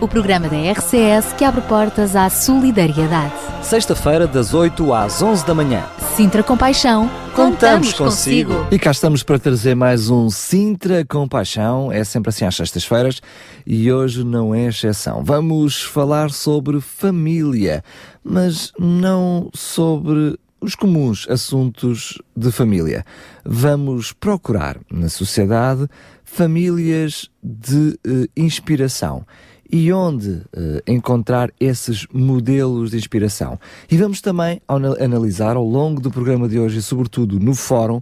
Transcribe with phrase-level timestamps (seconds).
[0.00, 3.32] o programa da RCS que abre portas à solidariedade.
[3.62, 5.84] Sexta-feira, das 8 às 11 da manhã.
[6.14, 8.54] Sintra Compaixão, contamos, Contamos consigo.
[8.54, 8.74] consigo.
[8.74, 11.90] E cá estamos para trazer mais um Sintra com Paixão.
[11.90, 13.20] É sempre assim às sextas-feiras
[13.66, 15.24] e hoje não é exceção.
[15.24, 17.82] Vamos falar sobre família,
[18.22, 23.04] mas não sobre os comuns assuntos de família.
[23.44, 25.88] Vamos procurar na sociedade
[26.24, 29.24] famílias de eh, inspiração
[29.70, 33.58] e onde eh, encontrar esses modelos de inspiração.
[33.90, 38.00] E vamos também ana- analisar ao longo do programa de hoje e, sobretudo, no fórum,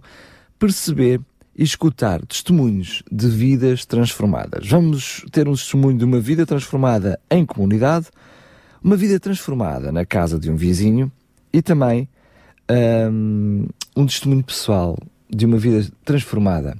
[0.57, 1.19] perceber
[1.55, 4.67] e escutar testemunhos de vidas transformadas.
[4.67, 8.07] Vamos ter um testemunho de uma vida transformada em comunidade,
[8.81, 11.11] uma vida transformada na casa de um vizinho
[11.51, 12.07] e também
[13.11, 13.65] hum,
[13.95, 14.97] um testemunho pessoal
[15.29, 16.77] de uma vida transformada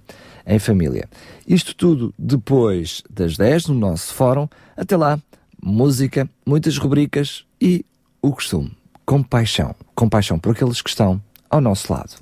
[0.47, 1.07] em família.
[1.45, 4.47] Isto tudo depois das 10 no nosso fórum.
[4.75, 5.19] Até lá,
[5.61, 7.85] música, muitas rubricas e
[8.21, 8.71] o costume.
[9.05, 9.75] Compaixão.
[9.93, 12.15] Compaixão por aqueles que estão ao nosso lado.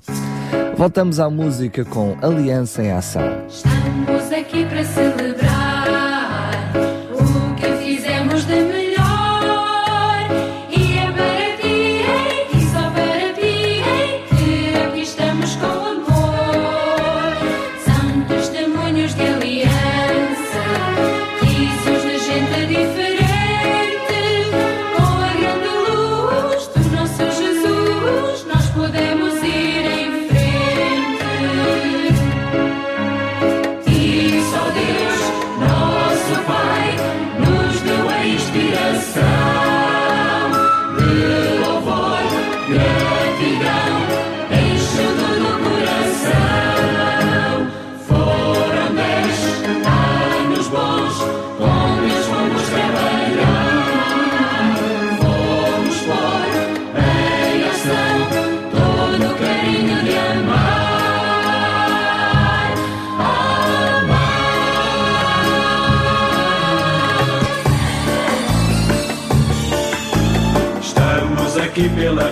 [0.76, 3.22] Voltamos à música com Aliança em Ação.
[3.48, 5.65] Estamos aqui para celebrar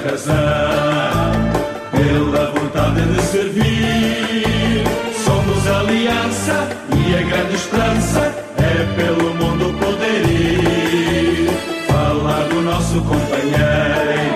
[0.04, 0.34] razão,
[1.90, 4.84] pela vontade de servir.
[5.24, 11.50] Somos aliança e a grande esperança é pelo mundo poder ir.
[11.86, 14.34] Falar do nosso companheiro,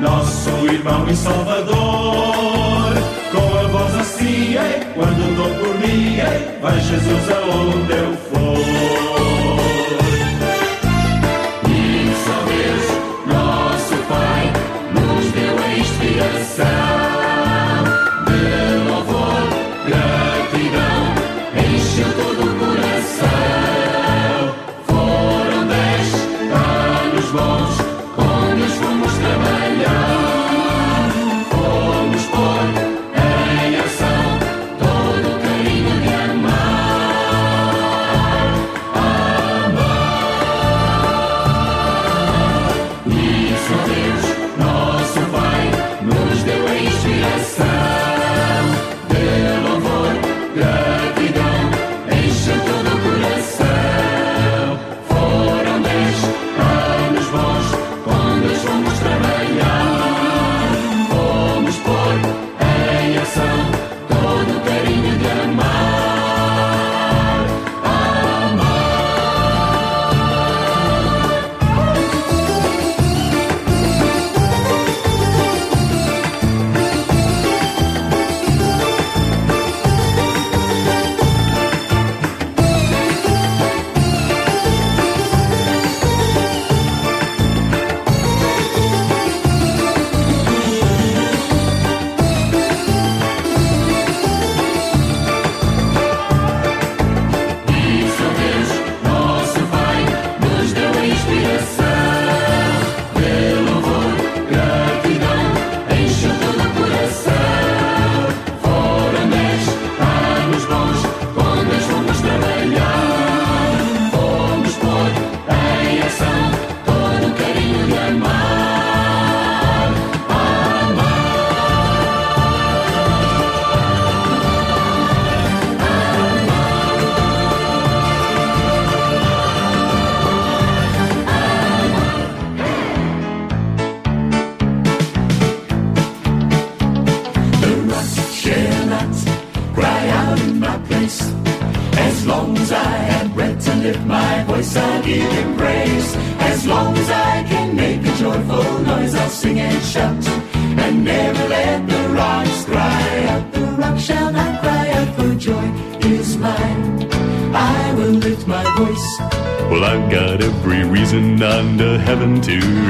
[0.00, 2.94] nosso irmão e salvador.
[3.30, 4.56] Com a voz assim,
[4.94, 6.18] quando dou por mim,
[6.60, 9.09] vai Jesus aonde eu for.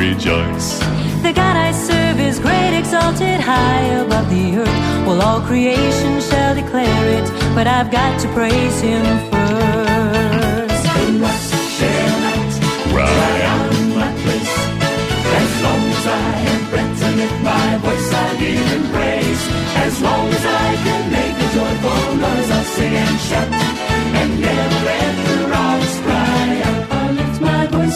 [0.00, 0.78] Rejoice.
[1.20, 4.80] The God I serve is great, exalted high above the earth.
[5.06, 10.84] Well, all creation shall declare it, but I've got to praise Him first.
[10.96, 12.50] The rocks shall not
[12.92, 14.54] cry out in my place.
[15.40, 19.42] As long as I have breath to lift my voice, I'll give him praise.
[19.84, 23.99] As long as I can make a joyful noise, I'll sing and shout.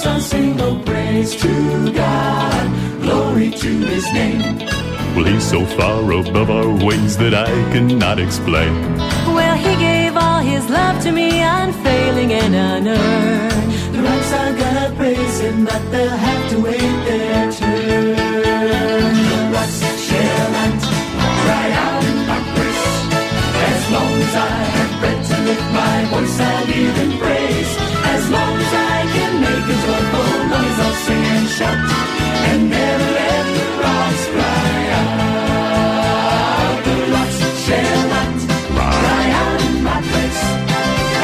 [0.04, 3.02] Voice, I'll sing, oh praise to God.
[3.02, 4.58] Glory to his name.
[5.14, 8.72] Well, he's so far above our ways that I cannot explain.
[9.34, 13.72] Well, He gave all His love to me, unfailing and unearned.
[13.94, 18.16] The rocks are gonna praise him, but they'll have to wait their turn.
[19.30, 20.82] The rocks shall not
[21.42, 22.94] cry out in my praise.
[23.70, 27.43] As long as I have breath to lift my voice, I'll him praise.
[31.56, 31.80] Sing
[32.50, 36.78] and never let the rocks cry out.
[36.86, 38.34] The rocks shall not
[38.74, 40.42] cry out in my place.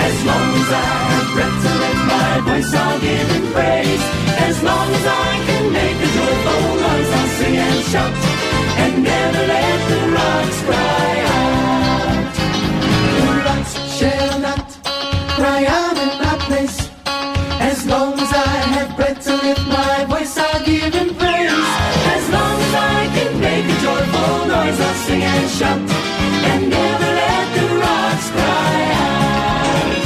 [0.07, 4.05] As long as I have breath to lift my voice, I'll give him praise.
[4.49, 8.15] As long as I can make a joyful noise, I'll sing and shout.
[8.83, 11.30] And never let the rocks cry out.
[24.81, 25.79] I'll sing and shout.
[26.51, 28.75] And never let the rocks cry
[29.07, 30.03] out.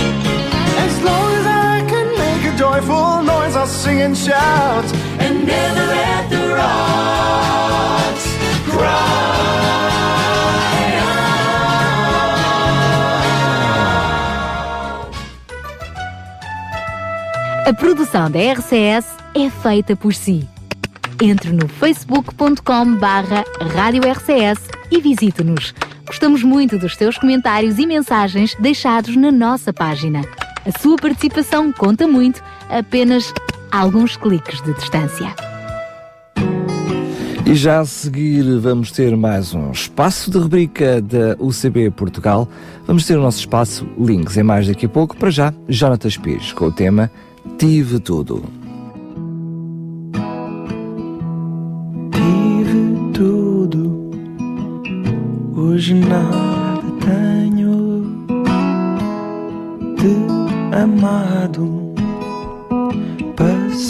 [0.86, 4.84] As long as I can make a joyful noise, I'll sing and shout.
[5.24, 8.26] and never let the rocks
[8.70, 9.24] cry
[11.00, 11.24] out.
[17.66, 20.53] A produção da RCS é feita por si.
[21.22, 25.74] Entre no facebook.com barra RCS e visite-nos.
[26.06, 30.22] Gostamos muito dos seus comentários e mensagens deixados na nossa página.
[30.66, 33.32] A sua participação conta muito, apenas
[33.70, 35.34] alguns cliques de distância.
[37.46, 42.48] E já a seguir vamos ter mais um espaço de rubrica da UCB Portugal.
[42.86, 45.16] Vamos ter o nosso espaço Links em mais daqui a pouco.
[45.16, 47.10] Para já, Jonatas Pires com o tema
[47.58, 48.63] Tive Tudo.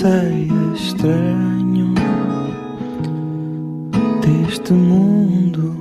[0.05, 1.95] Passei a estranho
[4.21, 5.75] deste mundo,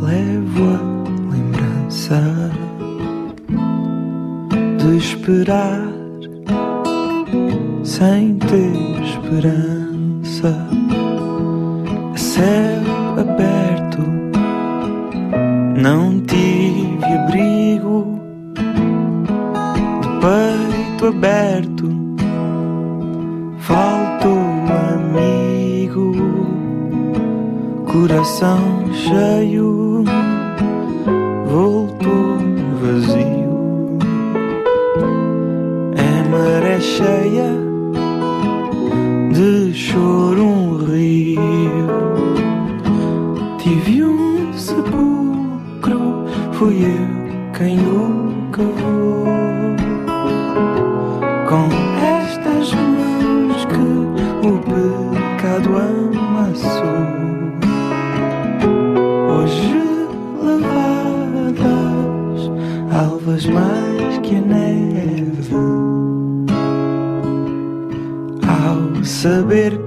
[0.00, 0.80] levo a
[1.34, 2.18] lembrança
[4.78, 5.86] de esperar
[7.84, 10.56] sem ter esperança.
[12.14, 12.80] A céu
[13.20, 14.00] aberto,
[15.76, 18.18] não tive abrigo,
[20.00, 21.71] de peito aberto,
[28.02, 29.81] coração cheio,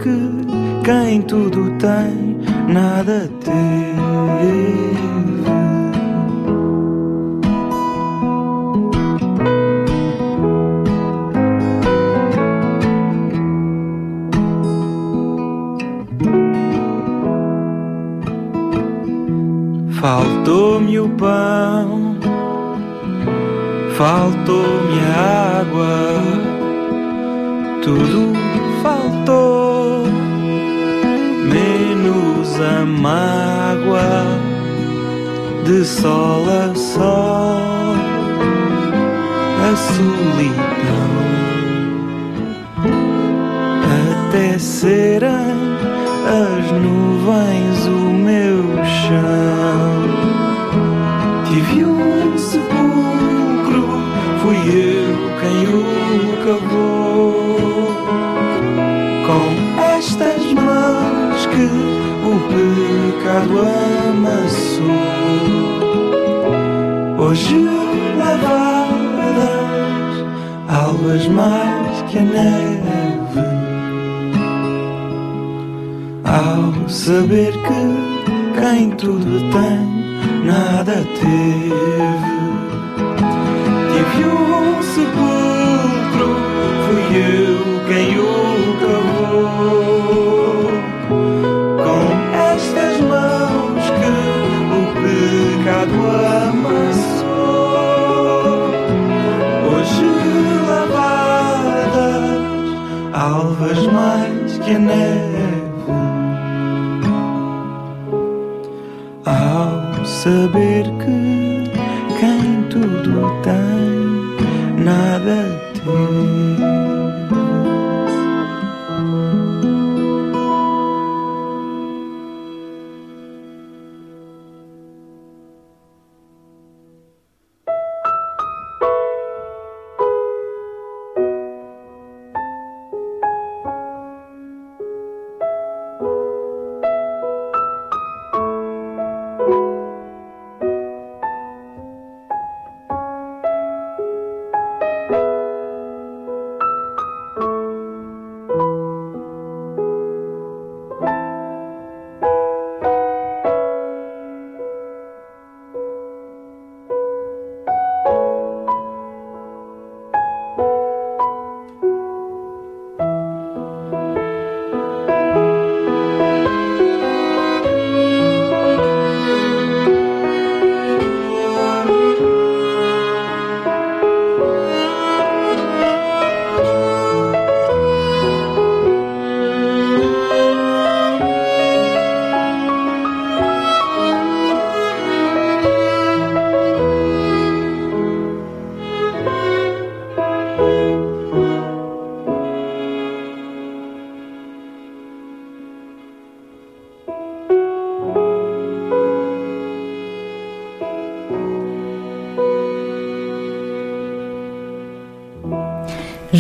[0.06, 2.38] que quem tudo tem,
[2.72, 3.28] nada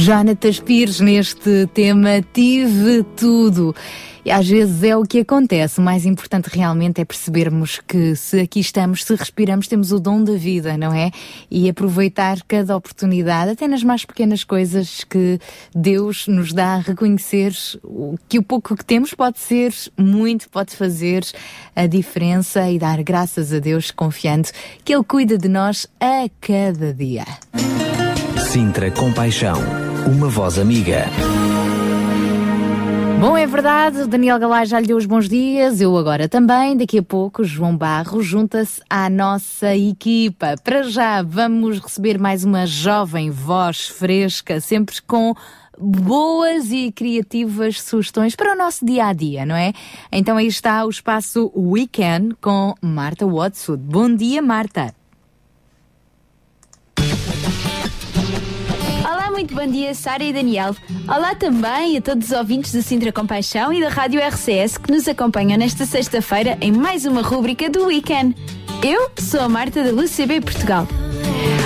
[0.06, 3.76] Jonatas Pires neste tema Tive Tudo.
[4.24, 5.80] E às vezes é o que acontece.
[5.80, 10.24] O mais importante realmente é percebermos que se aqui estamos, se respiramos, temos o dom
[10.24, 11.10] da vida, não é?
[11.50, 15.40] E aproveitar cada oportunidade, até nas mais pequenas coisas que
[15.74, 17.56] Deus nos dá a reconhecer
[18.30, 21.26] que o pouco que temos pode ser muito, pode fazer
[21.76, 24.50] a diferença e dar graças a Deus confiando
[24.84, 27.26] que Ele cuida de nós a cada dia.
[28.56, 29.58] Sintra Compaixão,
[30.06, 31.06] uma voz amiga.
[33.20, 36.78] Bom, é verdade, Daniel Galay já lhe deu os bons dias, eu agora também.
[36.78, 40.56] Daqui a pouco, João Barro junta-se à nossa equipa.
[40.64, 45.34] Para já, vamos receber mais uma jovem voz fresca, sempre com
[45.80, 49.74] boas e criativas sugestões para o nosso dia a dia, não é?
[50.12, 53.76] Então aí está o espaço Weekend com Marta Watson.
[53.78, 54.94] Bom dia, Marta.
[59.46, 60.75] Muito bom dia, Sara e Daniel.
[61.08, 65.08] Olá também a todos os ouvintes do Sintra Compaixão e da Rádio RCS que nos
[65.08, 68.36] acompanham nesta sexta-feira em mais uma rúbrica do Weekend.
[68.84, 70.88] Eu sou a Marta da UCB Portugal.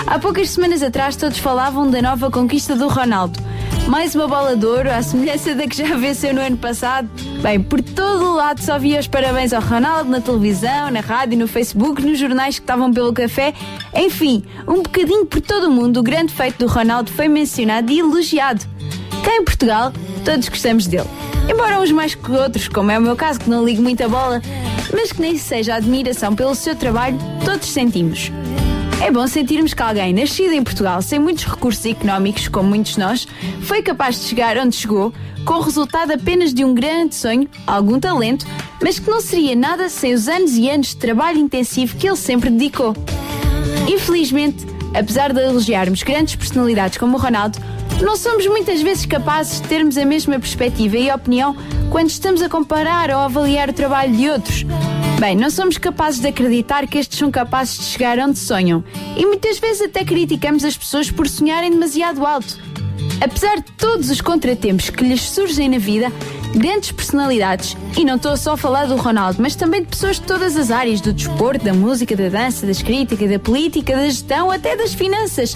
[0.05, 3.39] Há poucas semanas atrás todos falavam da nova conquista do Ronaldo.
[3.88, 7.09] Mais uma bola de ouro, à semelhança da que já venceu no ano passado.
[7.41, 11.38] Bem, por todo o lado só via os parabéns ao Ronaldo na televisão, na rádio,
[11.38, 13.53] no Facebook, nos jornais que estavam pelo café.
[13.95, 18.00] Enfim, um bocadinho por todo o mundo, o grande feito do Ronaldo foi mencionado e
[18.00, 18.63] elogiado.
[19.24, 19.91] Cá em Portugal,
[20.24, 21.09] todos gostamos dele.
[21.50, 24.39] Embora uns mais que outros, como é o meu caso, que não ligo muita bola,
[24.93, 28.31] mas que nem seja admiração pelo seu trabalho, todos sentimos.
[29.01, 33.27] É bom sentirmos que alguém nascido em Portugal, sem muitos recursos económicos, como muitos nós,
[33.61, 35.13] foi capaz de chegar onde chegou,
[35.45, 38.45] com o resultado apenas de um grande sonho, algum talento,
[38.83, 42.17] mas que não seria nada sem os anos e anos de trabalho intensivo que ele
[42.17, 42.93] sempre dedicou.
[43.87, 47.57] Infelizmente, apesar de elogiarmos grandes personalidades como o Ronaldo,
[48.01, 51.55] não somos muitas vezes capazes de termos a mesma perspectiva e opinião
[51.89, 54.65] quando estamos a comparar ou avaliar o trabalho de outros.
[55.19, 58.83] Bem, não somos capazes de acreditar que estes são capazes de chegar onde sonham.
[59.17, 62.57] E muitas vezes até criticamos as pessoas por sonharem demasiado alto.
[63.21, 66.09] Apesar de todos os contratempos que lhes surgem na vida,
[66.55, 70.23] grandes personalidades, e não estou só a falar do Ronaldo, mas também de pessoas de
[70.23, 74.49] todas as áreas, do desporto, da música, da dança, da escrita, da política, da gestão,
[74.49, 75.55] até das finanças,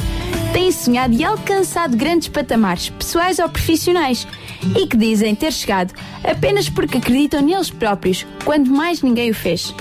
[0.54, 4.28] têm sonhado e alcançado grandes patamares, pessoais ou profissionais,
[4.76, 9.74] e que dizem ter chegado apenas porque acreditam neles próprios, quando mais ninguém o fez.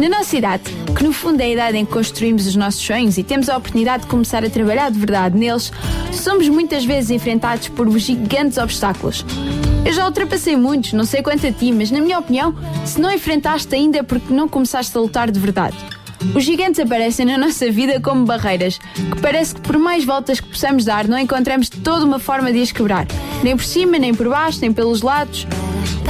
[0.00, 0.64] Na nossa idade,
[0.96, 3.56] que no fundo é a idade em que construímos os nossos sonhos e temos a
[3.56, 5.72] oportunidade de começar a trabalhar de verdade neles,
[6.12, 9.24] somos muitas vezes enfrentados por gigantes obstáculos.
[9.84, 12.54] Eu já ultrapassei muitos, não sei quanto a ti, mas na minha opinião,
[12.84, 15.76] se não enfrentaste ainda é porque não começaste a lutar de verdade.
[16.34, 20.48] Os gigantes aparecem na nossa vida como barreiras, que parece que por mais voltas que
[20.48, 23.06] possamos dar, não encontramos toda uma forma de as quebrar.
[23.42, 25.46] Nem por cima, nem por baixo, nem pelos lados.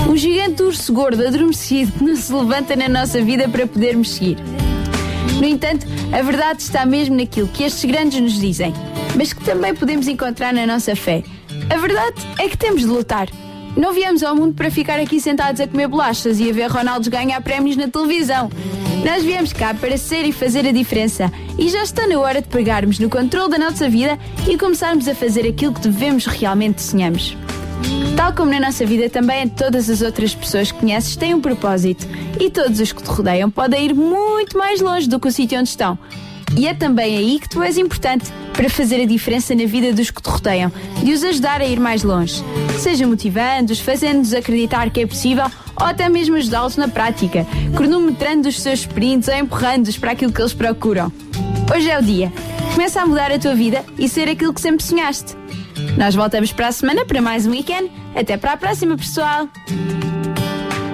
[0.08, 4.36] Um gigante urso gordo adormecido que não se levanta na nossa vida para podermos seguir.
[5.38, 8.72] No entanto, a verdade está mesmo naquilo que estes grandes nos dizem,
[9.16, 11.22] mas que também podemos encontrar na nossa fé.
[11.70, 13.28] A verdade é que temos de lutar.
[13.76, 17.08] Não viemos ao mundo para ficar aqui sentados a comer bolachas e a ver Ronaldos
[17.08, 18.50] ganhar prémios na televisão.
[19.04, 21.32] Nós viemos cá para ser e fazer a diferença.
[21.58, 24.18] E já está na hora de pegarmos no controle da nossa vida
[24.48, 27.36] e começarmos a fazer aquilo que devemos realmente sonhamos.
[28.16, 32.06] Tal como na nossa vida, também todas as outras pessoas que conheces têm um propósito
[32.38, 35.58] e todos os que te rodeiam podem ir muito mais longe do que o sítio
[35.58, 35.98] onde estão.
[36.56, 40.10] E é também aí que tu és importante para fazer a diferença na vida dos
[40.10, 40.70] que te rodeiam,
[41.02, 42.44] de os ajudar a ir mais longe.
[42.78, 45.46] Seja motivando-os, fazendo-os acreditar que é possível
[45.80, 50.40] ou até mesmo ajudá-los na prática, cronometrando os seus sprints ou empurrando-os para aquilo que
[50.40, 51.10] eles procuram.
[51.74, 52.30] Hoje é o dia.
[52.74, 55.41] Começa a mudar a tua vida e ser aquilo que sempre sonhaste.
[55.96, 57.90] Nós voltamos para a semana para mais um weekend.
[58.14, 59.48] Até para a próxima, pessoal!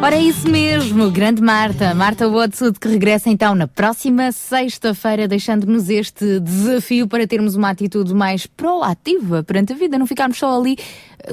[0.01, 5.91] Ora, é isso mesmo, grande Marta, Marta Wodsud, que regressa então na próxima sexta-feira, deixando-nos
[5.91, 10.79] este desafio para termos uma atitude mais proativa perante a vida, não ficarmos só ali,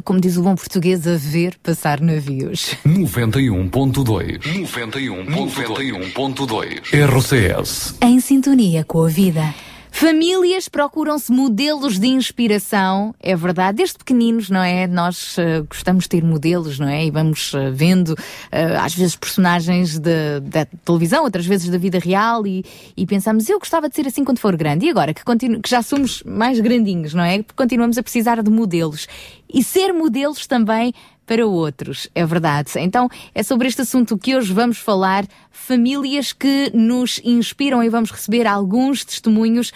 [0.03, 2.75] como diz o bom português, a ver passar navios.
[2.87, 9.53] 91.2 91.2 RCS Em sintonia com a vida.
[9.97, 14.87] Famílias procuram-se modelos de inspiração, é verdade, desde pequeninos, não é?
[14.87, 17.05] Nós uh, gostamos de ter modelos, não é?
[17.05, 22.45] E vamos uh, vendo, uh, às vezes, personagens da televisão, outras vezes da vida real,
[22.45, 22.65] e,
[22.97, 24.85] e, pensamos, eu gostava de ser assim quando for grande.
[24.85, 27.41] E agora que, que já somos mais grandinhos, não é?
[27.55, 29.07] Continuamos a precisar de modelos.
[29.47, 30.93] E ser modelos também
[31.25, 32.71] para outros, é verdade.
[32.77, 38.11] Então é sobre este assunto que hoje vamos falar, famílias que nos inspiram e vamos
[38.11, 39.71] receber alguns testemunhos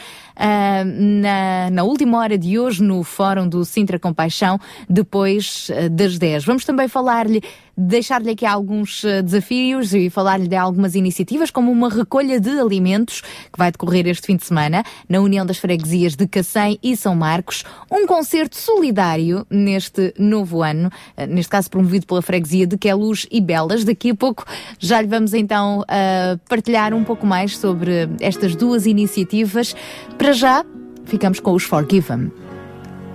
[0.86, 6.46] na, na última hora de hoje no Fórum do Sintra Compaixão, depois uh, das 10.
[6.46, 7.42] Vamos também falar-lhe
[7.76, 13.22] deixar-lhe aqui alguns uh, desafios e falar-lhe de algumas iniciativas, como uma recolha de alimentos
[13.22, 17.16] que vai decorrer este fim de semana na União das Freguesias de Cacém e São
[17.16, 20.90] Marcos, um concerto solidário neste novo ano,
[21.30, 23.84] neste caso promovido pela Freguesia de Queluz e Belas.
[23.84, 24.46] Daqui a pouco
[24.78, 29.76] já lhe vamos então uh, partilhar um pouco mais sobre estas duas iniciativas.
[30.18, 30.66] Para já,
[31.06, 32.32] ficamos com os Forgiven.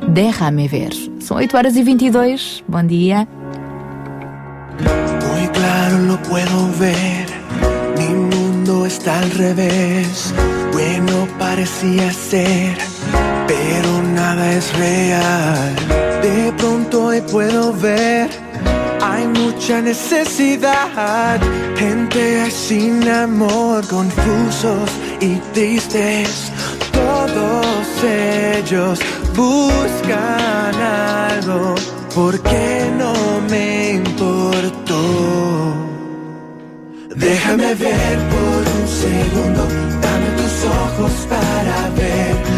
[0.09, 0.90] Déjame ver.
[1.20, 2.64] São 8 horas e 22.
[2.68, 3.27] Bom dia.
[4.81, 7.27] Muy claro lo puedo ver,
[7.96, 10.35] mi mundo está al revés.
[10.72, 12.77] Bueno parecía ser,
[13.46, 15.74] pero nada es real.
[16.22, 18.29] De pronto hoy puedo ver,
[19.00, 21.40] hay mucha necesidad.
[21.77, 26.53] Gente sin amor, confusos y tristes.
[26.92, 28.98] Todos ellos
[29.35, 30.74] buscan
[31.31, 31.74] algo
[32.14, 33.14] porque no
[33.50, 35.03] me importó.
[37.16, 39.62] Déjame ver por un segundo,
[40.03, 42.54] dame tus ojos para ver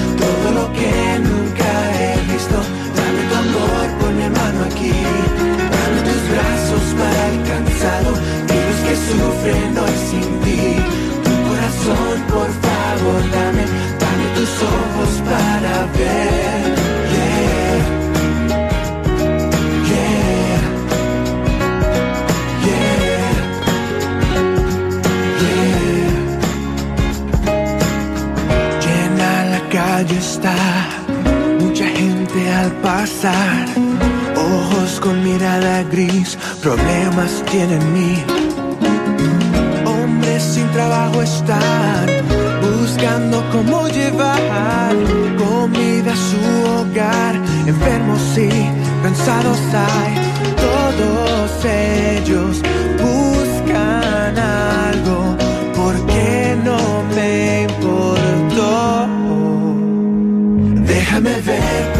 [7.87, 10.63] y los que sufren hoy sin ti.
[11.25, 13.65] Tu corazón, por favor, dame,
[14.03, 16.61] dame tus ojos para ver.
[17.13, 17.79] Yeah.
[19.91, 20.61] Yeah.
[22.67, 23.37] Yeah.
[28.85, 30.57] Llena la calle está,
[31.61, 33.86] mucha gente al pasar.
[34.47, 38.23] Ojos con mirada gris, problemas tienen mí.
[39.85, 42.07] Hombres sin trabajo están
[42.63, 44.95] buscando cómo llevar
[45.37, 47.35] comida a su hogar.
[47.67, 48.49] Enfermos y
[49.03, 50.15] cansados hay,
[50.57, 52.63] todos ellos
[53.03, 55.37] buscan algo.
[55.75, 56.79] porque no
[57.15, 59.09] me importó?
[60.87, 61.96] Déjame ver.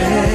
[0.00, 0.29] better.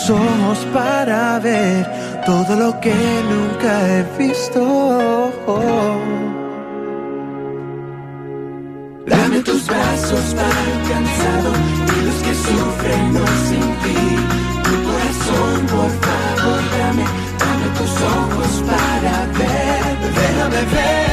[0.00, 1.86] Tus ojos para ver
[2.24, 5.30] todo lo que nunca he visto.
[9.06, 11.50] Dame tus brazos para el cansado
[11.86, 14.00] y los que sufren no sin ti.
[14.64, 17.04] Tu corazón, por favor, dame,
[17.40, 19.96] dame tus ojos para ver.
[20.14, 21.09] Déjame ver,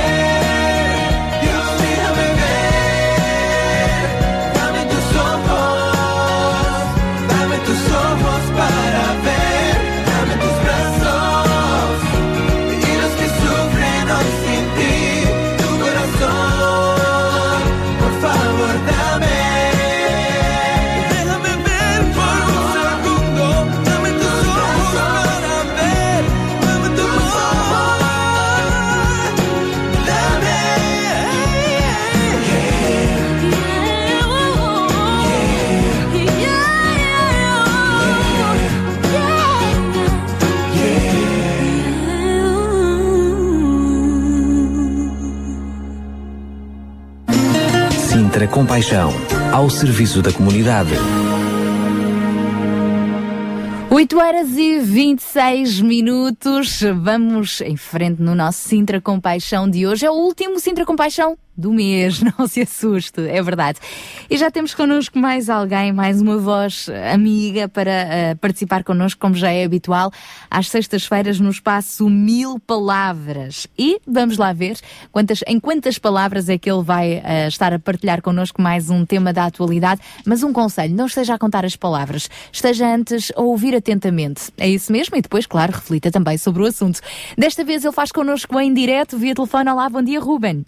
[48.37, 49.09] Sintra Compaixão,
[49.51, 50.91] ao serviço da comunidade.
[53.89, 56.81] 8 horas e 26 minutos.
[57.01, 60.05] Vamos em frente no nosso Sintra Compaixão de hoje.
[60.05, 63.79] É o último Sintra Compaixão do mês, não se assuste, é verdade.
[64.29, 69.33] E já temos connosco mais alguém, mais uma voz amiga para eh, participar connosco, como
[69.33, 70.11] já é habitual,
[70.51, 73.67] às sextas-feiras no espaço Mil Palavras.
[73.77, 74.77] E vamos lá ver
[75.11, 79.05] quantas, em quantas palavras é que ele vai eh, estar a partilhar connosco mais um
[79.05, 80.01] tema da atualidade.
[80.25, 84.51] Mas um conselho, não esteja a contar as palavras, esteja antes a ouvir atentamente.
[84.57, 85.15] É isso mesmo?
[85.15, 86.99] E depois, claro, reflita também sobre o assunto.
[87.37, 89.69] Desta vez ele faz connosco em direto, via telefone.
[89.69, 90.65] Olá, bom dia, Ruben.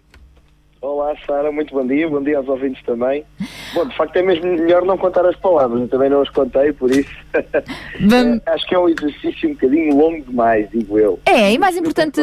[0.81, 2.07] Olá, Sara, muito bom dia.
[2.07, 3.25] Bom dia aos ouvintes também.
[3.73, 6.71] Bom, de facto é mesmo melhor não contar as palavras, eu também não as contei,
[6.71, 7.09] por isso.
[8.07, 11.19] Vamos- Acho que é um exercício um bocadinho longo demais, digo eu.
[11.25, 12.21] É, e mais importante,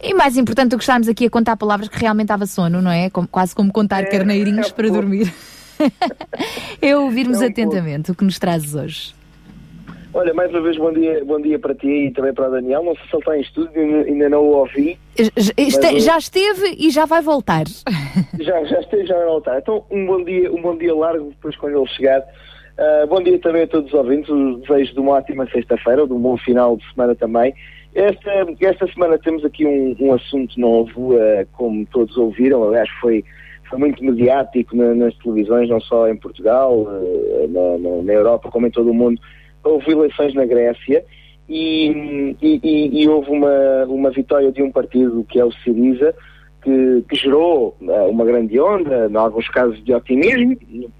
[0.00, 2.90] e mais importante do que estarmos aqui a contar palavras que realmente dava sono, não
[2.90, 3.10] é?
[3.10, 5.32] Como- quase como contar carneirinhos para dormir.
[6.80, 9.12] é ouvirmos atentamente o que nos trazes hoje.
[10.14, 12.84] Olha, mais uma vez bom dia, bom dia para ti e também para o Daniel.
[12.84, 14.98] Não sei se ele está em estúdio, ainda- não o ouvi.
[15.16, 15.32] Este-
[15.94, 17.64] Mas, já esteve e já vai voltar.
[18.38, 19.58] Já, já esteja já vai voltar.
[19.58, 22.22] Então, um bom dia, um bom dia largo depois quando ele chegar.
[22.76, 24.28] Ah, bom dia também a todos os ouvintes.
[24.28, 27.54] Os desejos de uma ótima sexta-feira, de um bom final de semana também.
[27.94, 32.62] Esta, esta semana temos aqui um, um assunto novo, ah, como todos ouviram.
[32.64, 33.24] Aliás, foi,
[33.78, 38.66] muito mediático na- nas televisões, não só em Portugal, ah, na, na- na Europa, como
[38.66, 39.18] em todo o mundo.
[39.64, 41.04] Houve eleições na Grécia.
[41.48, 46.14] E, e- e- houve uma, uma vitória de um partido que é o Siriza,
[46.62, 50.90] que, que gerou eh, uma grande onda, em alguns casos de otimismo, no-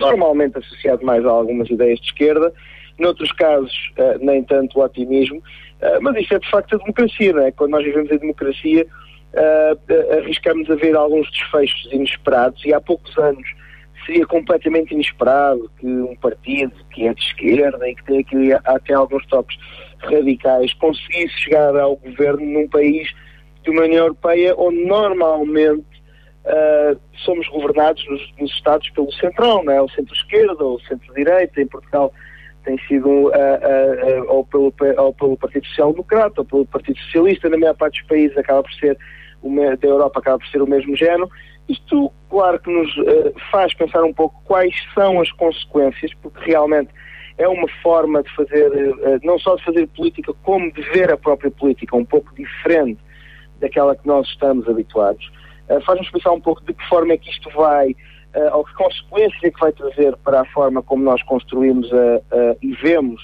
[0.00, 2.52] normalmente associado mais a algumas ideias de esquerda,
[2.98, 5.40] noutros casos eh, nem tanto otimismo,
[5.80, 7.52] eh, mas isso é de facto a democracia, não é?
[7.52, 8.86] Quando nós vivemos em democracia,
[10.18, 13.46] arriscamos a ver alguns desfechos inesperados e há poucos anos
[14.04, 18.94] seria completamente inesperado que um partido que é de esquerda e que tem aqui até
[18.94, 19.56] alguns toques
[19.98, 23.08] radicais conseguisse chegar ao governo num país
[23.62, 25.84] de uma União Europeia onde normalmente
[26.46, 29.80] ah, somos governados nos, nos Estados pelo centrão, não é?
[29.80, 31.60] o centro-esquerda ou o centro-direita.
[31.60, 32.12] Em Portugal
[32.64, 37.48] tem sido ah, ah, ou, pelo, ou pelo Partido Social Democrata ou pelo Partido Socialista.
[37.48, 38.98] Na maior parte dos países acaba por ser,
[39.80, 41.30] da Europa acaba por ser o mesmo género.
[41.68, 46.90] Isto, claro que nos ah, faz pensar um pouco quais são as consequências, porque realmente
[47.38, 51.16] é uma forma de fazer, eh, não só de fazer política, como de ver a
[51.16, 53.00] própria política, um pouco diferente
[53.58, 55.32] daquela que nós estamos habituados.
[55.68, 57.96] Eh, Faz-nos pensar um pouco de que forma é que isto vai,
[58.52, 61.88] ou que consequências é que vai trazer para a forma como nós construímos
[62.60, 63.22] e vemos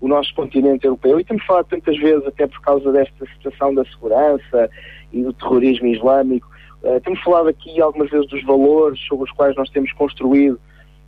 [0.00, 1.18] o nosso continente europeu.
[1.18, 4.70] E temos falado tantas vezes, até por causa desta situação da segurança
[5.12, 6.48] e do terrorismo islâmico,
[6.84, 10.60] eh, temos falado aqui algumas vezes dos valores sobre os quais nós temos construído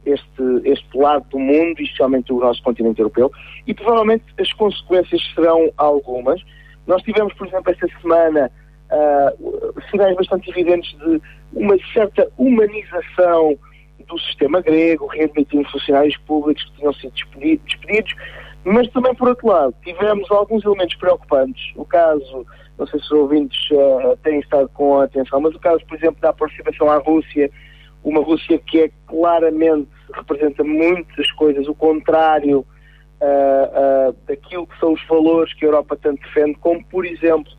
[0.05, 3.31] este, este lado do mundo, especialmente o nosso continente europeu,
[3.67, 6.41] e provavelmente as consequências serão algumas.
[6.87, 8.51] Nós tivemos, por exemplo, esta semana
[8.91, 9.33] ah,
[9.91, 11.21] sinais bastante evidentes de
[11.55, 13.57] uma certa humanização
[14.07, 18.15] do sistema grego, readmitindo funcionários públicos que tinham sido despedi- despedidos,
[18.65, 21.73] mas também, por outro lado, tivemos alguns elementos preocupantes.
[21.77, 22.47] O caso,
[22.79, 26.21] não sei se os ouvintes ah, têm estado com atenção, mas o caso, por exemplo,
[26.21, 27.51] da aproximação à Rússia,
[28.03, 32.67] uma Rússia que é claramente, representa muitas coisas, o contrário
[33.21, 37.53] ah, ah, daquilo que são os valores que a Europa tanto defende, como, por exemplo,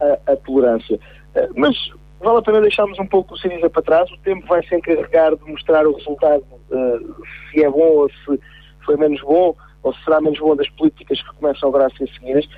[0.00, 0.98] a, a tolerância.
[1.54, 1.76] Mas
[2.18, 5.36] vale a pena deixarmos um pouco o Siriza para trás, o tempo vai se encarregar
[5.36, 6.44] de mostrar o resultado,
[7.50, 8.40] se é bom ou se
[8.84, 9.54] foi menos bom.
[9.82, 12.48] ou se será menos bom das políticas que começam agora a ser seguidas.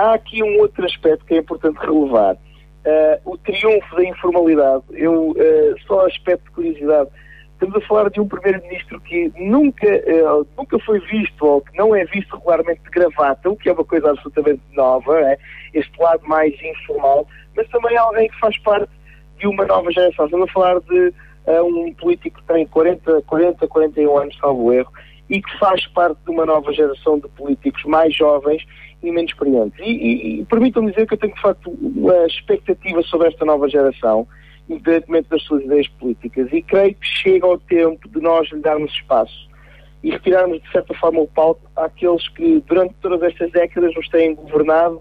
[0.00, 2.34] Há aqui um outro aspecto que é importante relevar.
[2.34, 4.82] Uh, o triunfo da informalidade.
[4.92, 7.10] Eu, uh, só aspecto de curiosidade,
[7.52, 11.94] estamos a falar de um primeiro-ministro que nunca, uh, nunca foi visto, ou que não
[11.94, 15.36] é visto regularmente de gravata, o que é uma coisa absolutamente nova, é?
[15.74, 18.90] este lado mais informal, mas também alguém que faz parte
[19.36, 20.24] de uma nova geração.
[20.24, 21.12] Estamos a falar de
[21.46, 24.90] um político que tem 40, 40, 41 anos, salvo erro,
[25.28, 28.64] e que faz parte de uma nova geração de políticos mais jovens
[29.02, 29.78] e menos experientes.
[29.80, 33.68] E, e, e permitam-me dizer que eu tenho, de facto, uma expectativa sobre esta nova
[33.68, 34.26] geração,
[34.68, 38.92] independentemente das suas ideias políticas, e creio que chega o tempo de nós lhe darmos
[38.92, 39.48] espaço
[40.02, 44.34] e retirarmos, de certa forma, o palco àqueles que, durante todas estas décadas, nos têm
[44.34, 45.00] governado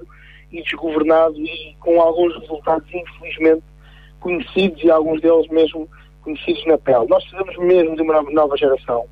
[0.52, 3.64] e desgovernado e com alguns resultados, infelizmente,
[4.20, 5.88] conhecidos e alguns deles mesmo
[6.22, 7.08] conhecidos na pele.
[7.08, 9.06] Nós precisamos mesmo de uma nova geração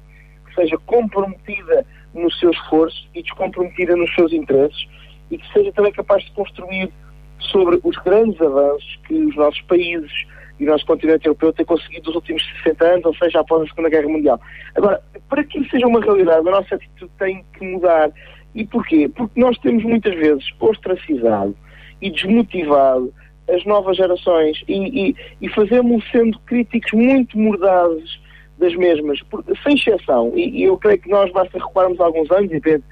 [0.47, 4.87] que seja comprometida no seu esforço e descomprometida nos seus interesses
[5.29, 6.91] e que seja também capaz de construir
[7.39, 10.11] sobre os grandes avanços que os nossos países
[10.59, 13.67] e o nosso continente europeu têm conseguido nos últimos 60 anos, ou seja, após a
[13.67, 14.41] Segunda Guerra Mundial.
[14.75, 18.11] Agora, para que isso seja uma realidade, a nossa atitude tem que mudar.
[18.55, 19.07] E porquê?
[19.07, 21.55] Porque nós temos muitas vezes ostracizado
[22.01, 23.13] e desmotivado
[23.49, 28.19] as novas gerações e, e, e fazemos sendo críticos muito mordazes
[28.57, 30.31] das mesmas, por, sem exceção.
[30.35, 32.83] E, e, eu creio que nós basta recuarmos alguns anos, depend,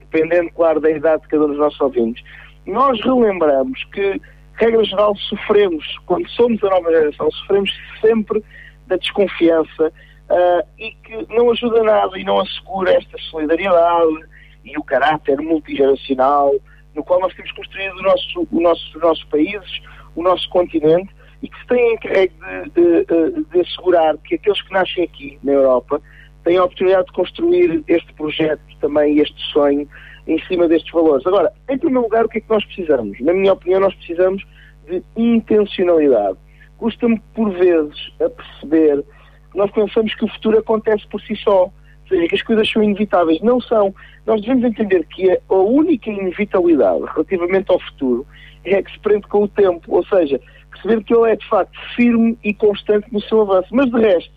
[0.00, 2.24] dependendo, claro, da idade de cada um dos nossos ouvintes.
[2.66, 4.20] Nós relembramos que,
[4.54, 8.42] regra geral, sofremos, quando somos a nova geração, sofremos sempre
[8.86, 9.92] da desconfiança
[10.30, 14.26] uh, e que não ajuda nada e não assegura esta solidariedade
[14.64, 16.54] e o caráter multigeracional
[16.94, 19.80] no qual nós temos construído o nosso, o nosso, os nossos países,
[20.14, 21.12] o nosso continente
[21.44, 22.34] e que se tem encarregue
[22.74, 26.00] de, de, de, assegurar que aqueles que nascem aqui na Europa
[26.42, 29.86] têm a oportunidade de construir este projeto também, este sonho,
[30.26, 31.26] em cima destes valores.
[31.26, 33.20] Agora, em primeiro lugar, o que é que nós precisamos?
[33.20, 34.42] Na minha opinião, nós precisamos
[34.88, 36.38] de intencionalidade.
[36.78, 39.04] Custa-me, por vezes, a perceber
[39.52, 41.64] que nós pensamos que o futuro acontece por si só.
[41.64, 41.72] Ou
[42.08, 43.42] seja, que as coisas são inevitáveis.
[43.42, 43.94] Não são.
[44.26, 48.26] Nós devemos entender que a única inevitabilidade relativamente ao futuro
[48.64, 49.94] é que se prende com o tempo.
[49.94, 50.40] Ou seja,
[50.84, 53.68] perceber que ele é de facto firme e constante no seu avanço.
[53.72, 54.32] Mas de resto,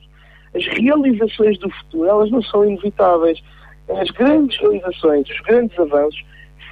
[0.55, 3.43] as realizações do futuro, elas não são inevitáveis.
[3.89, 6.25] As grandes realizações, os grandes avanços,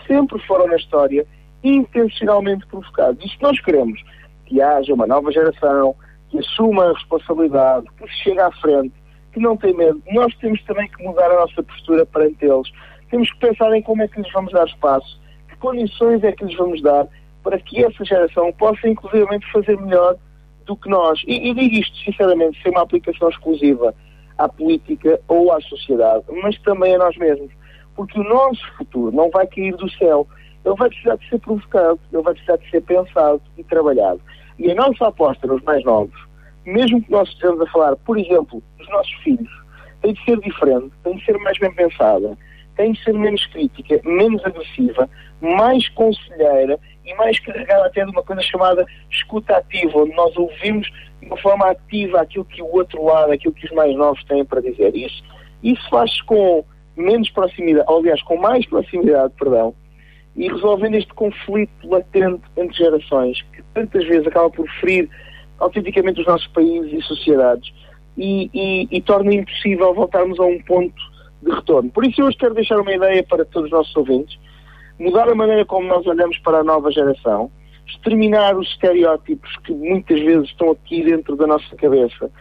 [0.07, 1.25] sempre foram na história
[1.63, 3.23] intencionalmente provocados.
[3.23, 4.01] E se nós queremos
[4.45, 5.95] que haja uma nova geração,
[6.29, 8.93] que assuma a responsabilidade, que se chegue à frente,
[9.33, 12.71] que não tem medo, nós temos também que mudar a nossa postura perante eles.
[13.09, 16.45] Temos que pensar em como é que lhes vamos dar espaço, que condições é que
[16.45, 17.07] lhes vamos dar
[17.45, 20.17] para que essa geração possa inclusivamente fazer melhor
[20.65, 21.21] do que nós.
[21.27, 23.93] E, e digo isto sinceramente, sem uma aplicação exclusiva
[24.39, 27.51] à política ou à sociedade, mas também a nós mesmos.
[27.95, 30.27] Porque o nosso futuro não vai cair do céu.
[30.65, 34.19] Ele vai precisar de ser provocado, ele vai precisar de ser pensado e trabalhado.
[34.57, 36.19] E a nossa aposta nos mais novos,
[36.65, 39.51] mesmo que nós estejamos a falar, por exemplo, dos nossos filhos,
[40.01, 42.35] tem de ser diferente, tem de ser mais bem pensada,
[42.75, 45.07] tem de ser menos crítica, menos agressiva,
[45.39, 50.87] mais conselheira e mais carregada até de uma coisa chamada escuta ativa, onde nós ouvimos
[51.19, 54.43] de uma forma ativa aquilo que o outro lado, aquilo que os mais novos têm
[54.43, 54.95] para dizer.
[54.95, 55.23] Isso,
[55.63, 56.65] isso faz com
[56.95, 59.75] menos proximidade, ou, aliás, com mais proximidade, perdão,
[60.35, 65.09] e resolvendo este conflito latente entre gerações, que tantas vezes acaba por ferir
[65.59, 67.73] autenticamente os nossos países e sociedades
[68.17, 71.01] e, e, e torna impossível voltarmos a um ponto
[71.41, 71.89] de retorno.
[71.89, 74.37] Por isso eu hoje quero deixar uma ideia para todos os nossos ouvintes,
[74.99, 77.51] mudar a maneira como nós olhamos para a nova geração,
[77.87, 82.31] exterminar os estereótipos que muitas vezes estão aqui dentro da nossa cabeça,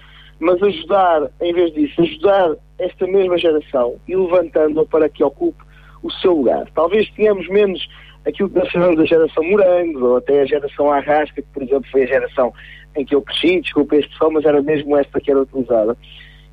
[0.40, 5.62] mas ajudar, em vez disso, ajudar esta mesma geração e levantando-a para que ocupe
[6.02, 6.66] o seu lugar.
[6.74, 7.86] Talvez tenhamos menos
[8.26, 11.90] aquilo que nós chamamos da geração morangos, ou até a geração arrasca, que por exemplo
[11.90, 12.52] foi a geração
[12.96, 15.96] em que eu cresci, desculpa a expressão, mas era mesmo esta que era utilizada.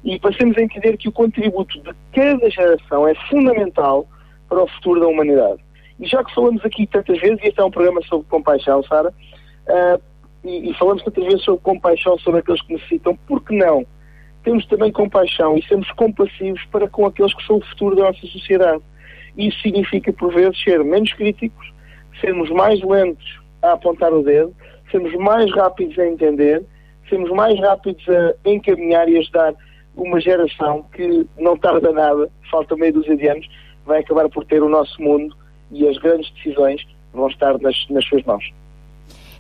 [0.04, 4.08] E passemos a entender que o contributo de cada geração é fundamental
[4.50, 5.64] para o futuro da humanidade.
[6.02, 10.02] Já que falamos aqui tantas vezes, e este é um programa sobre compaixão, Sara, uh,
[10.44, 13.86] e, e, falamos tantas vezes sobre compaixão sobre aqueles que necessitam, por que não?
[14.44, 18.26] Temos também compaixão e sermos compassivos para com aqueles que são o futuro da nossa
[18.26, 18.82] sociedade.
[19.38, 21.72] Isso significa, por vezes, ser menos críticos,
[22.20, 24.56] sermos mais lentos a apontar o dedo,
[24.90, 26.66] sermos mais rápidos a entender,
[27.08, 29.54] sermos mais rápidos a encaminhar e ajudar
[29.96, 33.48] uma geração que não tarda nada, falta meio dúzia de anos,
[33.86, 35.36] vai acabar por ter o nosso mundo
[35.72, 38.44] e as grandes decisões vão estar nas, nas suas mãos.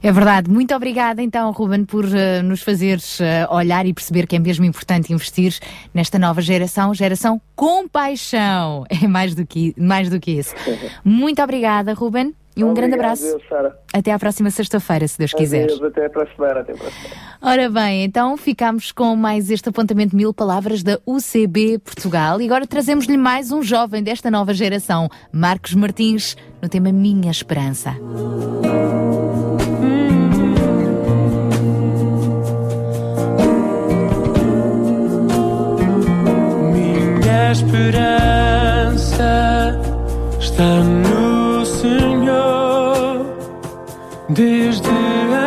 [0.03, 0.49] É verdade.
[0.49, 4.65] Muito obrigada, então, Ruben, por uh, nos fazeres uh, olhar e perceber que é mesmo
[4.65, 5.59] importante investir
[5.93, 8.85] nesta nova geração, geração com paixão.
[9.03, 10.53] É mais do que, mais do que isso.
[11.03, 12.33] Muito obrigada, Ruben.
[12.55, 13.23] E um grande abraço.
[13.23, 13.43] Deus.
[13.93, 15.63] Até à próxima sexta-feira, se Deus quiser.
[15.63, 16.59] Adeus, até para a semana.
[16.59, 17.31] Até para a semana.
[17.41, 22.45] Ora bem, então ficamos com mais este apontamento de mil palavras da UCB Portugal e
[22.45, 27.95] agora trazemos-lhe mais um jovem desta nova geração, Marcos Martins, no tema Minha Esperança.
[36.71, 39.23] Minha esperança
[40.39, 42.10] está no Senhor,
[44.33, 44.89] desde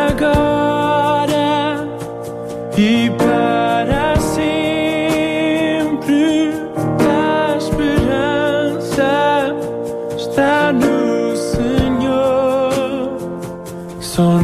[0.07, 1.87] agora
[2.77, 4.53] e para sempre.
[7.01, 9.55] A esperança
[10.15, 13.17] está no Senhor,
[13.99, 14.39] só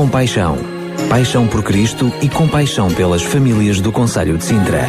[0.00, 0.56] Compaixão.
[1.10, 4.86] Paixão por Cristo e compaixão pelas famílias do Conselho de Sintra.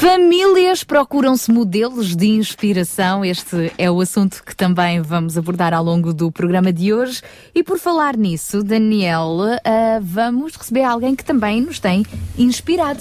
[0.00, 3.24] Famílias procuram-se modelos de inspiração.
[3.24, 7.20] Este é o assunto que também vamos abordar ao longo do programa de hoje.
[7.54, 12.06] E por falar nisso, Daniel, ah, vamos receber alguém que também nos tem
[12.38, 13.00] inspirado.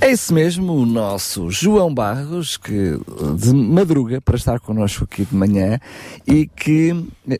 [0.00, 2.98] É isso mesmo, o nosso João Barros, que
[3.38, 5.78] de madruga para estar connosco aqui de manhã
[6.26, 6.94] e que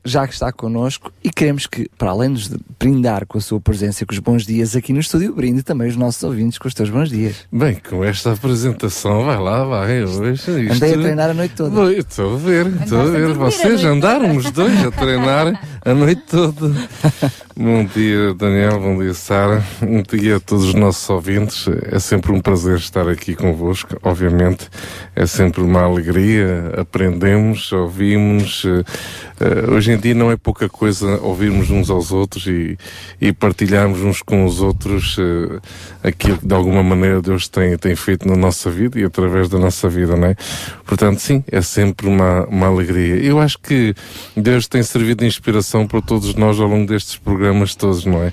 [0.04, 3.60] já que está connosco e queremos que, para além de nos brindar com a sua
[3.60, 6.68] presença e com os bons dias aqui no estúdio, brinde também os nossos ouvintes com
[6.68, 7.46] os teus bons dias.
[7.50, 10.04] Bem, com esta apresentação, vai lá, vai.
[10.04, 10.50] Hoje, isto...
[10.50, 11.92] Andei a treinar a noite toda.
[11.92, 13.32] Estou a ver, estou a ver.
[13.34, 16.74] Vocês andaram os dois a treinar a noite toda.
[17.56, 19.64] bom dia, Daniel, bom dia, Sara.
[19.82, 21.66] Um dia a todos os nossos ouvintes.
[21.90, 23.96] É sempre um prazer estar aqui convosco.
[24.02, 24.68] Obviamente,
[25.14, 26.72] é sempre uma alegria.
[26.76, 28.64] Aprendemos, ouvimos.
[28.66, 32.76] eh, hoje em dia não é pouca coisa ouvirmos uns aos outros e,
[33.20, 35.60] e partilharmos uns com os outros eh,
[36.02, 39.58] aquilo que de alguma maneira Deus tem, tem feito na nossa vida e através da
[39.58, 40.36] nossa vida, não é?
[40.84, 43.16] Portanto, sim, é sempre uma, uma alegria.
[43.16, 43.94] Eu acho que
[44.36, 47.43] Deus tem servido de inspiração para todos nós ao longo destes programas
[47.76, 48.32] todos, não é?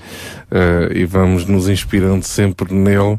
[0.51, 3.17] Eh, e vamos nos inspirando sempre nele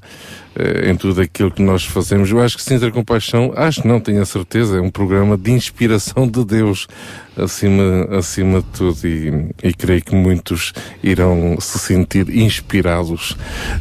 [0.55, 2.31] eh, em tudo aquilo que nós fazemos.
[2.31, 6.29] Eu acho que Sintra Compaixão, acho não, tenho a certeza, é um programa de inspiração
[6.29, 6.87] de Deus
[7.37, 13.37] acima, acima de tudo e, e creio que muitos irão se sentir inspirados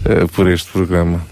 [0.05, 1.30] eh, por este programa.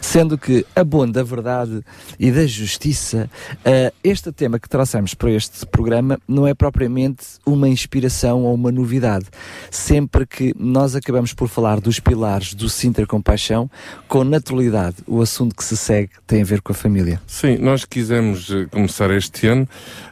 [0.00, 1.82] Sendo que a bom da verdade
[2.18, 3.30] e da justiça,
[3.64, 8.72] eh, este tema que trouxemos para este programa não é propriamente uma inspiração ou uma
[8.72, 9.26] novidade.
[9.70, 13.70] Sempre que nós acabamos por falar dos pilares do Sintra Compaixão,
[14.08, 17.20] com naturalidade, o assunto que se segue tem a ver com a família.
[17.26, 19.68] Sim, nós quisemos eh, começar este ano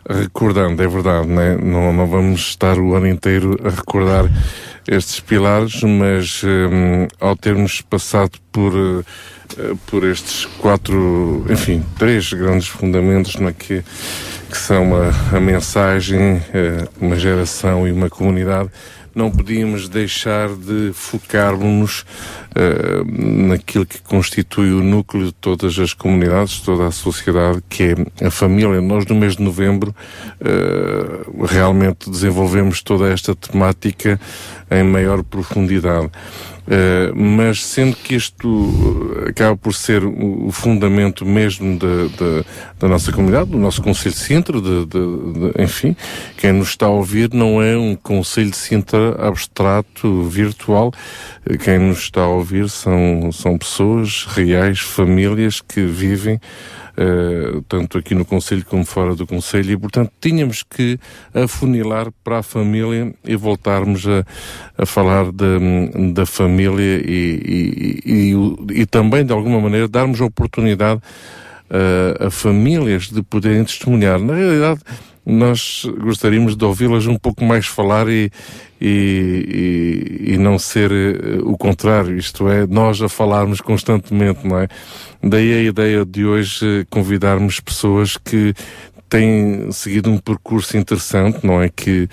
[0.09, 1.57] recordando, é verdade, né?
[1.57, 4.25] não, não vamos estar o ano inteiro a recordar
[4.89, 8.73] estes pilares, mas hum, ao termos passado por,
[9.59, 13.53] eh, por estes quatro, enfim, três grandes fundamentos é?
[13.53, 13.85] que,
[14.51, 18.71] que são a, a mensagem, eh, uma geração e uma comunidade,
[19.19, 22.07] não podíamos deixar de focarmos-nos
[22.55, 23.03] eh,
[23.49, 28.31] naquilo que constitui o núcleo de todas as comunidades, toda a sociedade, que é a
[28.31, 28.81] família.
[28.81, 29.93] Nós, no mês de novembro,
[30.41, 34.21] eh, realmente desenvolvemos toda esta temática
[34.71, 36.11] em maior profundidade.
[36.69, 42.45] Uh, mas sendo que isto uh, acaba por ser o, fundamento mesmo da,
[42.79, 45.97] da, nossa comunidade, do nosso Conselho de Sintra, de, de- enfim,
[46.37, 50.93] quem nos está a ouvir não é um Conselho de Sintra abstrato, virtual,
[51.49, 56.39] Uh, quem nos está a ouvir são, são pessoas reais, famílias que vivem
[57.01, 60.99] Uh, tanto aqui no Conselho como fora do Conselho, e portanto tínhamos que
[61.33, 64.25] afunilar para a família e voltarmos a,
[64.77, 65.47] a falar da,
[66.13, 71.01] da família e, e, e, e também, de alguma maneira, darmos a oportunidade
[71.71, 74.19] uh, a famílias de poderem testemunhar.
[74.19, 74.81] Na realidade,
[75.29, 78.31] nós gostaríamos de ouvi-las um pouco mais falar e,
[78.81, 84.59] e, e, e não ser eh, o contrário, isto é, nós a falarmos constantemente, não
[84.59, 84.69] é?
[85.23, 88.55] Daí a ideia de hoje eh, convidarmos pessoas que
[89.09, 91.69] têm seguido um percurso interessante, não é?
[91.69, 92.09] Que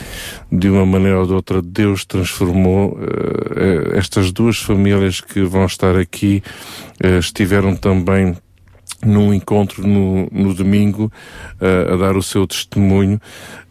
[0.51, 5.95] de uma maneira ou de outra Deus transformou eh, estas duas famílias que vão estar
[5.97, 6.41] aqui,
[7.01, 8.35] eh, estiveram também
[9.03, 11.11] num encontro no, no domingo
[11.59, 13.19] eh, a dar o seu testemunho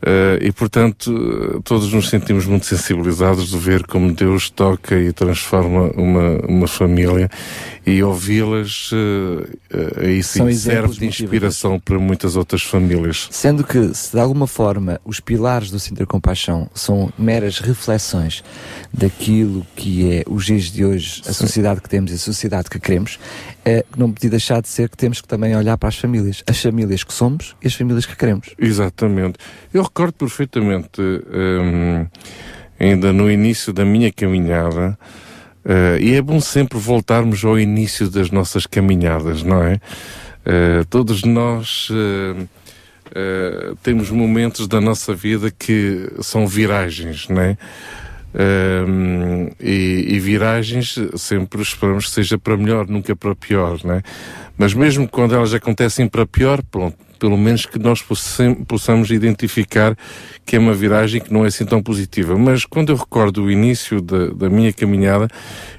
[0.03, 5.91] eh, e portanto todos nos sentimos muito sensibilizados de ver como Deus toca e transforma
[5.97, 7.31] uma, uma família
[7.87, 13.29] e ouvi-las eh, aí sim serve de inspiração para muitas outras famílias.
[13.31, 18.43] Sendo que, se de alguma forma os pilares do Sintra Compaixão são meras reflexões
[18.93, 21.47] daquilo que é os dias de hoje, a Sim.
[21.47, 23.18] sociedade que temos e a sociedade que queremos,
[23.64, 26.42] é, não podia deixar de ser que temos que também olhar para as famílias.
[26.46, 28.48] As famílias que somos e as famílias que queremos.
[28.58, 29.38] Exatamente.
[29.72, 32.06] Eu recordo perfeitamente, hum,
[32.78, 34.98] ainda no início da minha caminhada,
[35.64, 39.80] eh, e é bom sempre voltarmos ao início das nossas caminhadas, não é?
[40.44, 42.46] Eh, todos nós eh,
[43.82, 47.56] temos momentos da nossa vida que são viragens, não é?
[48.37, 54.03] Hum, e, e viragens sempre esperamos que seja para melhor, nunca para pior, né?
[54.59, 59.97] Mas mesmo quando elas acontecem para pior, pronto, pelo menos que nós possam- possamos identificar
[60.45, 62.37] que é uma viragem que não é assim tão positiva.
[62.37, 65.27] Mas quando eu recordo o início da, da minha caminhada,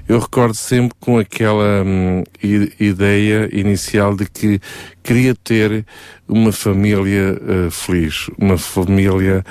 [0.08, 4.60] eu recordo sempre com aquela hum, ideia inicial de que
[5.04, 5.86] queria ter
[6.28, 9.44] uma família eh, feliz, uma família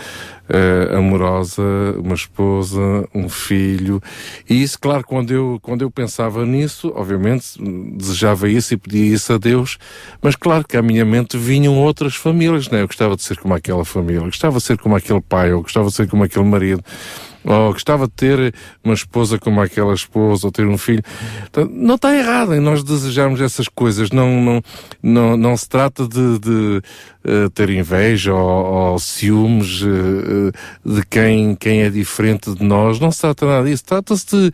[0.49, 1.63] eh, amorosa,
[1.97, 2.79] uma esposa,
[3.13, 4.01] um filho.
[4.49, 7.57] E isso, claro, quando eu, quando eu pensava nisso, obviamente
[7.95, 9.77] desejava isso e pedia isso a Deus,
[10.21, 12.81] mas claro que à minha mente vinham outras famílias, né?
[12.81, 15.61] Eu gostava de ser como aquela família, eu gostava de ser como aquele pai, eu
[15.61, 16.83] gostava de ser como aquele marido.
[17.43, 21.03] Ou gostava de ter uma esposa como aquela esposa, ou ter um filho.
[21.41, 24.09] Portanto, não está errado em nós desejarmos essas coisas.
[24.09, 24.61] Não, não,
[25.01, 26.81] não, não se trata de, de
[27.25, 30.51] eh, ter inveja ou, ou ciúmes eh,
[30.85, 32.99] de quem, quem é diferente de nós.
[32.99, 33.83] Não se trata nada disso.
[33.83, 34.51] Trata-se de,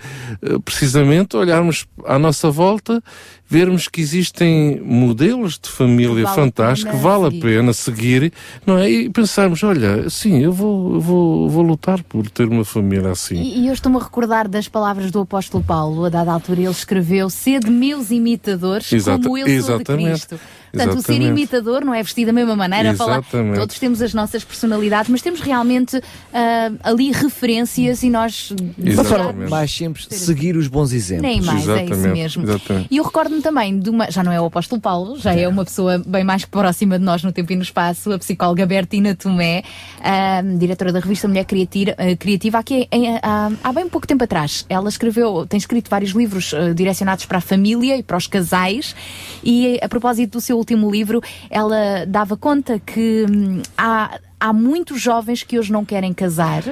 [0.63, 3.03] precisamente, olharmos à nossa volta,
[3.47, 7.41] vermos que existem modelos de família Vale a fantásticos, pena vale a seguir.
[7.41, 8.33] pena seguir,
[8.65, 8.89] não é?
[8.89, 13.35] E pensarmos, olha, sim, eu vou, vou, vou lutar por ter uma família assim.
[13.35, 16.05] E, e eu estou-me a recordar das palavras do apóstolo Paulo.
[16.05, 20.27] A dada altura ele escreveu: Sede meus imitadores, Exata- como eu sou de exatamente.
[20.27, 20.39] Cristo.
[20.71, 21.29] Portanto, o ser Exatamente.
[21.39, 23.19] imitador não é vestir da mesma maneira, falar.
[23.19, 23.59] Exatamente.
[23.59, 26.01] Todos temos as nossas personalidades, mas temos realmente
[26.33, 28.53] ah, ali referências e nós.
[28.77, 29.49] De uma forma Exatamente.
[29.49, 31.23] mais simples, seguir os bons exemplos.
[31.23, 32.43] Nem mais, é isso Exatamente, mesmo.
[32.43, 32.87] exatamente.
[32.89, 35.65] E eu recordo-me também de uma, já não é o apóstolo Paulo, já é uma
[35.65, 39.63] pessoa bem mais próxima de nós no tempo e no espaço, a psicóloga Bertina Tomé,
[40.01, 44.23] ah, diretora da revista Mulher Criativa, ah, Criativa aqui em- ah, há bem pouco tempo
[44.23, 44.65] atrás.
[44.69, 48.95] Ela escreveu, tem escrito vários livros direcionados para a família e para os casais,
[49.43, 55.01] e a propósito do seu último livro, ela dava conta que hum, há, há muitos
[55.01, 56.63] jovens que hoje não querem casar.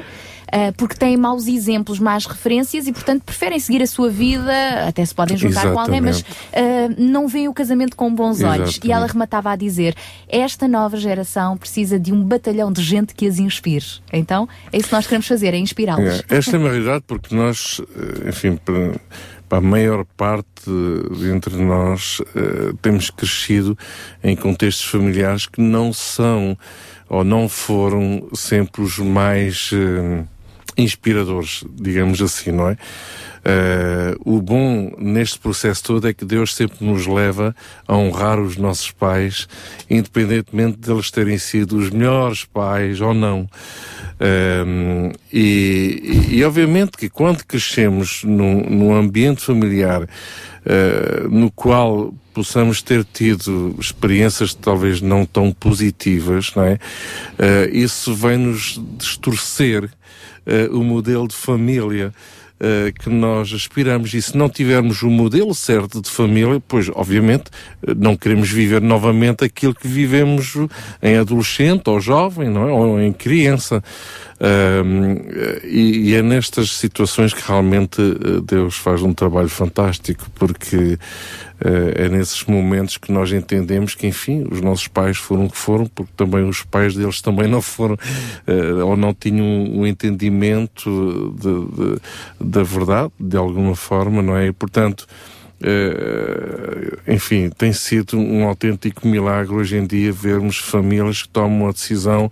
[0.49, 4.51] Uh, porque têm maus exemplos, más referências e, portanto, preferem seguir a sua vida,
[4.87, 6.25] até se podem juntar com alguém, mas uh,
[6.97, 8.69] não veem o casamento com bons olhos.
[8.69, 8.87] Exatamente.
[8.87, 9.93] E ela rematava a dizer:
[10.27, 13.85] esta nova geração precisa de um batalhão de gente que as inspire.
[14.11, 16.23] Então, é isso que nós queremos fazer, é inspirá-los.
[16.27, 18.57] É, esta é uma realidade porque nós, eh, enfim,
[19.49, 23.77] a maior parte de entre nós, eh, temos crescido
[24.23, 26.57] em contextos familiares que não são
[27.09, 30.23] ou não foram sempre os mais eh,
[30.77, 32.77] inspiradores, digamos assim, não é?
[33.43, 37.55] Eh, o bom neste processo todo é que Deus sempre nos leva
[37.87, 39.47] a honrar os nossos pais,
[39.89, 43.49] independentemente deles terem sido os melhores pais ou não.
[44.21, 52.81] Um, e, e, obviamente que quando crescemos num, num ambiente familiar uh, no qual possamos
[52.81, 56.73] ter tido experiências talvez não tão positivas, não é?
[56.73, 62.13] Uh, isso vai nos distorcer uh, o modelo de família
[62.59, 64.13] uh, que nós aspiramos.
[64.13, 67.49] E se não tivermos o modelo certo de família, pois, obviamente,
[67.81, 70.55] uh, não queremos viver novamente aquilo que vivemos
[71.01, 72.71] em adolescente ou jovem, não é?
[72.71, 73.83] Ou em criança.
[74.41, 75.17] Um,
[75.65, 80.97] e, e, é nestas situações que realmente uh, Deus faz um trabalho fantástico, porque uh,
[81.61, 85.85] é nesses momentos que nós entendemos que, enfim, os nossos pais foram o que foram,
[85.87, 91.35] porque também os pais deles também não foram, uh, ou não tinham um, um entendimento
[91.37, 92.01] de, de,
[92.39, 94.47] da verdade, de alguma forma, não é?
[94.47, 95.05] E, portanto,
[95.61, 101.71] Uh, enfim, tem sido um autêntico milagre hoje em dia vermos famílias que tomam a
[101.73, 102.31] decisão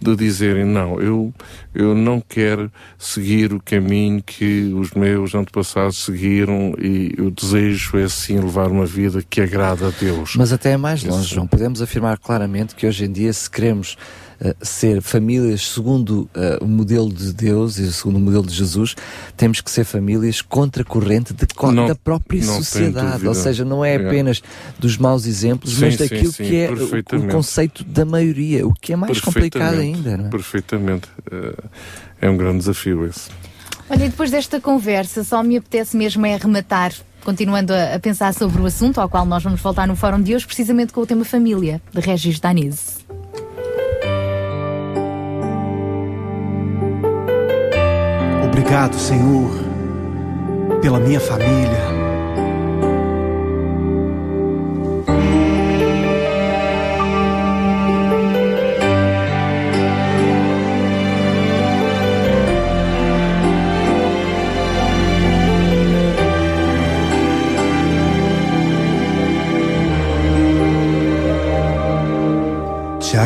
[0.00, 1.34] de dizerem não, eu,
[1.74, 8.08] eu não quero seguir o caminho que os meus antepassados seguiram e o desejo é
[8.08, 10.36] sim levar uma vida que agrada a Deus.
[10.36, 11.48] Mas até é mais longe, João.
[11.48, 13.96] Podemos afirmar claramente que hoje em dia, se queremos
[14.62, 18.94] ser famílias segundo uh, o modelo de Deus e segundo o modelo de Jesus,
[19.36, 23.26] temos que ser famílias contracorrente de, não, da própria sociedade.
[23.26, 24.42] Ou seja, não é apenas
[24.78, 28.72] dos maus exemplos, sim, mas daquilo sim, que é o, o, conceito da maioria, o
[28.72, 30.16] que é mais complicado ainda.
[30.16, 30.28] Não é?
[30.28, 31.08] Perfeitamente.
[31.30, 31.68] Uh,
[32.20, 33.30] é um grande desafio esse.
[33.90, 36.92] Olha, e depois desta conversa, só me apetece mesmo é arrematar
[37.24, 40.34] continuando a, a, pensar sobre o assunto ao qual nós vamos voltar no fórum de
[40.34, 43.07] hoje, precisamente com o tema família, de Regis Danise.
[48.68, 49.50] Obrigado, Senhor,
[50.82, 51.97] pela minha família.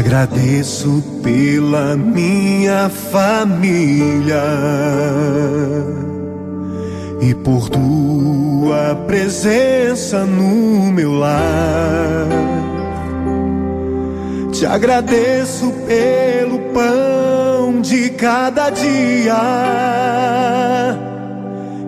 [0.04, 4.42] Agradeço pela minha família
[7.20, 12.26] e por tua presença no meu lar.
[14.50, 19.38] Te agradeço pelo pão de cada dia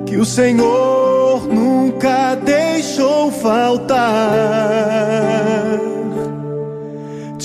[0.07, 4.05] que o Senhor nunca deixou faltar.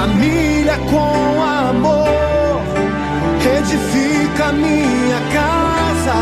[0.00, 2.62] Família com amor.
[3.58, 6.20] Edifica minha casa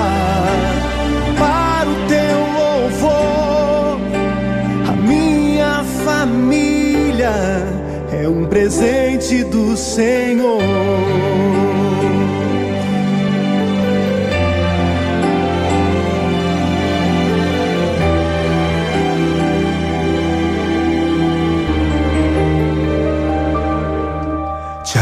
[1.38, 4.00] para o teu louvor.
[4.88, 7.32] A minha família
[8.20, 11.57] é um presente do Senhor.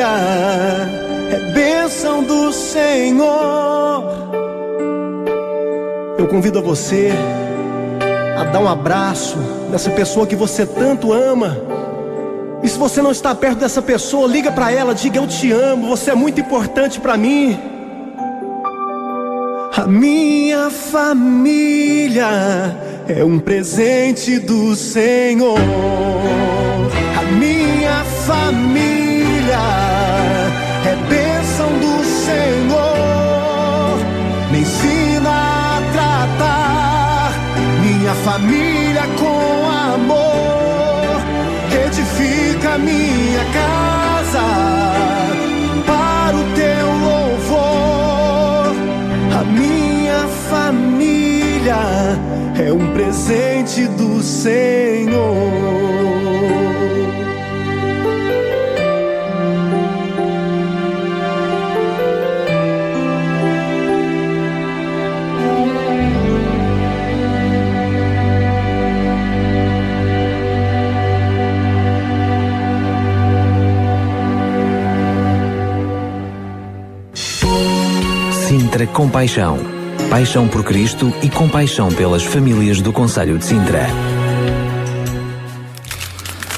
[0.00, 4.02] é bênção do Senhor.
[6.18, 7.10] Eu convido a você
[8.38, 9.36] a dar um abraço
[9.70, 11.56] nessa pessoa que você tanto ama.
[12.62, 15.88] E se você não está perto dessa pessoa, liga para ela, diga eu te amo,
[15.88, 17.58] você é muito importante para mim.
[19.76, 22.26] A minha família
[23.06, 25.58] é um presente do Senhor.
[27.18, 29.03] A minha família
[38.24, 41.20] família com amor.
[41.86, 44.46] Edifica minha casa
[45.86, 48.74] para o teu louvor.
[49.38, 51.76] A minha família
[52.66, 55.44] é um presente do Senhor.
[78.54, 79.58] Sintra Compaixão.
[80.08, 83.88] Paixão por Cristo e compaixão pelas famílias do Conselho de Sintra.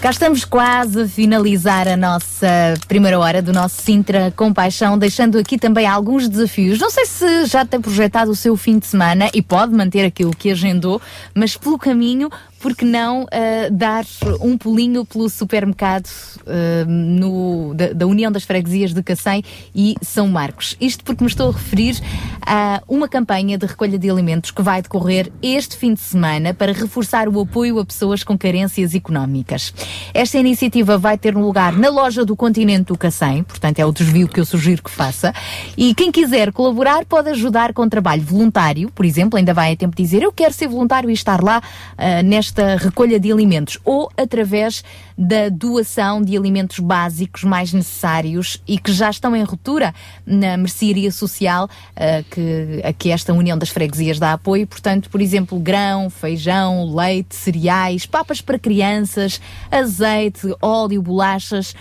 [0.03, 4.99] Cá estamos quase a finalizar a nossa nossa primeira hora do nosso Sintra com Paixão,
[4.99, 6.79] deixando aqui também alguns desafios.
[6.79, 10.37] Não sei se já tem projetado o seu fim de semana e pode manter aquilo
[10.37, 11.01] que agendou,
[11.35, 12.29] mas pelo caminho,
[12.67, 13.27] por que não uh,
[13.71, 14.05] dar
[14.41, 19.43] um pulinho pelo supermercado uh, no, da, da União das Freguesias de Cacém
[19.75, 20.77] e São Marcos?
[20.81, 21.97] Isto porque me estou a referir
[22.45, 26.73] a uma campanha de recolha de alimentos que vai decorrer este fim de semana para
[26.73, 29.73] reforçar o apoio a pessoas com carências económicas.
[30.13, 34.29] Esta iniciativa vai ter lugar na loja do Continente do Cacém, portanto é o desvio
[34.29, 35.33] que eu sugiro que faça.
[35.77, 39.97] E quem quiser colaborar pode ajudar com trabalho voluntário, por exemplo, ainda vai a tempo
[39.97, 44.11] de dizer eu quero ser voluntário e estar lá uh, nesta recolha de alimentos ou
[44.17, 44.85] através
[45.17, 49.95] da doação de alimentos básicos mais necessários e que já estão em ruptura
[50.27, 54.67] na mercearia social uh, que, a que esta União das Freguesias dá apoio.
[54.67, 61.75] Portanto, por exemplo, grão, feijão, leite, cereais, papas para crianças, azeite, óleo, bolachas,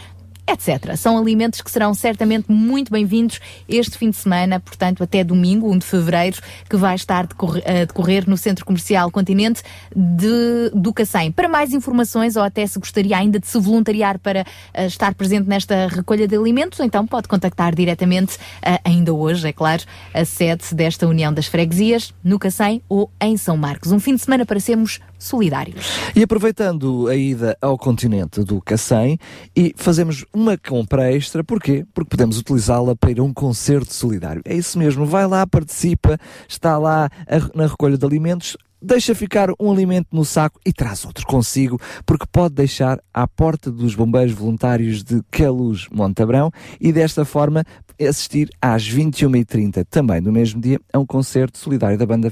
[0.48, 0.96] etc.
[0.96, 5.80] São alimentos que serão certamente muito bem-vindos este fim de semana, portanto, até domingo, 1
[5.80, 6.38] de fevereiro,
[6.70, 9.64] que vai estar a decorrer no Centro Comercial Continente
[9.96, 11.32] de, do Cacém.
[11.32, 15.48] Para mais informações, ou até se gostaria ainda de se voluntariar para uh, estar presente
[15.48, 19.84] nesta recolha de alimentos, então pode contactar diretamente, uh, ainda hoje, é claro,
[20.14, 23.92] a sede desta União das Freguesias, no Cacém ou em São Marcos.
[23.92, 25.86] Um fim de semana para sermos solidários.
[26.16, 29.18] E aproveitando a ida ao continente do Cacém
[29.56, 31.86] e fazemos uma compra extra, porquê?
[31.94, 34.42] Porque podemos utilizá-la para ir a um concerto solidário.
[34.46, 37.10] É isso mesmo, vai lá, participa, está lá
[37.54, 42.26] na recolha de alimentos, deixa ficar um alimento no saco e traz outro consigo, porque
[42.32, 47.64] pode deixar à porta dos bombeiros voluntários de Queluz Montabrão e desta forma
[48.00, 52.30] assistir às 21h30, também no mesmo dia, a um concerto solidário da Banda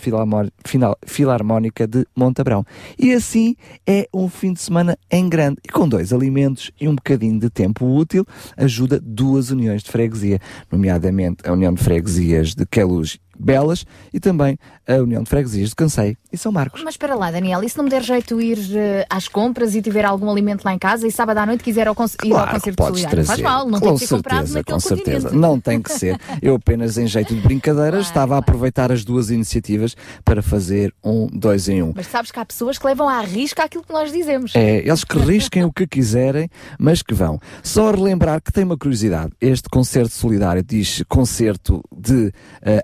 [1.05, 2.65] Filarmónica de Montabrão.
[2.97, 3.55] E assim
[3.85, 7.49] é um fim de semana em grande, e com dois alimentos e um bocadinho de
[7.49, 8.25] tempo útil,
[8.57, 10.39] ajuda duas uniões de freguesia,
[10.71, 14.57] nomeadamente a União de Freguesias de Queluz Belas e também
[14.87, 16.81] a União de Freguesias de Cansei e São Marcos.
[16.83, 19.81] Mas para lá, Daniel, e se não me der jeito ir uh, às compras e
[19.83, 22.47] tiver algum alimento lá em casa e sábado à noite quiser ao claro ir ao
[22.47, 23.09] concerto solidário?
[23.09, 23.27] Trazer.
[23.27, 25.29] Faz mal, não com tem que ser certeza, comprado com naquele certeza.
[25.29, 25.35] continente.
[25.35, 26.19] Não tem que ser.
[26.41, 31.27] Eu apenas em jeito de brincadeira estava a aproveitar as duas iniciativas para fazer um
[31.27, 31.93] dois em um.
[31.95, 34.55] Mas sabes que há pessoas que levam à risca aquilo que nós dizemos.
[34.55, 37.39] É, eles que risquem o que quiserem, mas que vão.
[37.61, 39.31] Só relembrar que tem uma curiosidade.
[39.39, 42.31] Este concerto solidário diz concerto de uh,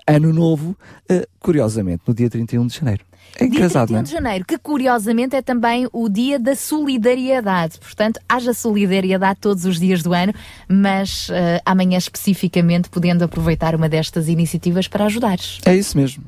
[0.06, 0.76] Ano Novo,
[1.10, 3.09] uh, curiosamente, no dia 31 de janeiro.
[3.36, 4.02] É Dia engraçado, 31 não é?
[4.02, 7.78] de janeiro, que curiosamente é também o dia da solidariedade.
[7.78, 10.34] Portanto, haja solidariedade todos os dias do ano,
[10.68, 15.58] mas eh, amanhã especificamente podendo aproveitar uma destas iniciativas para ajudares.
[15.64, 16.22] É isso mesmo.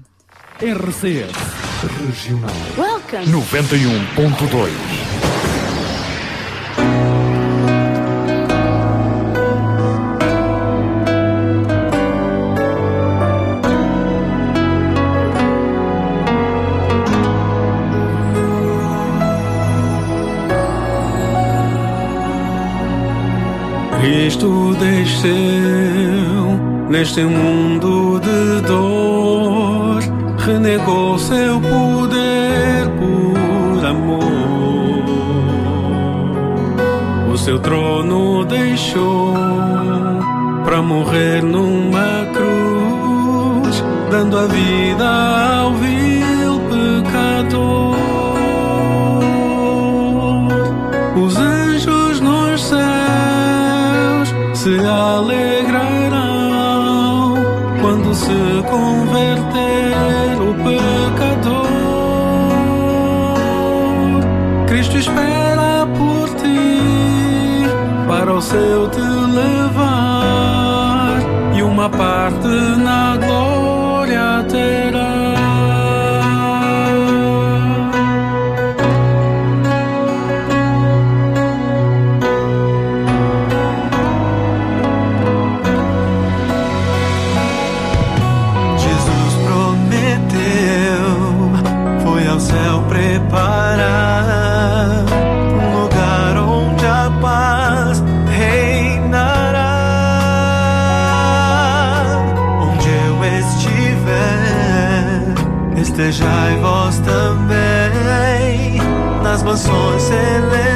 [0.61, 1.33] RCS
[2.07, 3.27] Regional Welcome.
[3.27, 5.12] 91.2
[24.03, 25.31] Cristo desceu
[26.91, 30.03] neste mundo de dor,
[30.39, 34.25] renegou seu poder por amor.
[37.33, 39.35] O seu trono deixou
[40.65, 45.09] para morrer numa cruz, dando a vida
[45.61, 46.61] ao vil
[47.05, 48.02] pecador.
[54.63, 57.35] Se alegrarão
[57.81, 61.67] quando se converter o pecador.
[64.69, 67.67] Cristo espera por ti
[68.07, 69.81] para o seu te levar
[71.57, 73.52] e uma parte na glória
[109.63, 110.72] nas mansões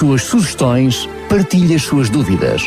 [0.00, 2.66] suas sugestões, partilhe as suas dúvidas.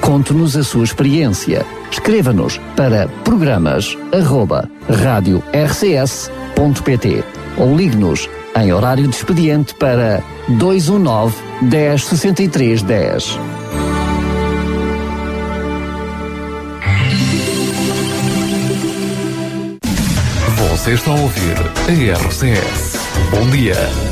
[0.00, 1.64] Conte-nos a sua experiência.
[1.92, 7.22] Escreva-nos para programas arroba rádio rcs.pt
[7.56, 13.38] ou ligue-nos em horário de expediente para 219 10 63 10.
[20.58, 21.56] Você está a ouvir
[21.86, 22.96] a RCS.
[23.30, 24.11] Bom dia.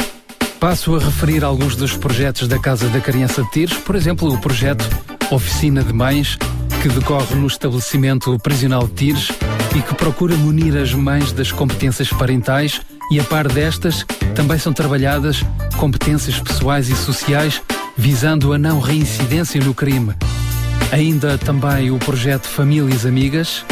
[0.60, 4.38] Passo a referir alguns dos projetos da Casa da Criança de Tires, por exemplo, o
[4.38, 4.88] projeto
[5.32, 6.36] Oficina de Mães,
[6.82, 9.28] que decorre no estabelecimento prisional de Tires
[9.74, 14.04] e que procura munir as mães das competências parentais e, a par destas,
[14.34, 15.42] também são trabalhadas
[15.78, 17.62] competências pessoais e sociais
[17.96, 20.12] visando a não reincidência no crime.
[20.92, 23.64] Ainda também o projeto Famílias Amigas,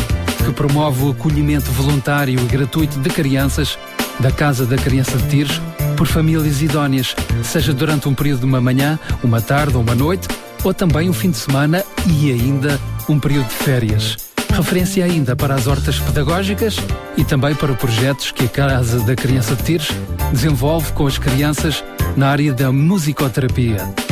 [0.42, 3.78] que promove o acolhimento voluntário e gratuito de crianças
[4.18, 5.60] da Casa da Criança de Tires
[5.94, 10.26] por famílias idóneas, seja durante um período de uma manhã, uma tarde ou uma noite,
[10.64, 14.16] ou também um fim de semana e ainda um período de férias.
[14.52, 16.76] Referência ainda para as hortas pedagógicas
[17.16, 19.88] e também para projetos que a Casa da Criança de Tires
[20.32, 21.84] desenvolve com as crianças
[22.16, 24.09] na área da musicoterapia.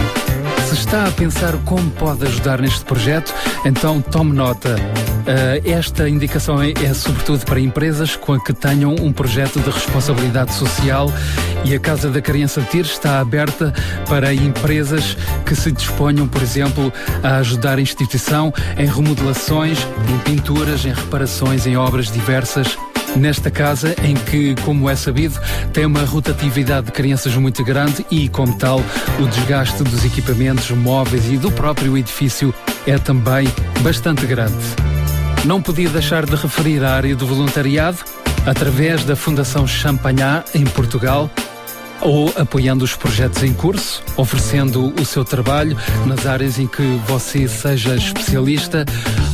[0.68, 4.76] Se está a pensar como pode ajudar neste projeto, então tome nota.
[4.76, 10.52] Uh, esta indicação é, é, sobretudo para empresas com que tenham um projeto de responsabilidade
[10.52, 11.10] social
[11.64, 13.72] e a Casa da Criança de Tires está aberta
[14.10, 15.16] para empresas
[15.46, 16.92] que se disponham, por exemplo,
[17.22, 22.76] a ajudar a instituição em remodelações, em pinturas, em reparações, em obras diversas
[23.18, 25.38] nesta casa em que, como é sabido,
[25.72, 28.80] tem uma rotatividade de crianças muito grande e, como tal,
[29.18, 32.54] o desgaste dos equipamentos móveis e do próprio edifício
[32.86, 33.46] é também
[33.82, 34.56] bastante grande.
[35.44, 37.98] Não podia deixar de referir a área do voluntariado
[38.46, 41.30] através da Fundação Champagnat em Portugal
[42.00, 47.48] ou apoiando os projetos em curso, oferecendo o seu trabalho nas áreas em que você
[47.48, 48.84] seja especialista.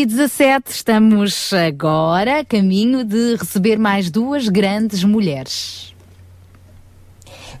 [0.00, 5.94] 9 e 17, estamos agora a caminho de receber mais duas grandes mulheres.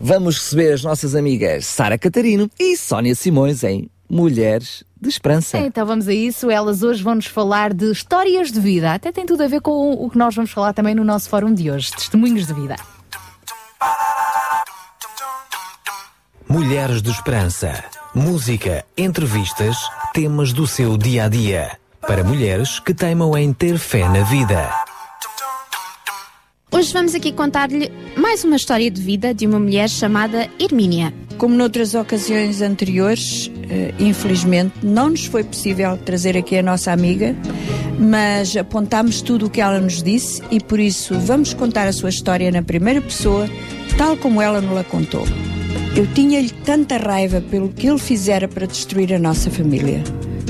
[0.00, 5.58] Vamos receber as nossas amigas Sara Catarino e Sónia Simões em Mulheres de Esperança.
[5.58, 6.50] Então vamos a isso.
[6.50, 8.94] Elas hoje vão nos falar de histórias de vida.
[8.94, 11.52] Até tem tudo a ver com o que nós vamos falar também no nosso fórum
[11.52, 12.76] de hoje: testemunhos de vida.
[16.48, 17.84] Mulheres de Esperança.
[18.14, 19.76] Música, entrevistas,
[20.14, 21.79] temas do seu dia a dia.
[22.06, 24.70] Para mulheres que teimam em ter fé na vida.
[26.72, 31.12] Hoje vamos aqui contar-lhe mais uma história de vida de uma mulher chamada Hermínia.
[31.36, 37.36] Como noutras ocasiões anteriores, eh, infelizmente não nos foi possível trazer aqui a nossa amiga,
[37.98, 42.08] mas apontámos tudo o que ela nos disse e por isso vamos contar a sua
[42.08, 43.48] história na primeira pessoa,
[43.98, 45.26] tal como ela nos a contou.
[45.94, 50.02] Eu tinha-lhe tanta raiva pelo que ele fizera para destruir a nossa família.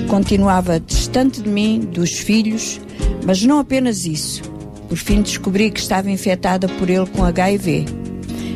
[0.08, 2.80] Continuava distante de mim, dos filhos,
[3.24, 4.42] mas não apenas isso.
[4.88, 7.86] Por fim descobri que estava infectada por ele com HIV.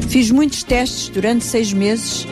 [0.09, 2.27] Fiz muitos testes durante seis meses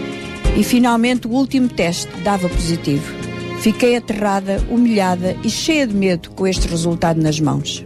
[0.56, 3.12] e finalmente o último teste dava positivo.
[3.60, 7.84] Fiquei aterrada, humilhada e cheia de medo com este resultado nas mãos.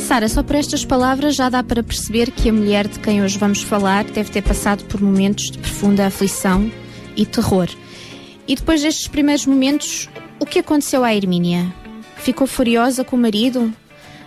[0.00, 3.36] Sara, só por estas palavras já dá para perceber que a mulher de quem hoje
[3.36, 6.72] vamos falar deve ter passado por momentos de profunda aflição
[7.14, 7.68] e terror.
[8.46, 10.08] E depois destes primeiros momentos,
[10.38, 11.72] o que aconteceu à Hermínia?
[12.16, 13.72] Ficou furiosa com o marido?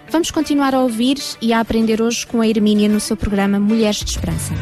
[0.09, 3.97] Vamos continuar a ouvir e a aprender hoje com a Hermínia no seu programa Mulheres
[3.97, 4.53] de Esperança.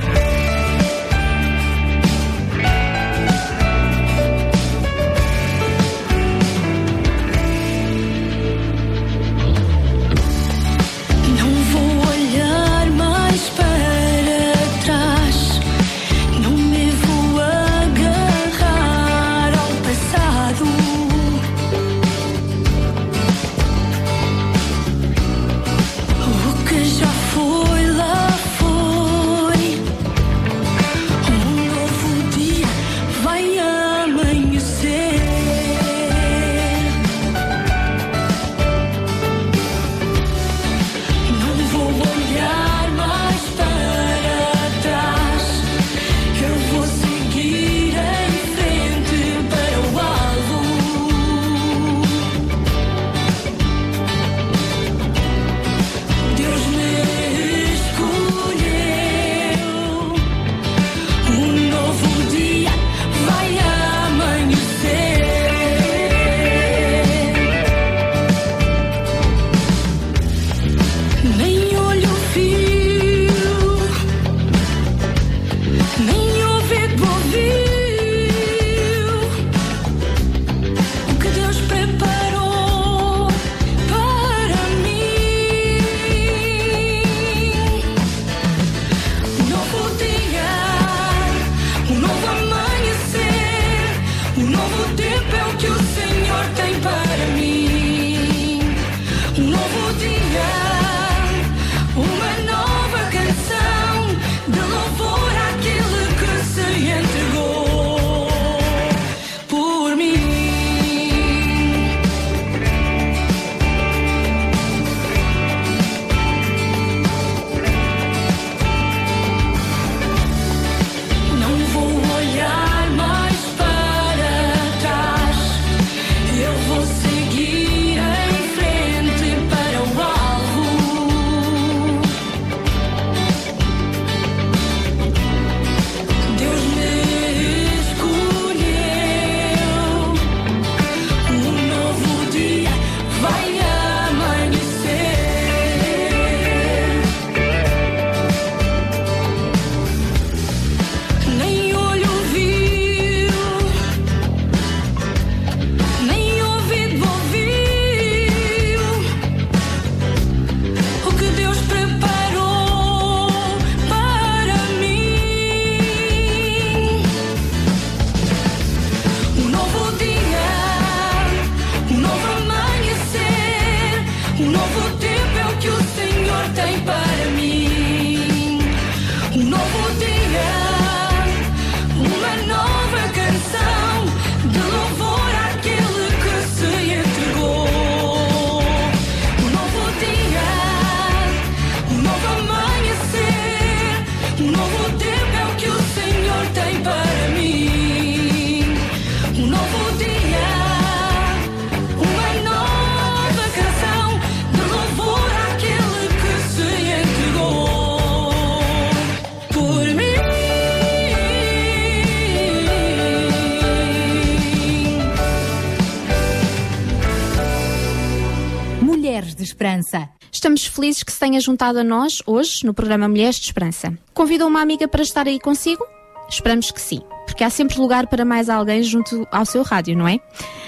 [220.79, 223.93] Felizes que se tenha juntado a nós hoje no programa Mulheres de Esperança.
[224.13, 225.85] Convidou uma amiga para estar aí consigo?
[226.29, 230.07] Esperamos que sim, porque há sempre lugar para mais alguém junto ao seu rádio, não
[230.07, 230.19] é?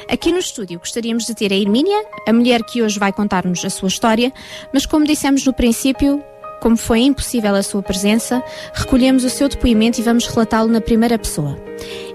[0.09, 3.69] Aqui no estúdio gostaríamos de ter a Hermínia, a mulher que hoje vai contar-nos a
[3.69, 4.33] sua história,
[4.73, 6.21] mas como dissemos no princípio,
[6.59, 8.43] como foi impossível a sua presença,
[8.73, 11.57] recolhemos o seu depoimento e vamos relatá-lo na primeira pessoa.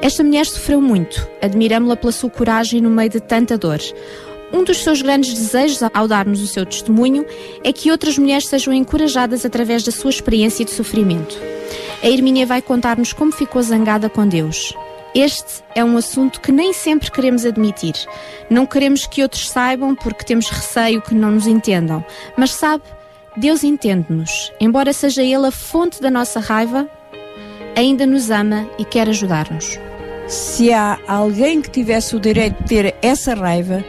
[0.03, 3.81] Esta mulher sofreu muito, admiramos-la pela sua coragem no meio de tanta dor.
[4.53, 7.27] Um dos seus grandes desejos ao dar-nos o seu testemunho
[7.65, 11.37] é que outras mulheres sejam encorajadas através da sua experiência de sofrimento.
[12.03, 14.75] A Hermínia vai contar-nos como ficou zangada com Deus.
[15.15, 17.95] Este é um assunto que nem sempre queremos admitir.
[18.51, 22.05] Não queremos que outros saibam porque temos receio que não nos entendam.
[22.37, 22.85] Mas sabe,
[23.37, 24.53] Deus entende-nos.
[24.61, 26.89] Embora seja Ele a fonte da nossa raiva,
[27.75, 29.79] ainda nos ama e quer ajudar-nos.
[30.29, 33.85] Se há alguém que tivesse o direito de ter essa raiva,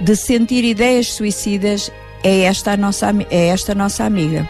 [0.00, 1.92] de sentir ideias suicidas,
[2.22, 4.46] é esta a nossa, é esta nossa amiga.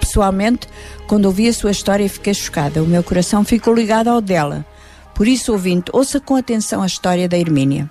[0.00, 0.66] Pessoalmente,
[1.06, 2.82] quando ouvi a sua história, fiquei chocada.
[2.82, 4.64] O meu coração ficou ligado ao dela.
[5.14, 7.90] Por isso, ouvinte, ouça com atenção a história da Hermínia.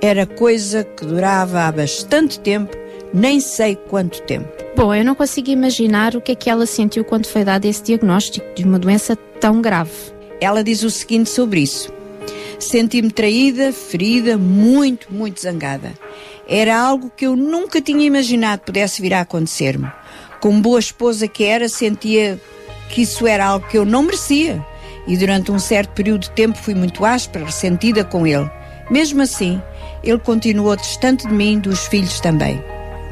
[0.01, 2.80] Era coisa que durava há bastante tempo,
[3.13, 4.49] nem sei quanto tempo.
[4.75, 7.83] Bom, eu não consigo imaginar o que é que ela sentiu quando foi dado esse
[7.83, 9.91] diagnóstico de uma doença tão grave.
[10.39, 11.91] Ela diz o seguinte sobre isso:
[12.59, 15.93] Senti-me traída, ferida, muito, muito zangada.
[16.47, 19.91] Era algo que eu nunca tinha imaginado pudesse vir a acontecer-me.
[20.39, 22.39] Como boa esposa que era, sentia
[22.89, 24.65] que isso era algo que eu não merecia.
[25.07, 28.49] E durante um certo período de tempo fui muito áspera, ressentida com ele.
[28.89, 29.61] Mesmo assim,
[30.03, 32.61] ele continuou distante de mim, dos filhos também.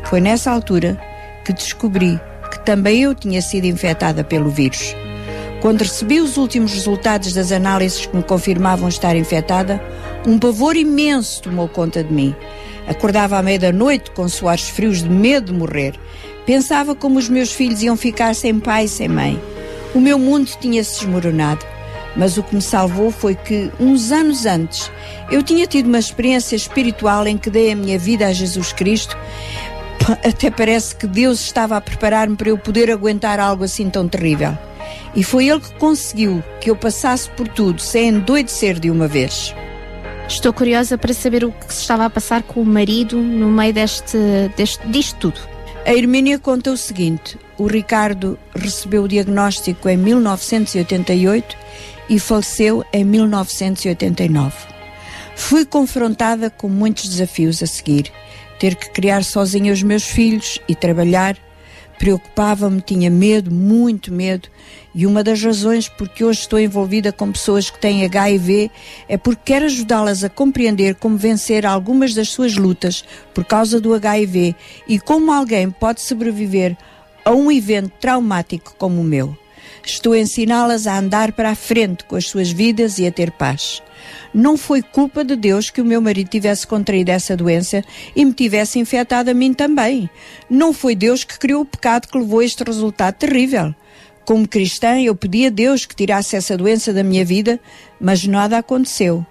[0.10, 1.00] Foi nessa altura
[1.46, 2.20] que descobri
[2.50, 4.96] que também eu tinha sido infectada pelo vírus.
[5.62, 9.80] Quando recebi os últimos resultados das análises que me confirmavam estar infectada,
[10.26, 12.36] um pavor imenso tomou conta de mim.
[12.88, 15.94] Acordava à meia da noite com suores frios de medo de morrer.
[16.44, 19.40] Pensava como os meus filhos iam ficar sem pai e sem mãe.
[19.94, 21.64] O meu mundo tinha-se desmoronado.
[22.16, 24.92] Mas o que me salvou foi que, uns anos antes,
[25.30, 29.16] eu tinha tido uma experiência espiritual em que dei a minha vida a Jesus Cristo.
[30.26, 34.58] Até parece que Deus estava a preparar-me para eu poder aguentar algo assim tão terrível.
[35.16, 39.54] E foi Ele que conseguiu que eu passasse por tudo sem endoidecer de uma vez.
[40.28, 43.74] Estou curiosa para saber o que se estava a passar com o marido no meio
[43.74, 44.18] deste,
[44.56, 45.40] deste, disto tudo.
[45.86, 51.58] A Hermínia conta o seguinte: o Ricardo recebeu o diagnóstico em 1988
[52.10, 54.56] e faleceu em 1989.
[55.36, 58.12] Fui confrontada com muitos desafios a seguir.
[58.60, 61.38] Ter que criar sozinha os meus filhos e trabalhar
[62.00, 64.48] preocupava-me, tinha medo, muito medo,
[64.96, 68.72] e uma das razões porque hoje estou envolvida com pessoas que têm HIV
[69.08, 73.04] é porque quero ajudá-las a compreender como vencer algumas das suas lutas
[73.34, 74.56] por causa do HIV
[74.88, 76.76] e como alguém pode sobreviver
[77.24, 79.38] a um evento traumático como o meu.
[79.86, 83.32] Estou a ensiná-las a andar para a frente com as suas vidas e a ter
[83.32, 83.84] paz.
[84.34, 87.84] Não foi culpa de Deus que o meu marido tivesse contraído essa doença
[88.16, 90.10] e me tivesse infectado a mim também.
[90.50, 93.74] Não foi Deus que criou o pecado que levou a este resultado terrível.
[94.26, 97.60] Como cristã, eu pedi a Deus que tirasse essa doença da minha vida,
[98.00, 99.26] mas nada aconteceu.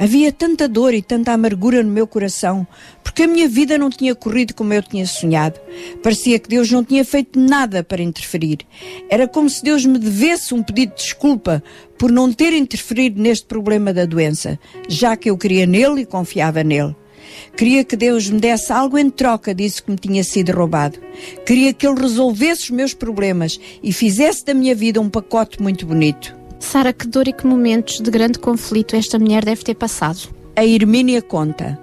[0.00, 2.64] Havia tanta dor e tanta amargura no meu coração,
[3.02, 5.58] porque a minha vida não tinha corrido como eu tinha sonhado.
[6.00, 8.58] Parecia que Deus não tinha feito nada para interferir.
[9.10, 11.60] Era como se Deus me devesse um pedido de desculpa
[11.98, 14.56] por não ter interferido neste problema da doença,
[14.88, 16.94] já que eu queria nele e confiava nele.
[17.56, 21.00] Queria que Deus me desse algo em troca disso que me tinha sido roubado.
[21.44, 25.84] Queria que Ele resolvesse os meus problemas e fizesse da minha vida um pacote muito
[25.84, 26.37] bonito.
[26.58, 30.28] Sara, que dor e que momentos de grande conflito esta mulher deve ter passado?
[30.56, 31.78] A Hermínia conta.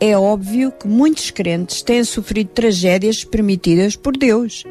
[0.00, 4.64] É óbvio que muitos crentes têm sofrido tragédias permitidas por Deus,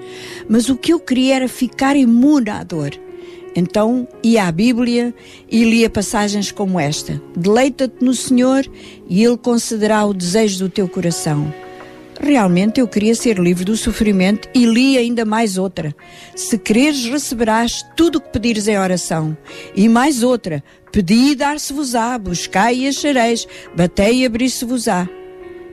[0.48, 2.92] mas o que eu queria era ficar imune à dor.
[3.56, 5.14] Então ia à Bíblia
[5.50, 8.66] e lia passagens como esta: Deleita-te no Senhor
[9.08, 11.52] e Ele concederá o desejo do teu coração.
[12.20, 15.96] Realmente eu queria ser livre do sofrimento e li ainda mais outra.
[16.36, 19.38] Se quereres, receberás tudo o que pedires em oração.
[19.76, 25.08] E mais outra: Pedi e dar-se-vos-á, buscai e achareis, batei e abrir-se-vos-á.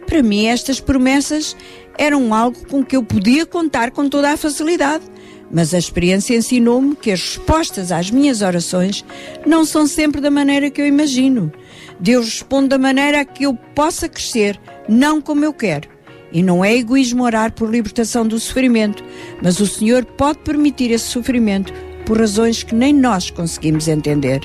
[0.07, 1.57] Para mim, estas promessas
[1.97, 5.05] eram algo com que eu podia contar com toda a facilidade.
[5.51, 9.05] Mas a experiência ensinou-me que as respostas às minhas orações
[9.47, 11.53] não são sempre da maneira que eu imagino.
[12.01, 14.59] Deus responde da maneira a que eu possa crescer,
[14.89, 15.92] não como eu quero.
[16.33, 19.05] E não é egoísmo orar por libertação do sofrimento,
[19.43, 21.73] mas o Senhor pode permitir esse sofrimento
[22.07, 24.41] por razões que nem nós conseguimos entender.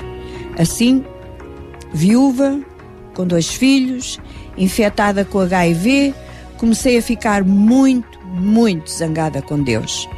[0.58, 1.04] Assim,
[1.92, 2.60] viúva,
[3.14, 4.20] com dois filhos,
[4.56, 6.14] infectada com HIV,
[6.58, 10.08] comecei a ficar muito, muito zangada com Deus.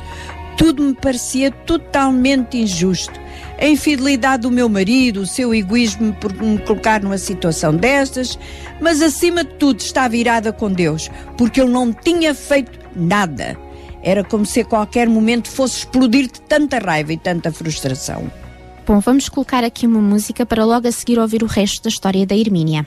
[0.61, 3.19] Tudo me parecia totalmente injusto
[3.59, 8.39] a infidelidade do meu marido, o seu egoísmo por me colocar numa situação destas,
[8.79, 13.57] mas acima de tudo está virada com Deus, porque ele não tinha feito nada.
[14.03, 18.31] Era como se a qualquer momento fosse explodir de tanta raiva e tanta frustração.
[18.87, 22.27] Bom, vamos colocar aqui uma música para logo a seguir ouvir o resto da história
[22.27, 22.87] da Hermínia.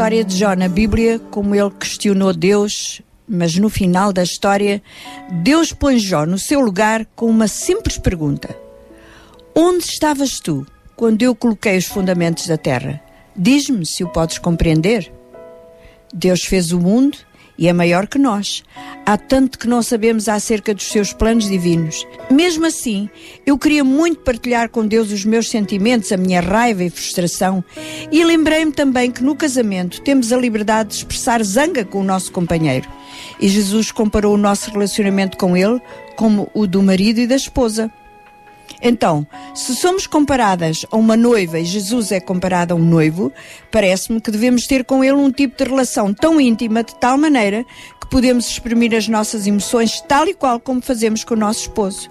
[0.00, 4.82] História de Jó na Bíblia, como ele questionou Deus, mas no final da história,
[5.42, 8.56] Deus põe Jó no seu lugar com uma simples pergunta:
[9.54, 10.66] Onde estavas tu
[10.96, 12.98] quando eu coloquei os fundamentos da terra?
[13.36, 15.12] Diz-me se o podes compreender.
[16.14, 17.18] Deus fez o mundo
[17.58, 18.64] e é maior que nós.
[19.10, 22.06] Há tanto que não sabemos acerca dos seus planos divinos.
[22.30, 23.10] Mesmo assim,
[23.44, 27.64] eu queria muito partilhar com Deus os meus sentimentos, a minha raiva e frustração,
[28.12, 32.30] e lembrei-me também que no casamento temos a liberdade de expressar zanga com o nosso
[32.30, 32.88] companheiro.
[33.40, 35.82] E Jesus comparou o nosso relacionamento com ele
[36.14, 37.90] como o do marido e da esposa.
[38.82, 43.32] Então, se somos comparadas a uma noiva e Jesus é comparado a um noivo,
[43.70, 47.64] parece-me que devemos ter com ele um tipo de relação tão íntima, de tal maneira
[48.00, 52.10] que podemos exprimir as nossas emoções tal e qual como fazemos com o nosso esposo.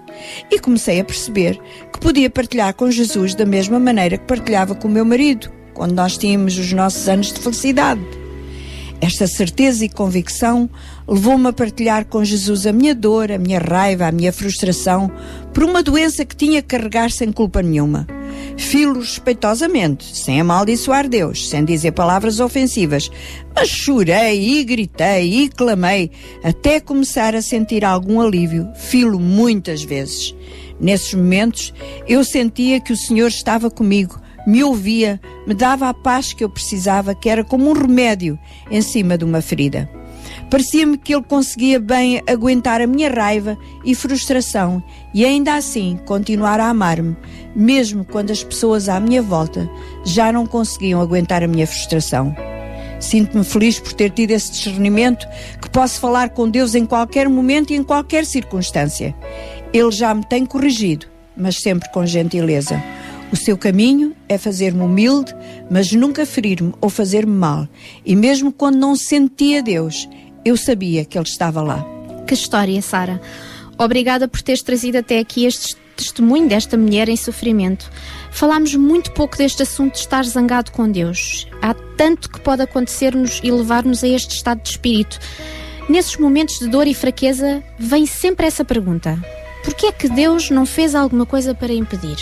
[0.50, 1.60] E comecei a perceber
[1.92, 5.94] que podia partilhar com Jesus da mesma maneira que partilhava com o meu marido, quando
[5.94, 8.00] nós tínhamos os nossos anos de felicidade.
[9.00, 10.68] Esta certeza e convicção
[11.10, 15.10] levou-me a partilhar com Jesus a minha dor, a minha raiva, a minha frustração
[15.52, 18.06] por uma doença que tinha que carregar sem culpa nenhuma.
[18.56, 23.10] Filo respeitosamente, sem amaldiçoar Deus, sem dizer palavras ofensivas,
[23.52, 26.12] mas chorei e gritei e clamei
[26.44, 28.68] até começar a sentir algum alívio.
[28.76, 30.32] Filo muitas vezes.
[30.78, 31.74] Nesses momentos,
[32.06, 36.48] eu sentia que o Senhor estava comigo me ouvia, me dava a paz que eu
[36.48, 38.38] precisava, que era como um remédio
[38.70, 39.99] em cima de uma ferida.
[40.50, 44.82] Parecia-me que ele conseguia bem aguentar a minha raiva e frustração
[45.14, 47.16] e ainda assim continuar a amar-me,
[47.54, 49.70] mesmo quando as pessoas à minha volta
[50.04, 52.34] já não conseguiam aguentar a minha frustração.
[52.98, 55.26] Sinto-me feliz por ter tido esse discernimento
[55.62, 59.14] que posso falar com Deus em qualquer momento e em qualquer circunstância.
[59.72, 61.06] Ele já me tem corrigido,
[61.36, 62.82] mas sempre com gentileza.
[63.32, 65.32] O seu caminho é fazer-me humilde,
[65.70, 67.68] mas nunca ferir-me ou fazer-me mal.
[68.04, 70.08] E mesmo quando não sentia Deus,
[70.44, 71.84] eu sabia que Ele estava lá.
[72.26, 73.20] Que história, Sara.
[73.78, 77.90] Obrigada por teres trazido até aqui este testemunho desta mulher em sofrimento.
[78.30, 81.46] Falámos muito pouco deste assunto de estar zangado com Deus.
[81.60, 85.18] Há tanto que pode acontecer-nos e levar-nos a este estado de espírito.
[85.88, 89.18] Nesses momentos de dor e fraqueza, vem sempre essa pergunta:
[89.64, 92.16] por que é que Deus não fez alguma coisa para impedir?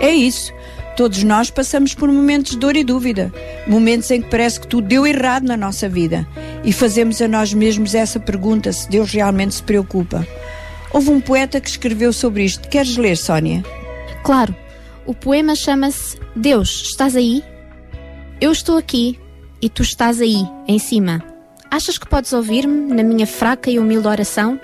[0.00, 0.52] É isso.
[0.96, 3.30] Todos nós passamos por momentos de dor e dúvida,
[3.66, 6.26] momentos em que parece que tudo deu errado na nossa vida
[6.64, 10.26] e fazemos a nós mesmos essa pergunta se Deus realmente se preocupa.
[10.90, 12.66] Houve um poeta que escreveu sobre isto.
[12.68, 13.62] Queres ler, Sónia?
[14.24, 14.56] Claro.
[15.04, 17.44] O poema chama-se Deus, estás aí?
[18.40, 19.20] Eu estou aqui
[19.60, 21.22] e tu estás aí, em cima.
[21.70, 24.58] Achas que podes ouvir-me na minha fraca e humilde oração?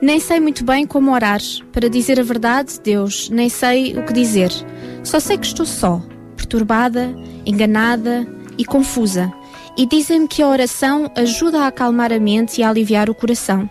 [0.00, 1.40] Nem sei muito bem como orar.
[1.72, 4.50] Para dizer a verdade, Deus, nem sei o que dizer.
[5.08, 6.02] Só sei que estou só,
[6.36, 7.16] perturbada,
[7.46, 8.28] enganada
[8.58, 9.32] e confusa.
[9.74, 13.70] E dizem-me que a oração ajuda a acalmar a mente e a aliviar o coração.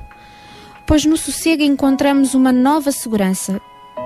[0.87, 3.61] Pois no sossego encontramos uma nova segurança,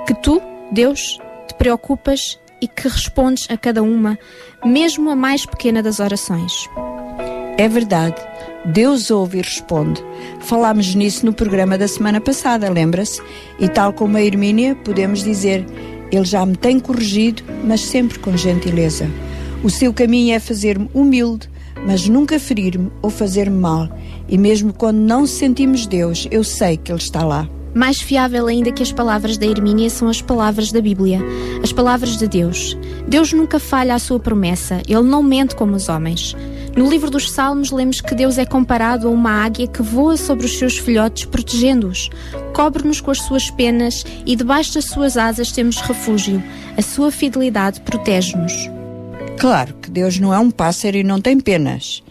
[0.06, 0.42] que tu,
[0.74, 1.18] Deus,
[1.48, 4.20] te preocupas e que respondes a cada uma,
[4.66, 6.68] mesmo a mais pequena das orações.
[7.58, 8.22] É verdade.
[8.66, 10.04] Deus ouve e responde.
[10.42, 13.22] Falámos nisso no programa da semana passada, lembra-se?
[13.58, 15.66] E tal como a Hermínia, podemos dizer:
[16.12, 19.10] Ele já me tem corrigido, mas sempre com gentileza.
[19.64, 21.50] O seu caminho é fazer-me humilde,
[21.86, 23.90] mas nunca ferir-me ou fazer-me mal.
[24.28, 27.48] E mesmo quando não sentimos Deus, eu sei que Ele está lá.
[27.74, 31.22] Mais fiável ainda que as palavras da Hermínia são as palavras da Bíblia,
[31.64, 32.78] as palavras de Deus.
[33.08, 36.36] Deus nunca falha a sua promessa, Ele não mente como os homens.
[36.76, 40.46] No livro dos Salmos, lemos que Deus é comparado a uma águia que voa sobre
[40.46, 42.10] os seus filhotes, protegendo-os.
[42.54, 46.42] Cobre-nos com as suas penas e debaixo das suas asas temos refúgio.
[46.78, 48.54] A sua fidelidade protege-nos.
[49.38, 52.02] Claro que Deus não é um pássaro e não tem penas.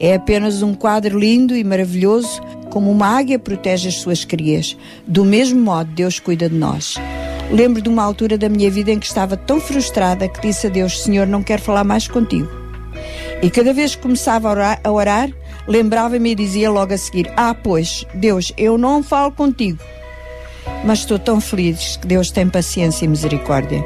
[0.00, 2.40] É apenas um quadro lindo e maravilhoso,
[2.70, 4.76] como uma águia protege as suas crias.
[5.06, 6.96] Do mesmo modo, Deus cuida de nós.
[7.52, 10.70] Lembro de uma altura da minha vida em que estava tão frustrada que disse a
[10.70, 12.67] Deus: Senhor, não quero falar mais contigo.
[13.42, 15.30] E cada vez que começava a orar, a orar
[15.66, 19.78] lembrava-me e dizia logo a seguir: Ah, pois, Deus, eu não falo contigo.
[20.84, 23.84] Mas estou tão feliz que Deus tem paciência e misericórdia.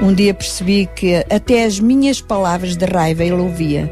[0.00, 3.90] Um dia percebi que até as minhas palavras de raiva ele ouvia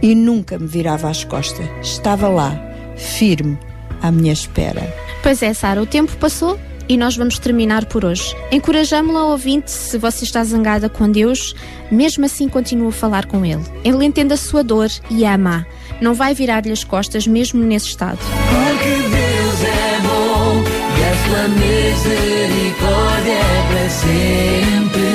[0.00, 1.66] e nunca me virava às costas.
[1.82, 2.60] Estava lá,
[2.96, 3.58] firme,
[4.00, 4.82] à minha espera.
[5.22, 6.58] Pois é, Sara, o tempo passou
[6.92, 8.36] e nós vamos terminar por hoje.
[8.50, 11.54] Encorajamo-la ouvinte, se você está zangada com Deus,
[11.90, 13.62] mesmo assim continua a falar com Ele.
[13.82, 15.66] Ele entende a sua dor e ama.
[16.02, 18.18] Não vai virar-lhe as costas mesmo nesse estado.
[18.18, 20.62] Porque Deus é bom
[20.98, 25.12] e a sua misericórdia é para sempre.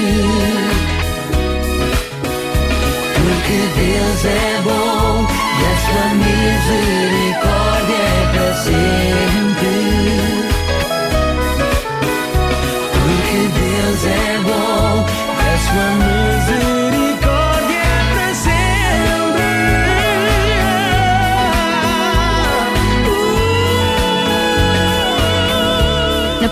[3.22, 5.28] Porque Deus é bom
[5.60, 9.07] e a sua misericórdia é para sempre.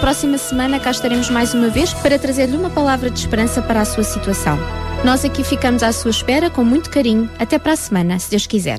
[0.05, 3.85] Próxima semana cá estaremos mais uma vez para trazer-lhe uma palavra de esperança para a
[3.85, 4.55] sua situação.
[5.03, 7.27] Nós aqui ficamos à sua espera com muito carinho.
[7.39, 8.77] Até para a semana, se Deus quiser.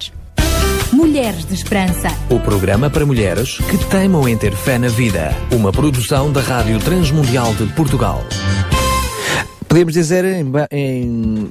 [0.93, 2.11] Mulheres de Esperança.
[2.31, 5.35] O programa para mulheres que teimam em ter fé na vida.
[5.51, 8.23] Uma produção da Rádio Transmundial de Portugal.
[9.67, 11.51] Podemos dizer em, em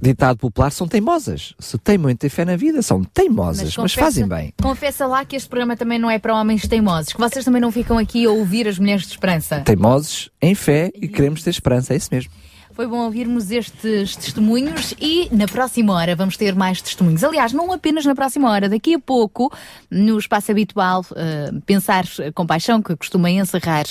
[0.00, 1.54] ditado popular, são teimosas.
[1.58, 4.54] Se teimam em ter fé na vida, são teimosas, mas, confessa- fazem bem.
[4.62, 7.72] Confessa lá que este programa também não é para homens teimosos, que vocês também não
[7.72, 9.60] ficam aqui a ouvir as mulheres de esperança.
[9.60, 12.30] Teimosos em fé e queremos ter esperança, é isso mesmo.
[12.74, 17.22] Foi bom ouvirmos estes testemunhos e na próxima hora vamos ter mais testemunhos.
[17.22, 19.52] Aliás, não apenas na próxima hora, daqui a pouco,
[19.90, 22.04] no espaço habitual eh, Pensar
[22.34, 23.84] com Paixão, que costuma encerrar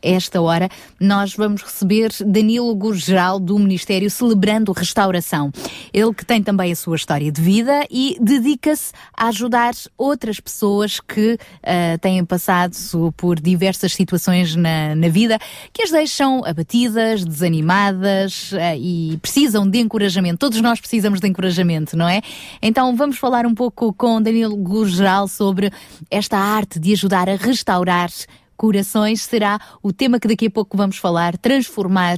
[0.00, 5.52] esta hora, nós vamos receber Danilo Gurgeral do Ministério Celebrando Restauração.
[5.92, 11.00] Ele que tem também a sua história de vida e dedica-se a ajudar outras pessoas
[11.00, 12.74] que eh, têm passado
[13.14, 15.38] por diversas situações na, na vida
[15.70, 18.21] que as deixam abatidas, desanimadas
[18.52, 20.38] eh, e precisam de encorajamento.
[20.38, 22.20] Todos nós precisamos de encorajamento, não é?
[22.60, 25.70] Então vamos falar um pouco com Danilo Gurgeral sobre
[26.10, 28.10] esta arte de ajudar a restaurar
[28.56, 29.22] corações.
[29.22, 32.16] Será o tema que daqui a pouco vamos falar, transformar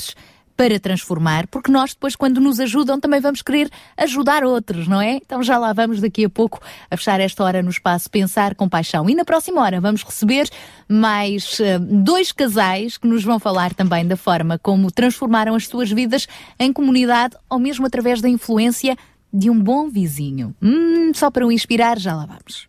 [0.57, 5.17] para transformar, porque nós depois, quando nos ajudam, também vamos querer ajudar outros, não é?
[5.17, 6.61] Então já lá vamos daqui a pouco
[6.91, 9.09] a fechar esta hora no espaço Pensar com Paixão.
[9.09, 10.49] E na próxima hora vamos receber
[10.89, 15.91] mais eh, dois casais que nos vão falar também da forma como transformaram as suas
[15.91, 16.27] vidas
[16.59, 18.97] em comunidade ou mesmo através da influência
[19.33, 20.55] de um bom vizinho.
[20.63, 22.69] Hum, só para o inspirar, já lá vamos.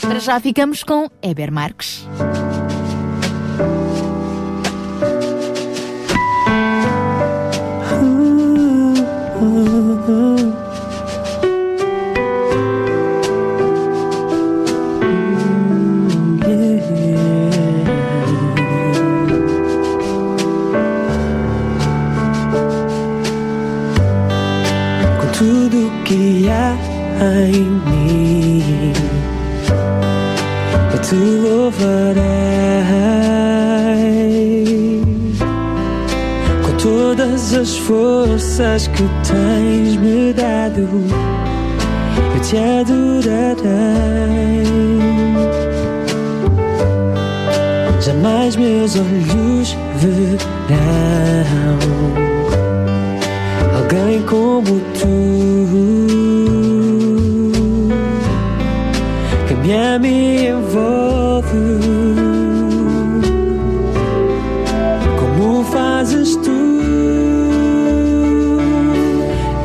[0.00, 2.06] Para já ficamos com Eber Marques.
[27.46, 28.92] Em mim.
[30.92, 32.22] Eu te louvarei
[36.64, 40.88] com todas as forças que tens me dado.
[42.34, 43.96] Eu te adorarei.
[48.00, 50.36] Jamais meus olhos verão
[53.76, 56.05] alguém como tu
[59.98, 61.46] me envolve.
[65.18, 66.50] Como fazes tu?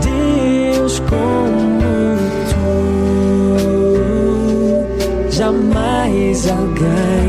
[0.02, 2.18] Deus como
[2.50, 2.66] tu.
[5.30, 7.21] Jamais alguém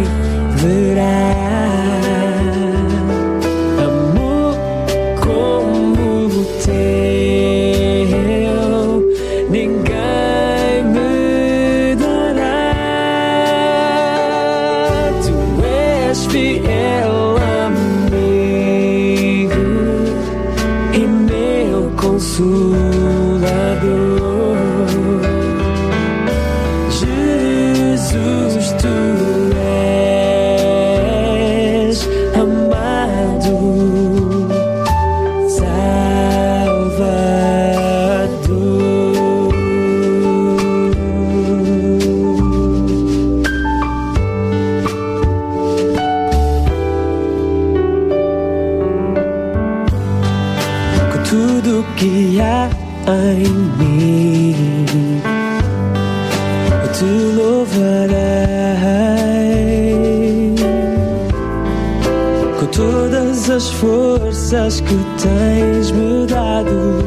[64.52, 67.04] forças que tens me dado.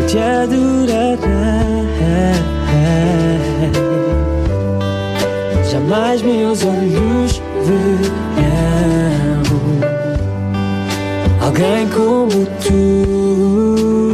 [0.00, 1.18] Eu te adorarei.
[5.70, 9.42] Jamais meus olhos verão
[11.40, 14.13] alguém como tu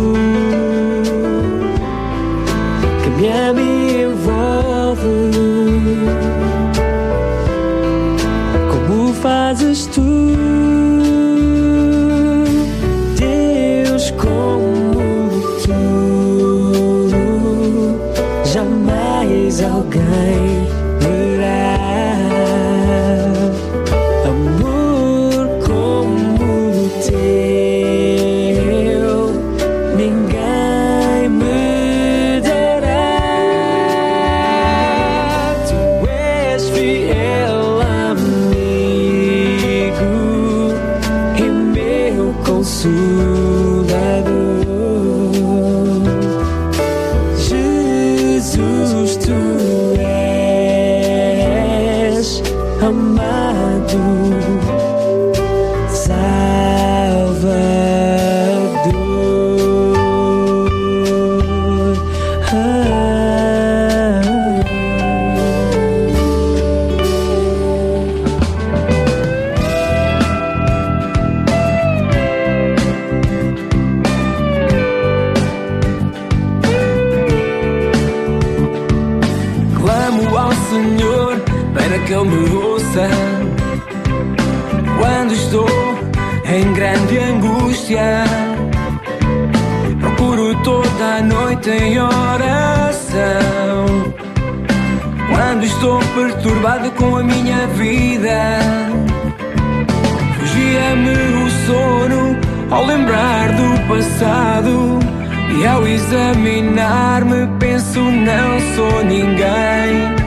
[106.10, 110.20] examinar-me, penso: não sou ninguém.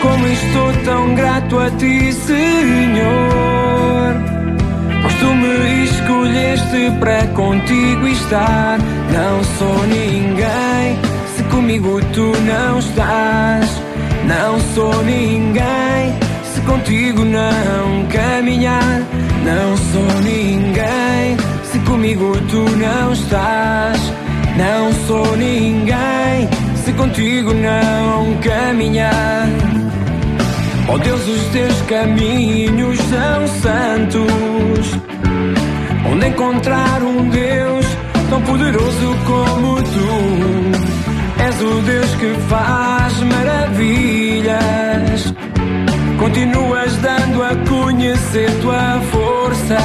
[0.00, 2.54] Como estou tão grato a ti, Senhor.
[5.02, 8.78] Pois tu me escolheste para contigo estar.
[9.12, 10.98] Não sou ninguém
[11.34, 13.82] se comigo tu não estás.
[14.26, 19.02] Não sou ninguém se contigo não caminhar.
[19.44, 24.23] Não sou ninguém se comigo tu não estás.
[24.56, 26.48] Não sou ninguém
[26.84, 29.48] se contigo não caminhar.
[30.88, 35.00] Oh Deus, os teus caminhos são santos.
[36.12, 37.86] Onde encontrar um Deus
[38.30, 41.42] tão poderoso como tu?
[41.42, 44.54] És o Deus que faz maravilhas.
[46.18, 49.78] Continuas dando a conhecer tua força.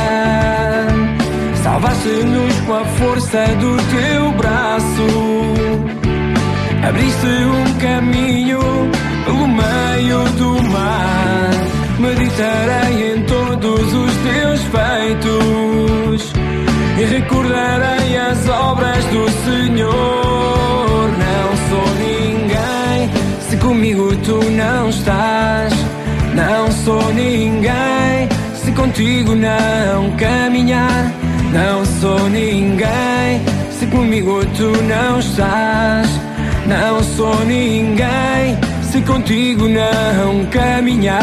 [1.64, 5.08] Salvaste-nos com a força do teu braço.
[6.88, 8.60] Abriste um caminho
[9.26, 11.52] pelo meio do mar.
[12.00, 16.34] Meditarei em todos os teus feitos
[16.98, 21.10] e recordarei as obras do Senhor.
[21.12, 23.10] Não sou ninguém
[23.50, 25.74] se comigo tu não estás.
[26.34, 31.19] Não sou ninguém se contigo não caminhar.
[31.52, 36.08] Não sou ninguém se comigo tu não estás.
[36.68, 41.20] Não sou ninguém se contigo não caminhar.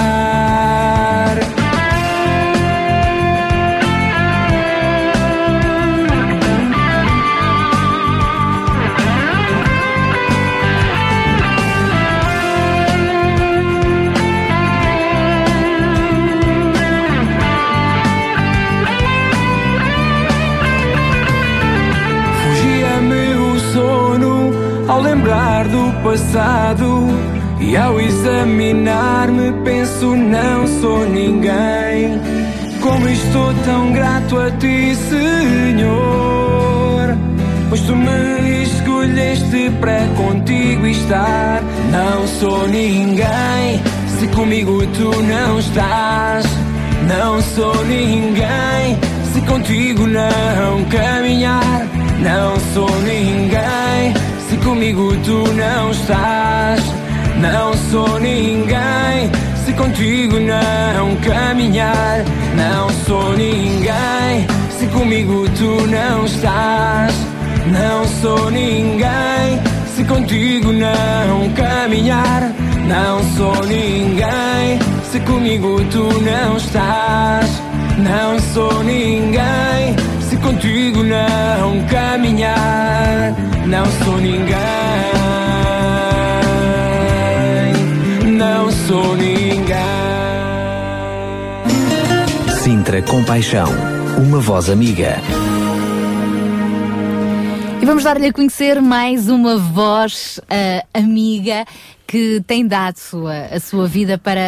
[25.68, 27.06] Do passado.
[27.60, 32.20] E ao examinar-me penso não sou ninguém.
[32.80, 35.96] Como estou tão grato a ti, Senhor?
[37.68, 41.62] Pois tu me escolheste para contigo estar.
[41.90, 43.82] Não sou ninguém.
[44.18, 46.46] Se comigo tu não estás
[47.06, 48.96] Não sou ninguém.
[49.32, 51.86] Se contigo não caminhar
[52.22, 54.35] Não sou ninguém
[54.66, 56.80] comigo tu não estás
[57.40, 59.30] não sou ninguém
[59.64, 62.24] se contigo não caminhar.
[62.54, 67.14] Não sou ninguém se comigo tu não estás.
[67.66, 69.60] Não sou ninguém
[69.94, 72.52] se contigo não caminhar.
[72.86, 77.62] Não sou ninguém se comigo tu não estás.
[77.98, 83.55] Não sou ninguém se contigo não caminhar.
[83.66, 85.26] Não sou ninguém
[88.36, 89.76] não sou ninguém.
[92.62, 93.68] Sintra Compaixão,
[94.18, 95.16] uma voz amiga.
[97.80, 101.64] E vamos dar-lhe a conhecer mais uma voz uh, amiga
[102.06, 104.40] que tem dado a, a sua vida para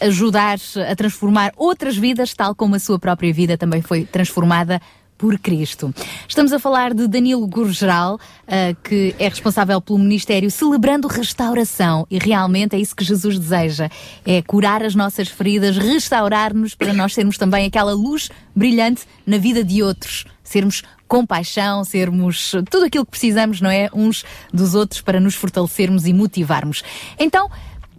[0.00, 0.58] uh, ajudar
[0.88, 4.80] a transformar outras vidas, tal como a sua própria vida também foi transformada
[5.22, 5.94] por Cristo.
[6.26, 12.18] Estamos a falar de Danilo Gurgeral, uh, que é responsável pelo Ministério Celebrando Restauração e
[12.18, 13.88] realmente é isso que Jesus deseja,
[14.26, 19.62] é curar as nossas feridas, restaurar-nos para nós sermos também aquela luz brilhante na vida
[19.62, 23.88] de outros, sermos compaixão, sermos tudo aquilo que precisamos, não é?
[23.94, 26.82] Uns dos outros para nos fortalecermos e motivarmos.
[27.16, 27.48] Então,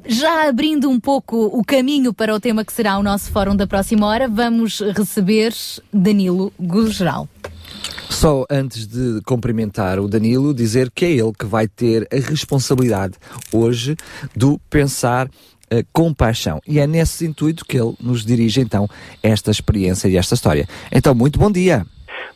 [0.06, 3.68] já abrindo um pouco o caminho para o tema que será o nosso fórum da
[3.68, 5.54] próxima hora, vamos receber
[5.92, 7.28] Danilo Gurgeral.
[8.10, 13.16] Só antes de cumprimentar o Danilo, dizer que é ele que vai ter a responsabilidade
[13.52, 13.96] hoje
[14.36, 15.28] do pensar
[15.70, 16.62] a compaixão.
[16.68, 18.88] E é nesse intuito que ele nos dirige então
[19.22, 20.68] esta experiência e esta história.
[20.92, 21.86] Então, muito bom dia.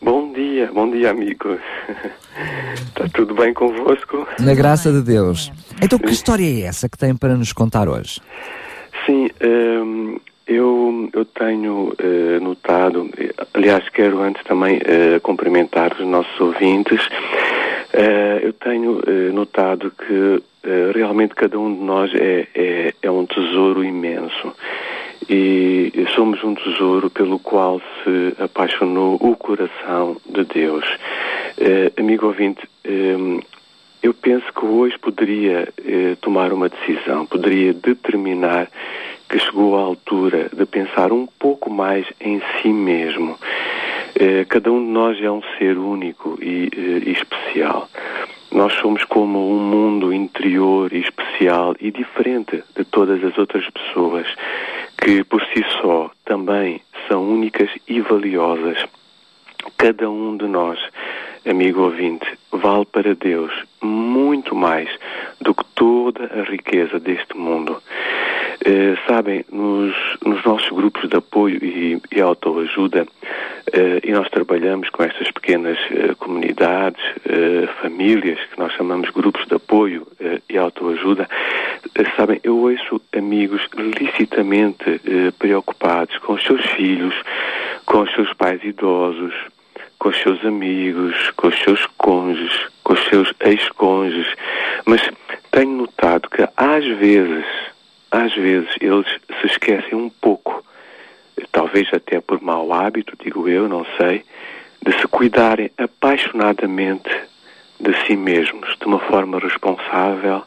[0.01, 1.57] Bom dia, bom dia, amigo.
[2.73, 4.27] Está tudo bem convosco?
[4.39, 5.51] Na graça de Deus.
[5.81, 8.19] Então, que história é essa que tem para nos contar hoje?
[9.05, 13.09] Sim, um, eu, eu tenho uh, notado,
[13.53, 17.05] aliás, quero antes também uh, cumprimentar os nossos ouvintes.
[17.93, 19.01] Uh, eu tenho
[19.33, 20.43] notado que
[20.93, 24.53] realmente cada um de nós é, é, é um tesouro imenso
[25.29, 30.85] e somos um tesouro pelo qual se apaixonou o coração de Deus.
[31.59, 33.39] Eh, amigo ouvinte, eh,
[34.01, 38.69] eu penso que hoje poderia eh, tomar uma decisão, poderia determinar
[39.29, 43.37] que chegou à altura de pensar um pouco mais em si mesmo.
[44.15, 46.69] Eh, cada um de nós é um ser único e,
[47.05, 47.89] e especial.
[48.51, 54.27] Nós somos como um mundo interior e especial e diferente de todas as outras pessoas
[54.97, 58.85] que por si só também são únicas e valiosas.
[59.77, 60.79] Cada um de nós,
[61.45, 63.51] amigo ouvinte, vale para Deus
[63.81, 64.89] muito mais
[65.39, 67.81] do que toda a riqueza deste mundo.
[68.69, 69.95] Eh, sabem, nos,
[70.25, 73.07] nos, nossos grupos de apoio e, e autoajuda,
[73.71, 79.45] eh, e nós trabalhamos com estas pequenas eh, comunidades, eh, famílias, que nós chamamos grupos
[79.47, 81.29] de apoio eh, e autoajuda,
[81.95, 84.99] eh, sabem, eu ouço amigos licitamente
[85.39, 87.15] preocupados com os seus filhos,
[87.85, 89.33] com os seus pais idosos,
[89.97, 94.27] com os seus amigos, com os seus cônjuges, com os seus ex-cônjuges,
[94.85, 95.09] mas
[95.51, 97.45] tenho notado que às vezes
[98.11, 99.07] às vezes eles
[99.41, 100.63] se esquecem um pouco,
[101.51, 104.23] talvez até por mau hábito, digo eu, não sei,
[104.81, 107.09] de se cuidarem apaixonadamente
[107.79, 110.43] de si mesmos, de uma forma responsável,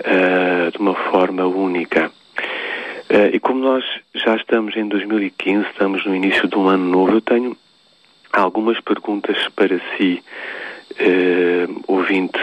[0.00, 2.10] uh, de uma forma única.
[3.10, 3.84] Uh, e como nós
[4.14, 7.56] já estamos em 2015, estamos no início de um ano novo, eu tenho
[8.32, 10.22] algumas perguntas para si,
[10.92, 12.38] uh, ouvinte.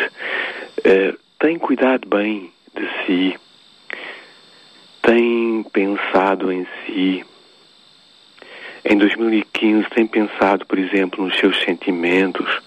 [1.40, 3.40] tem cuidado bem de si?
[5.06, 7.24] Tem pensado em si?
[8.84, 12.60] Em 2015 tem pensado, por exemplo, nos seus sentimentos,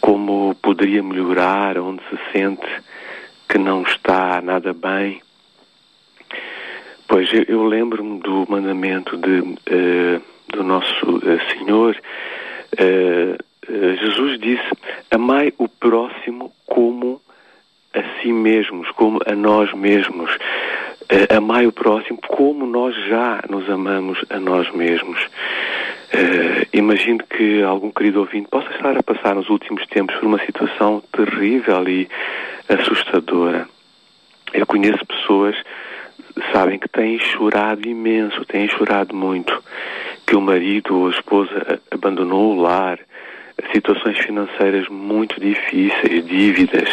[0.00, 2.66] como poderia melhorar, onde se sente
[3.48, 5.20] que não está nada bem?
[7.08, 11.96] Pois eu, eu lembro-me do mandamento de, uh, do nosso uh, Senhor.
[12.74, 14.70] Uh, Jesus disse:
[15.10, 17.20] Amai o próximo como
[17.92, 20.30] a si mesmos, como a nós mesmos
[21.12, 25.20] uh, amai o próximo como nós já nos amamos a nós mesmos.
[26.06, 30.44] Uh, imagino que algum querido ouvinte possa estar a passar nos últimos tempos por uma
[30.44, 32.08] situação terrível e
[32.68, 33.68] assustadora.
[34.52, 35.56] Eu conheço pessoas,
[36.52, 39.62] sabem, que têm chorado imenso, têm chorado muito,
[40.26, 42.98] que o marido ou a esposa abandonou o lar,
[43.72, 46.88] situações financeiras muito difíceis, dívidas,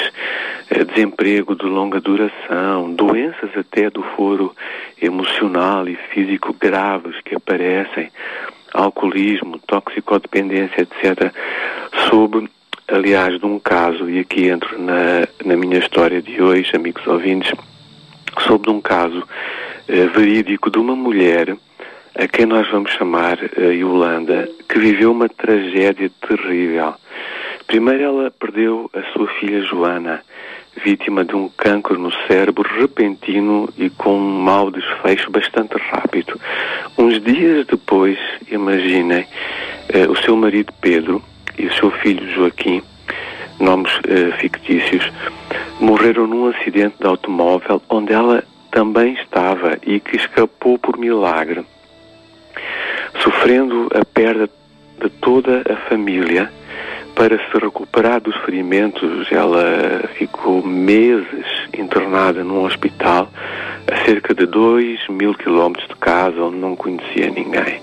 [0.70, 4.56] eh, desemprego de longa duração, doenças até do foro
[5.02, 8.10] emocional e físico graves que aparecem,
[8.74, 11.34] alcoolismo, toxicodependência, etc.
[12.10, 12.50] Sob,
[12.88, 17.52] aliás, de um caso, e aqui entro na, na minha história de hoje, amigos ouvintes,
[18.40, 19.28] sobre um caso
[19.88, 21.56] eh, verídico de uma mulher
[22.16, 26.94] a quem nós vamos chamar a Yolanda, que viveu uma tragédia terrível.
[27.66, 30.22] Primeiro ela perdeu a sua filha Joana,
[30.84, 36.40] vítima de um cancro no cérebro repentino e com um mau desfecho bastante rápido.
[36.98, 38.20] Uns dias depois,
[38.52, 39.26] imaginem,
[39.90, 41.22] eh, o seu marido Pedro
[41.58, 42.84] e o seu filho Joaquim,
[43.60, 45.12] nomes eh, fictícios,
[45.80, 51.66] morreram num acidente de automóvel onde ela também estava e que escapou por milagre
[53.22, 54.50] sofrendo a perda
[55.02, 56.52] de toda a família.
[57.16, 61.46] Para se recuperar dos ferimentos, ela ficou meses
[61.78, 63.30] internada num hospital
[63.92, 67.82] a cerca de 2 mil quilómetros de casa, onde não conhecia ninguém.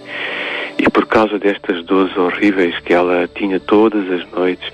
[0.79, 4.67] E por causa destas dores horríveis que ela tinha todas as noites,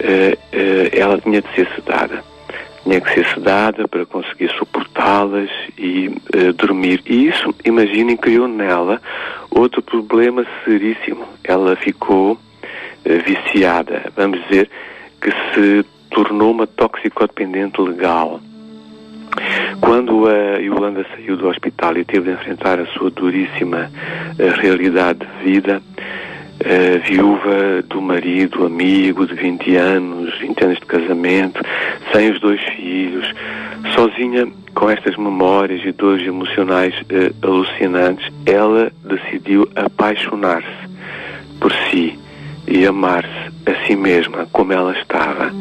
[0.00, 2.35] eh, eh, ela tinha de ser sedada
[2.86, 7.02] tinha que ser sedada para conseguir suportá-las e uh, dormir.
[7.04, 9.02] E isso, imaginem, criou nela
[9.50, 11.26] outro problema seríssimo.
[11.42, 12.38] Ela ficou uh,
[13.24, 14.70] viciada, vamos dizer,
[15.20, 18.40] que se tornou uma toxicodependente legal.
[19.80, 25.18] Quando a Yolanda saiu do hospital e teve de enfrentar a sua duríssima uh, realidade
[25.26, 25.82] de vida,
[26.60, 31.60] uh, viúva do marido, amigo de 20 anos, 20 anos de casamento,
[32.12, 33.26] sem os dois filhos,
[33.94, 40.88] sozinha com estas memórias e dores emocionais uh, alucinantes, ela decidiu apaixonar-se
[41.60, 42.18] por si
[42.66, 45.52] e amar-se a si mesma como ela estava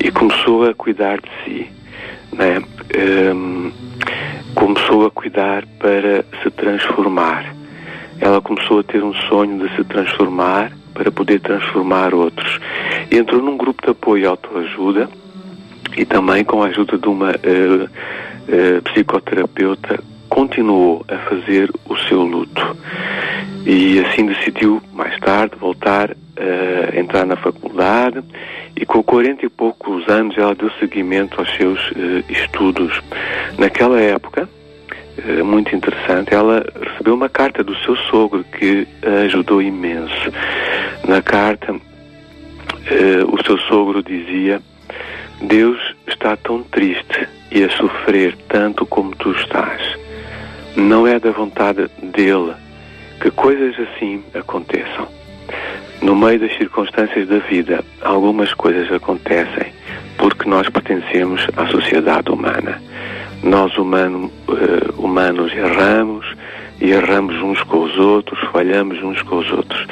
[0.00, 1.68] e começou a cuidar de si,
[2.32, 2.62] né?
[3.32, 3.72] Um,
[4.54, 7.44] começou a cuidar para se transformar
[8.20, 12.60] ela começou a ter um sonho de se transformar para poder transformar outros.
[13.10, 15.08] E entrou num grupo de apoio e autoajuda
[15.96, 22.22] e também com a ajuda de uma uh, uh, psicoterapeuta continuou a fazer o seu
[22.22, 22.76] luto
[23.64, 28.20] e assim decidiu mais tarde voltar a entrar na faculdade
[28.76, 31.78] e com 40 e poucos anos ela deu seguimento aos seus
[32.28, 33.00] estudos.
[33.56, 34.48] Naquela época,
[35.44, 40.32] muito interessante, ela recebeu uma carta do seu sogro que a ajudou imenso.
[41.06, 41.80] Na carta, uh,
[43.32, 44.60] o seu sogro dizia:
[45.40, 49.82] Deus está tão triste e a sofrer tanto como tu estás.
[50.76, 52.54] Não é da vontade dele
[53.20, 55.06] que coisas assim aconteçam.
[56.02, 59.72] No meio das circunstâncias da vida, algumas coisas acontecem
[60.18, 62.80] porque nós pertencemos à sociedade humana.
[63.42, 66.26] Nós humano, uh, humanos erramos
[66.80, 69.86] e erramos uns com os outros, falhamos uns com os outros.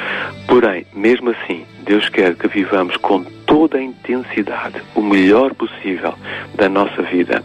[0.47, 6.13] Porém, mesmo assim, Deus quer que vivamos com toda a intensidade o melhor possível
[6.55, 7.43] da nossa vida.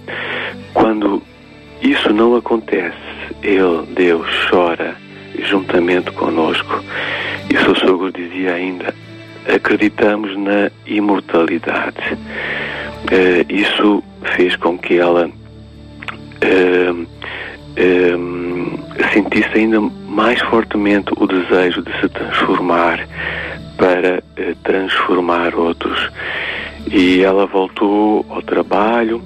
[0.74, 1.22] Quando
[1.80, 2.96] isso não acontece,
[3.42, 4.96] Ele, Deus, chora
[5.44, 6.82] juntamente conosco.
[7.50, 8.94] E o seu sogro dizia ainda:
[9.46, 12.14] acreditamos na imortalidade.
[12.14, 14.02] Uh, isso
[14.36, 15.30] fez com que ela
[16.44, 17.06] uh,
[17.76, 23.06] uh, sentisse ainda mais fortemente o desejo de se transformar
[23.76, 24.22] para
[24.64, 26.10] transformar outros.
[26.90, 29.22] E ela voltou ao trabalho,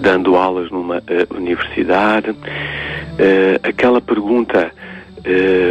[0.00, 1.02] dando aulas numa
[1.34, 2.34] universidade.
[3.62, 4.70] aquela pergunta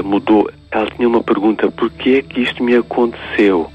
[0.03, 0.49] mudou.
[0.72, 3.69] Ela tinha uma pergunta: por que é que isto me aconteceu?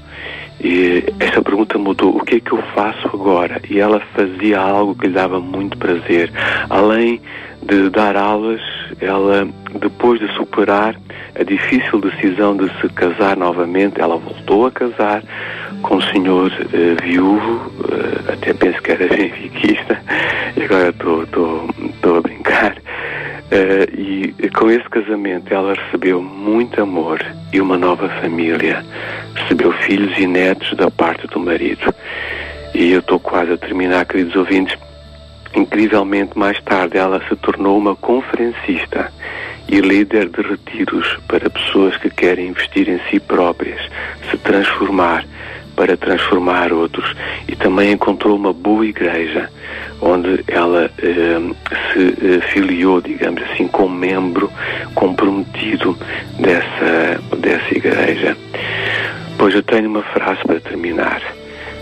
[0.63, 3.61] E esta pergunta mudou: o que é que eu faço agora?
[3.69, 6.31] E ela fazia algo que lhe dava muito prazer.
[6.69, 7.21] Além
[7.61, 8.61] de dar aulas,
[8.99, 9.47] ela,
[9.79, 10.95] depois de superar
[11.37, 15.23] a difícil decisão de se casar novamente, ela voltou a casar
[15.81, 19.99] com um senhor uh, viúvo, uh, até penso que era benfiquista,
[20.55, 22.77] e agora estou a brincar.
[23.53, 28.83] Uh, e com esse casamento ela recebeu muito amor e uma nova família.
[29.53, 31.93] Recebeu filhos e netos da parte do marido.
[32.73, 34.75] E eu estou quase a terminar, queridos ouvintes.
[35.55, 39.13] Incrivelmente, mais tarde, ela se tornou uma conferencista
[39.69, 43.79] e líder de retiros para pessoas que querem investir em si próprias,
[44.31, 45.23] se transformar
[45.75, 47.15] para transformar outros
[47.47, 49.49] e também encontrou uma boa igreja
[50.01, 51.39] onde ela eh,
[51.93, 54.51] se eh, filiou, digamos assim, como membro
[54.95, 55.97] comprometido
[56.39, 58.35] dessa, dessa igreja.
[59.37, 61.21] Pois eu tenho uma frase para terminar.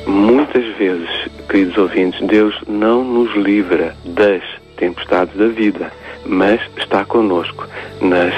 [0.07, 1.09] Muitas vezes,
[1.47, 4.41] queridos ouvintes, Deus não nos livra das
[4.77, 5.91] tempestades da vida,
[6.25, 7.67] mas está conosco
[8.01, 8.33] nas,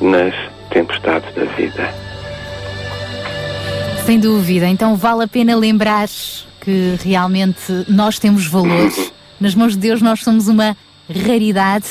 [0.00, 0.34] nas
[0.70, 1.92] tempestades da vida.
[4.06, 6.08] Sem dúvida, então vale a pena lembrar
[6.60, 9.12] que realmente nós temos valores.
[9.40, 10.76] Nas mãos de Deus nós somos uma
[11.08, 11.86] raridade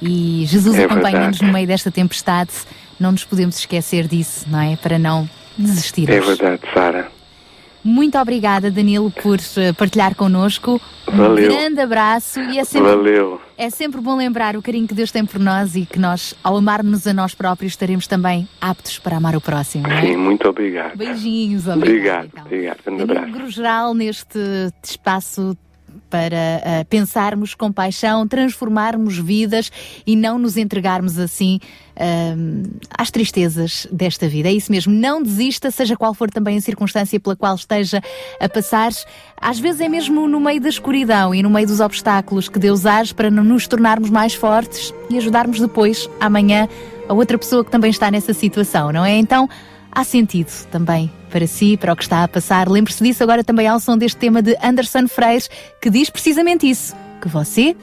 [0.00, 2.52] e Jesus É acompanha-nos no meio desta tempestade.
[2.98, 4.76] Não nos podemos esquecer disso, não é?
[4.76, 6.14] Para não desistirmos.
[6.16, 7.08] É verdade, Sara.
[7.86, 10.80] Muito obrigada, Danilo, por eh, partilhar connosco.
[11.06, 11.52] Valeu.
[11.52, 13.38] Um grande abraço e é sempre, Valeu.
[13.58, 16.56] é sempre bom lembrar o carinho que Deus tem por nós e que nós, ao
[16.56, 19.86] amarmos a nós próprios, estaremos também aptos para amar o próximo.
[19.86, 20.00] É?
[20.00, 20.96] Sim, muito obrigado.
[20.96, 22.78] Beijinhos, Obrigado, obrigado.
[22.88, 23.32] Um Danilo abraço.
[23.32, 24.38] Grugeral neste
[24.82, 25.54] espaço
[26.14, 29.72] para ah, pensarmos com paixão, transformarmos vidas
[30.06, 31.58] e não nos entregarmos assim
[31.98, 32.62] ahm,
[32.96, 34.48] às tristezas desta vida.
[34.48, 38.00] É isso mesmo, não desista, seja qual for também a circunstância pela qual esteja
[38.38, 38.92] a passar.
[39.40, 42.86] Às vezes é mesmo no meio da escuridão e no meio dos obstáculos que Deus
[42.86, 46.68] age para nos tornarmos mais fortes e ajudarmos depois, amanhã,
[47.08, 49.16] a outra pessoa que também está nessa situação, não é?
[49.16, 49.48] Então,
[49.90, 52.68] há sentido também para si, para o que está a passar.
[52.68, 55.50] Lembre-se disso agora também ao som deste tema de Anderson Freires,
[55.80, 57.74] que diz precisamente isso: que você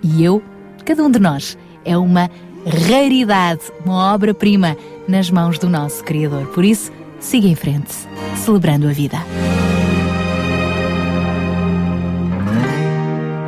[0.00, 0.40] e eu,
[0.84, 2.30] cada um de nós, é uma
[2.64, 4.76] raridade, uma obra-prima
[5.08, 6.46] nas mãos do nosso Criador.
[6.48, 7.92] Por isso, siga em frente,
[8.36, 9.18] celebrando a vida.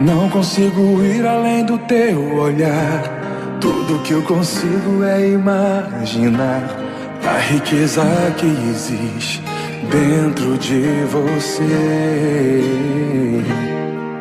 [0.00, 3.58] Não consigo ir além do teu olhar.
[3.60, 6.89] Tudo que eu consigo é imaginar
[7.26, 8.02] a riqueza
[8.36, 9.42] que existe
[9.90, 12.62] dentro de você.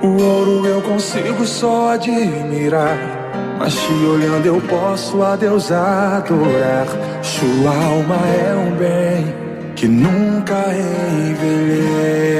[0.02, 2.98] O ouro eu consigo só admirar.
[3.60, 6.88] Mas te olhando eu posso a Deus adorar.
[7.22, 9.36] Sua alma é um bem
[9.76, 10.66] que nunca
[11.30, 12.40] envelhecerá.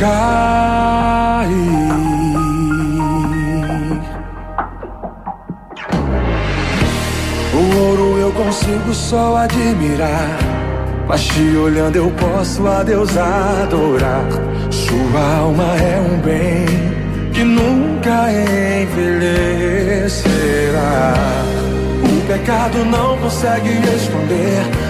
[0.00, 1.50] cair.
[7.52, 10.38] O ouro eu consigo só admirar.
[11.06, 14.24] Mas te olhando eu posso a Deus adorar.
[14.70, 16.66] Sua alma é um bem
[17.34, 18.30] que nunca
[18.82, 19.52] envelhecerá.
[22.04, 24.89] O pecado não consegue esconder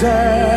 [0.00, 0.49] Te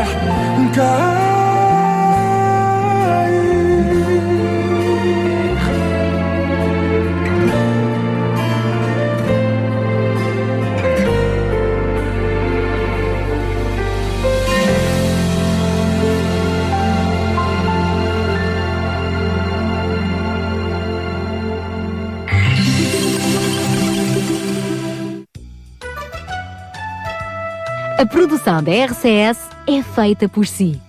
[28.33, 30.81] produção da RCS é feita por si.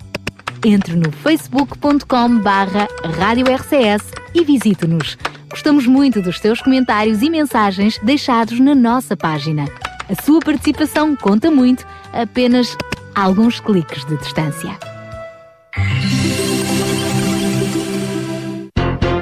[0.65, 2.89] Entre no facebook.com barra
[3.19, 4.03] Rádio RCS
[4.35, 5.19] e visite-nos.
[5.51, 9.66] Gostamos muito dos teus comentários e mensagens deixados na nossa página.
[10.09, 12.79] A sua participação conta muito, apenas
[13.15, 14.79] alguns cliques de distância.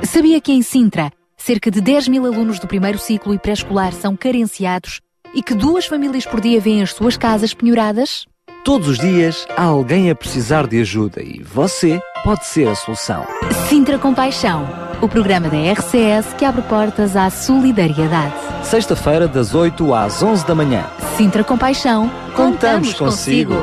[0.05, 4.17] Sabia que em Sintra, cerca de 10 mil alunos do primeiro ciclo e pré-escolar são
[4.17, 5.01] carenciados
[5.35, 8.27] e que duas famílias por dia vêm as suas casas penhoradas?
[8.65, 13.27] Todos os dias há alguém a precisar de ajuda e você pode ser a solução.
[13.69, 14.69] Sintra Compaixão,
[15.01, 18.35] o programa da RCS que abre portas à solidariedade.
[18.63, 20.87] Sexta-feira, das 8 às 11 da manhã.
[21.17, 23.55] Sintra Compaixão, Contamos consigo.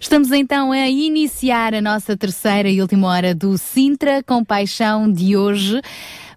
[0.00, 5.80] Estamos então a iniciar a nossa terceira e última hora do Sintra Compaixão de hoje.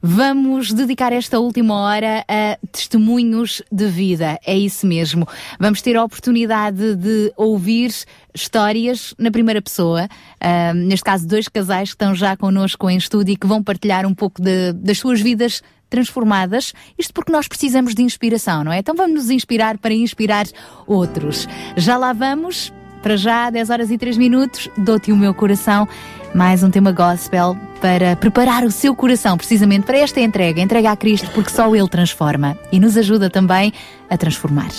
[0.02, 4.40] Vamos dedicar esta última hora a testemunhos de vida.
[4.46, 5.28] É isso mesmo.
[5.60, 7.94] Vamos ter a oportunidade de ouvir
[8.34, 10.08] histórias na primeira pessoa.
[10.42, 14.06] Uh, neste caso, dois casais que estão já connosco em estúdio e que vão partilhar
[14.06, 16.74] um pouco de, das suas vidas transformadas.
[16.98, 18.80] Isto porque nós precisamos de inspiração, não é?
[18.80, 20.46] Então vamos nos inspirar para inspirar
[20.88, 21.46] outros.
[21.76, 22.72] Já lá vamos.
[23.02, 25.88] Para já, 10 horas e 3 minutos, dou-te o meu coração.
[26.40, 30.62] Mais um tema gospel para preparar o seu coração precisamente para esta entrega.
[30.62, 33.74] Entrega a Cristo porque só Ele transforma e nos ajuda também
[34.10, 34.70] a transformar.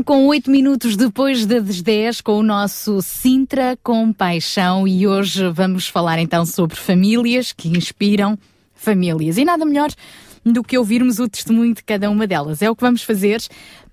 [0.00, 5.46] Então com 8 minutos depois das 10 com o nosso Sintra com Paixão e hoje
[5.50, 8.38] vamos falar então sobre famílias que inspiram
[8.74, 9.36] famílias.
[9.36, 9.90] E nada melhor
[10.42, 12.62] do que ouvirmos o testemunho de cada uma delas.
[12.62, 13.42] É o que vamos fazer.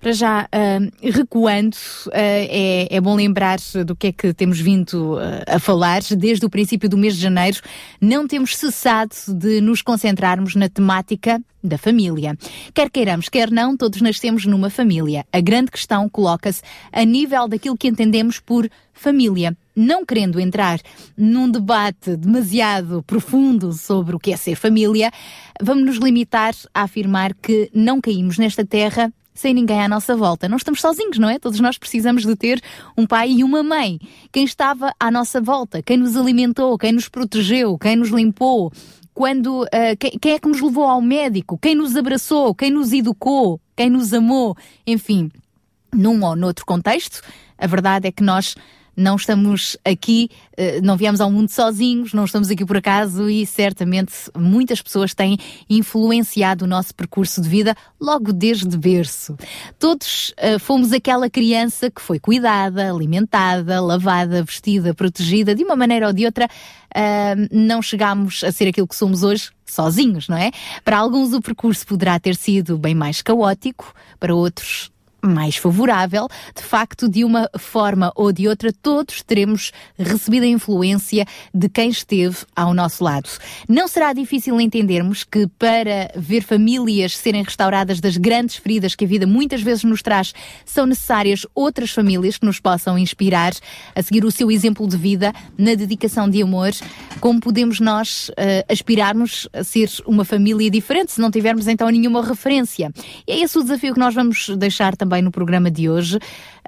[0.00, 5.14] Para já, uh, recuando, uh, é, é, bom lembrar do que é que temos vindo
[5.14, 7.60] uh, a falar desde o princípio do mês de janeiro.
[8.00, 12.38] Não temos cessado de nos concentrarmos na temática da família.
[12.72, 15.26] Quer queiramos, quer não, todos nascemos numa família.
[15.32, 16.62] A grande questão coloca-se
[16.92, 19.56] a nível daquilo que entendemos por família.
[19.74, 20.80] Não querendo entrar
[21.16, 25.10] num debate demasiado profundo sobre o que é ser família,
[25.60, 30.48] vamos nos limitar a afirmar que não caímos nesta terra sem ninguém à nossa volta.
[30.48, 31.38] Não estamos sozinhos, não é?
[31.38, 32.60] Todos nós precisamos de ter
[32.96, 34.00] um pai e uma mãe.
[34.32, 38.72] Quem estava à nossa volta, quem nos alimentou, quem nos protegeu, quem nos limpou,
[39.14, 42.92] quando uh, quem, quem, é que nos levou ao médico, quem nos abraçou, quem nos
[42.92, 45.30] educou, quem nos amou, enfim,
[45.94, 47.22] num ou noutro contexto,
[47.56, 48.56] a verdade é que nós
[48.98, 53.46] não estamos aqui, eh, não viemos ao mundo sozinhos, não estamos aqui por acaso e
[53.46, 55.38] certamente muitas pessoas têm
[55.70, 59.36] influenciado o nosso percurso de vida logo desde berço.
[59.78, 66.08] Todos uh, fomos aquela criança que foi cuidada, alimentada, lavada, vestida, protegida, de uma maneira
[66.08, 70.50] ou de outra, uh, não chegámos a ser aquilo que somos hoje sozinhos, não é?
[70.84, 74.90] Para alguns o percurso poderá ter sido bem mais caótico, para outros
[75.22, 81.26] mais favorável, de facto, de uma forma ou de outra, todos teremos recebido a influência
[81.52, 83.28] de quem esteve ao nosso lado.
[83.68, 89.08] Não será difícil entendermos que para ver famílias serem restauradas das grandes feridas que a
[89.08, 90.32] vida muitas vezes nos traz,
[90.64, 93.52] são necessárias outras famílias que nos possam inspirar
[93.94, 96.70] a seguir o seu exemplo de vida na dedicação de amor.
[97.20, 98.32] Como podemos nós uh,
[98.68, 102.92] aspirarmos a ser uma família diferente se não tivermos então nenhuma referência?
[103.26, 106.18] E é esse o desafio que nós vamos deixar também também no programa de hoje.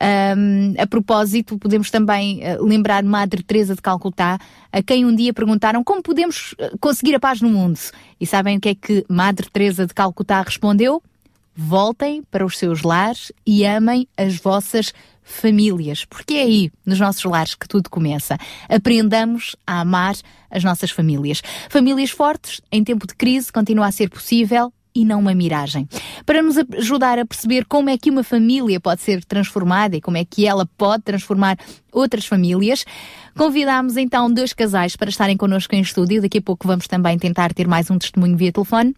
[0.00, 4.38] Um, a propósito, podemos também uh, lembrar Madre Teresa de Calcutá,
[4.72, 7.78] a quem um dia perguntaram como podemos eh, conseguir a paz no mundo.
[8.18, 11.02] E sabem o que é que Madre Teresa de Calcutá respondeu?
[11.54, 17.24] Voltem para os seus lares e amem as vossas famílias, porque é aí, nos nossos
[17.24, 18.38] lares, que tudo começa.
[18.68, 20.14] Aprendamos a amar
[20.50, 21.42] as nossas famílias.
[21.68, 25.88] Famílias fortes, em tempo de crise, continua a ser possível e não uma miragem.
[26.24, 30.16] Para nos ajudar a perceber como é que uma família pode ser transformada e como
[30.16, 31.56] é que ela pode transformar
[31.92, 32.84] outras famílias,
[33.36, 36.22] convidámos então dois casais para estarem connosco em estúdio.
[36.22, 38.94] Daqui a pouco vamos também tentar ter mais um testemunho via telefone.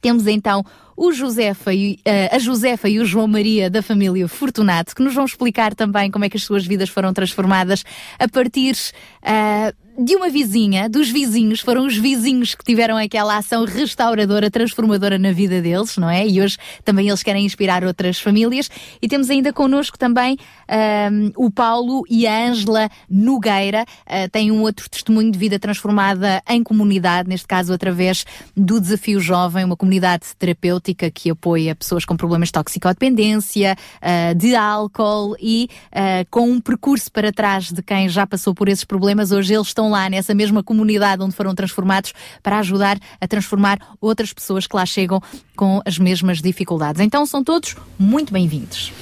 [0.00, 0.64] Temos então
[0.96, 5.14] o Josefa e, uh, a Josefa e o João Maria da família Fortunato, que nos
[5.14, 7.84] vão explicar também como é que as suas vidas foram transformadas
[8.18, 8.74] a partir
[9.22, 15.18] uh, de uma vizinha, dos vizinhos, foram os vizinhos que tiveram aquela ação restauradora, transformadora
[15.18, 16.26] na vida deles, não é?
[16.26, 18.68] E hoje também eles querem inspirar outras famílias.
[19.00, 20.36] E temos ainda connosco também
[21.08, 23.84] um, o Paulo e a Ângela Nogueira.
[24.04, 28.24] Uh, têm um outro testemunho de vida transformada em comunidade, neste caso através
[28.56, 34.56] do Desafio Jovem, uma comunidade terapêutica que apoia pessoas com problemas de toxicodependência, uh, de
[34.56, 39.30] álcool e uh, com um percurso para trás de quem já passou por esses problemas.
[39.30, 42.12] Hoje eles estão lá nessa mesma comunidade onde foram transformados
[42.42, 45.22] para ajudar a transformar outras pessoas que lá chegam
[45.56, 47.00] com as mesmas dificuldades.
[47.00, 48.92] Então são todos muito bem-vindos.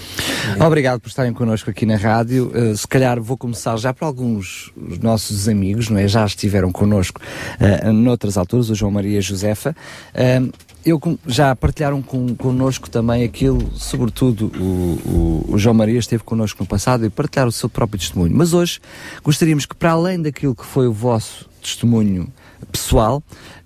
[0.65, 2.53] Obrigado por estarem connosco aqui na rádio.
[2.55, 6.07] Uh, se calhar vou começar já por alguns nossos amigos, não é?
[6.07, 7.21] Já estiveram connosco
[7.61, 9.75] uh, noutras alturas, o João Maria Josefa.
[10.15, 10.53] Uh,
[10.85, 16.63] eu já partilharam com, connosco também aquilo, sobretudo o, o, o, João Maria esteve connosco
[16.63, 18.35] no passado e partilhar o seu próprio testemunho.
[18.35, 18.81] Mas hoje
[19.23, 22.33] gostaríamos que, para além daquilo que foi o vosso testemunho
[22.71, 23.23] pessoal,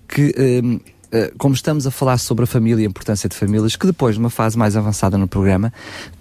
[0.07, 0.33] que.
[0.63, 0.79] Um,
[1.09, 4.17] eh, como estamos a falar sobre a família e a importância de famílias, que depois,
[4.17, 5.71] numa fase mais avançada no programa,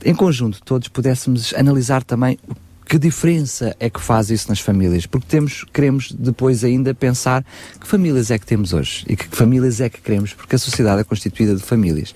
[0.04, 2.38] em conjunto todos pudéssemos analisar também
[2.88, 5.06] que diferença é que faz isso nas famílias?
[5.06, 7.44] Porque temos, queremos depois ainda pensar
[7.80, 11.00] que famílias é que temos hoje e que famílias é que queremos, porque a sociedade
[11.00, 12.14] é constituída de famílias.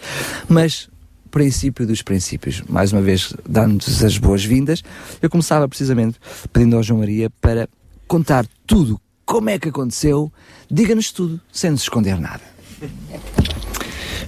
[0.49, 0.89] Mas
[1.31, 2.63] princípio dos princípios.
[2.69, 4.83] Mais uma vez, dando-nos as boas-vindas,
[5.23, 6.19] eu começava precisamente
[6.53, 7.69] pedindo ao João Maria para
[8.07, 10.33] contar tudo, como é que aconteceu,
[10.71, 12.43] diga-nos tudo, sem nos esconder nada.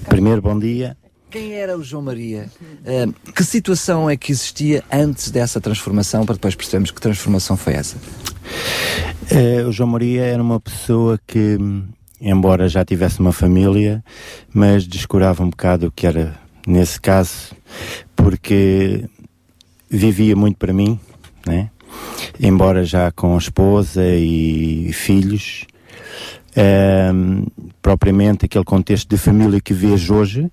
[0.09, 0.97] Primeiro, bom dia.
[1.33, 2.51] Quem era o João Maria?
[2.61, 7.73] Uh, que situação é que existia antes dessa transformação, para depois percebermos que transformação foi
[7.73, 7.97] essa?
[7.97, 11.57] Uh, o João Maria era uma pessoa que,
[12.21, 14.05] embora já tivesse uma família,
[14.53, 17.57] mas descurava um bocado o que era nesse caso,
[18.15, 19.09] porque
[19.89, 21.01] vivia muito para mim,
[21.47, 21.71] né?
[22.39, 25.67] embora já com esposa e filhos,
[27.81, 30.51] propriamente aquele contexto de família que vejo hoje,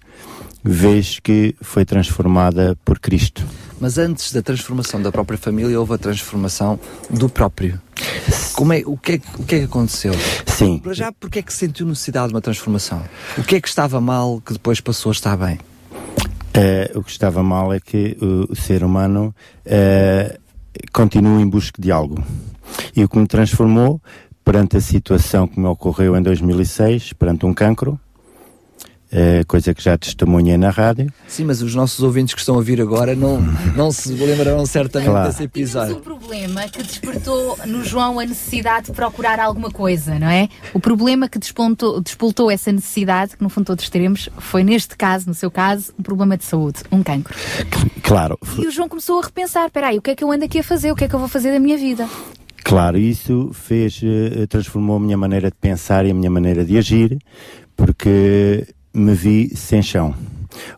[0.63, 3.45] vez que foi transformada por Cristo.
[3.79, 6.79] Mas antes da transformação da própria família, houve a transformação
[7.09, 7.81] do próprio.
[8.53, 10.13] Como é, o, que é, o que é que aconteceu?
[10.45, 10.79] Sim.
[10.79, 13.01] Para já, porque é que sentiu necessidade de uma transformação?
[13.37, 15.57] O que é que estava mal que depois passou a estar bem?
[16.49, 19.33] Uh, o que estava mal é que o, o ser humano
[19.65, 20.39] uh,
[20.91, 22.21] continua em busca de algo.
[22.95, 24.01] E o que me transformou
[24.43, 27.99] perante a situação que me ocorreu em 2006, perante um cancro,
[29.11, 31.11] Uh, coisa que já testemunhei na rádio.
[31.27, 33.41] Sim, mas os nossos ouvintes que estão a ouvir agora não,
[33.75, 35.27] não se lembrarão certamente Claro.
[35.29, 35.95] desse episódio.
[35.95, 40.47] O problema que despertou no João a necessidade de procurar alguma coisa, não é?
[40.75, 45.25] O problema que despontou, despoltou essa necessidade, que no fundo todos teremos, foi neste caso,
[45.27, 47.35] no seu caso, um problema de saúde, um cancro.
[48.03, 50.45] Claro, E o João começou a repensar: espera aí, o que é que eu ando
[50.45, 50.91] aqui a fazer?
[50.91, 52.07] O que é que eu vou fazer da minha vida?
[52.63, 56.77] Claro, isso fez, eh, transformou a minha maneira de pensar e a minha maneira de
[56.77, 57.17] agir,
[57.75, 60.13] porque me vi sem chão.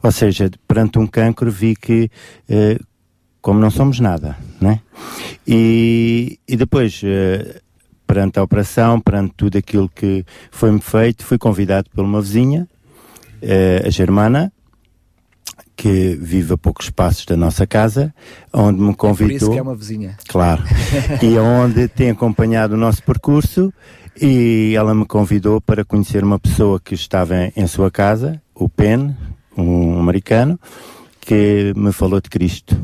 [0.04, 2.10] Ou seja, perante um cancro vi que,
[2.50, 2.78] eh,
[3.42, 4.80] como não somos nada, né?
[5.48, 7.62] E, e depois, eh,
[8.06, 12.68] perante a operação, perante tudo aquilo que foi-me feito, fui convidado por uma vizinha,
[13.42, 14.52] eh, a Germana,
[15.76, 18.14] que vive a poucos passos da nossa casa,
[18.54, 19.36] onde me É por convidou.
[19.36, 20.16] isso que é uma vizinha.
[20.28, 20.62] Claro.
[21.24, 23.74] e onde tem acompanhado o nosso percurso
[24.20, 29.16] e ela me convidou para conhecer uma pessoa que estava em, sua casa, o Pen,
[29.58, 30.60] um americano,
[31.20, 32.76] que me falou de Cristo.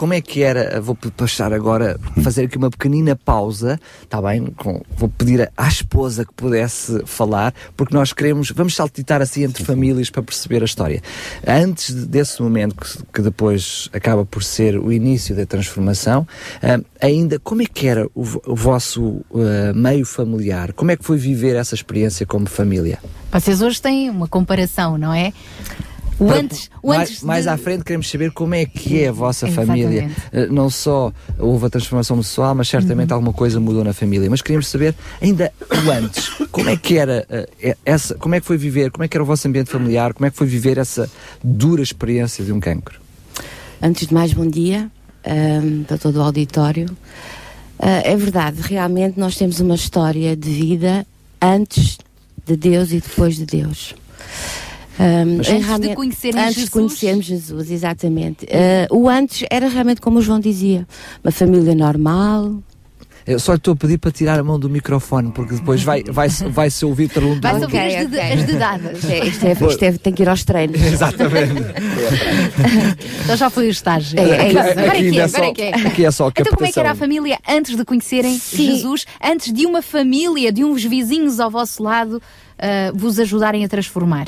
[0.00, 0.80] Como é que era?
[0.80, 4.46] Vou p- passar agora, fazer aqui uma pequenina pausa, está bem?
[4.56, 9.62] Com- vou pedir à esposa que pudesse falar, porque nós queremos, vamos saltitar assim entre
[9.62, 11.02] famílias para perceber a história.
[11.46, 16.26] Antes de- desse momento, que, que depois acaba por ser o início da transformação,
[16.62, 20.72] ah, ainda, como é que era o, o vosso ah, meio familiar?
[20.72, 22.98] Como é que foi viver essa experiência como família?
[23.30, 25.30] Vocês hoje têm uma comparação, não é?
[26.20, 29.02] O Para- antes, o mais, antes mais de- à frente queremos saber como é que
[29.02, 29.82] é a vossa Exatamente.
[29.84, 30.10] família.
[30.32, 32.80] Eh, Não só houve a transformação pessoal, mas Uhum.
[32.80, 34.28] certamente alguma coisa mudou na família.
[34.28, 35.50] Mas queríamos saber ainda
[35.86, 36.28] o antes.
[36.52, 37.26] Como é que era
[37.62, 40.12] eh, essa, como é que foi viver, como é que era o vosso ambiente familiar,
[40.12, 41.10] como é que foi viver essa
[41.42, 43.00] dura experiência de um cancro?
[43.82, 44.90] Antes de mais, bom dia
[45.24, 46.86] ahm, para todo o auditório.
[47.78, 51.06] Ah, é verdade, realmente nós temos uma história de vida
[51.40, 51.96] antes
[52.46, 53.94] de Deus e depois de Deus.
[55.36, 56.64] Mas antes de conhecerem antes Jesus?
[56.66, 58.46] de conhecermos Jesus, exatamente.
[58.52, 60.86] Ah, o antes era realmente como o João dizia,
[61.24, 62.62] uma família normal,
[63.26, 66.02] Eu só lhe estou a pedir para tirar a mão do microfone, porque depois vai,
[66.02, 67.40] vai, vai se ouvir trelundando.
[67.42, 68.98] Vai-se ouvir as, ded- as dedadas.
[68.98, 70.80] Isto é, isto é- isto é- tem que ir aos treinos.
[70.82, 71.52] Exatamente.
[73.24, 74.18] então já foi o estágio.
[74.18, 74.58] É, é isso.
[74.58, 76.80] Agora Aqui é é, é agora é só- aqui é só Então como é que
[76.80, 78.56] era a família antes de conhecerem Sim.
[78.66, 82.20] Jesus, antes de uma família, de uns vizinhos ao vosso lado
[82.58, 84.26] ah, vos ajudarem a transformar?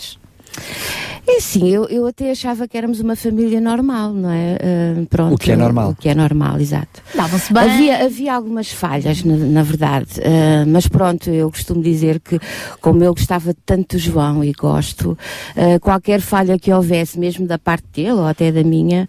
[1.27, 4.57] É sim, eu, eu até achava que éramos uma família normal, não é?
[4.61, 5.91] Ah, pronto, O que é normal.
[5.91, 7.01] O que é normal, exato.
[7.15, 7.62] Davam-se bem.
[7.62, 12.41] Havia, havia algumas falhas, na, na verdade, ah, mas pronto, eu costumo dizer que,
[12.81, 15.16] como eu gostava tanto do João e gosto,
[15.57, 19.09] ah, qualquer falha que houvesse, mesmo da parte dele ou até da minha,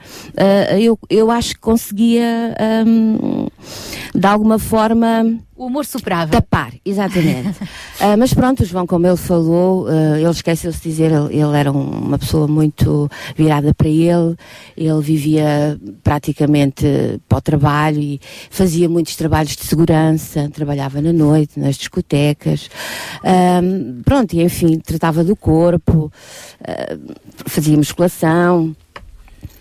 [0.79, 3.47] eu, eu acho que conseguia, ahm,
[4.13, 5.39] de alguma forma.
[5.63, 6.29] O amor superava.
[6.31, 7.57] Tapar, exatamente.
[7.99, 11.55] Ah, mas pronto, o João, como ele falou, ah, ele esqueceu-se de dizer, ele, ele
[11.57, 14.35] era um- uma pessoa muito virada para ele,
[14.75, 16.85] ele vivia praticamente
[17.29, 18.19] para o trabalho e
[18.49, 22.69] fazia muitos trabalhos de segurança, trabalhava na noite, nas discotecas,
[23.23, 26.11] Ahm, pronto, e enfim, tratava do corpo,
[26.61, 26.97] ah,
[27.47, 28.75] fazia musculação,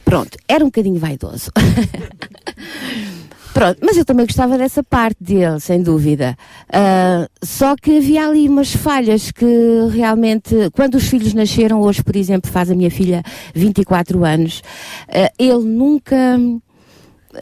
[0.05, 1.53] pronto, era um bocadinho vaidoso.
[3.53, 6.37] Pronto, mas eu também gostava dessa parte dele, sem dúvida.
[6.73, 9.47] Ah, só que havia ali umas falhas que
[9.93, 13.23] realmente, quando os filhos nasceram, hoje, por exemplo, faz a minha filha
[13.55, 14.63] 24 anos,
[15.09, 16.39] ah, ele nunca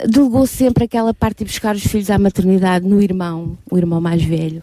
[0.07, 4.21] delegou sempre aquela parte de buscar os filhos à maternidade no irmão, o irmão mais
[4.21, 4.61] velho.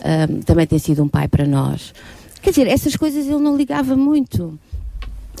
[0.00, 1.92] Ah, também tem sido um pai para nós.
[2.40, 4.58] Quer dizer, essas coisas ele não ligava muito.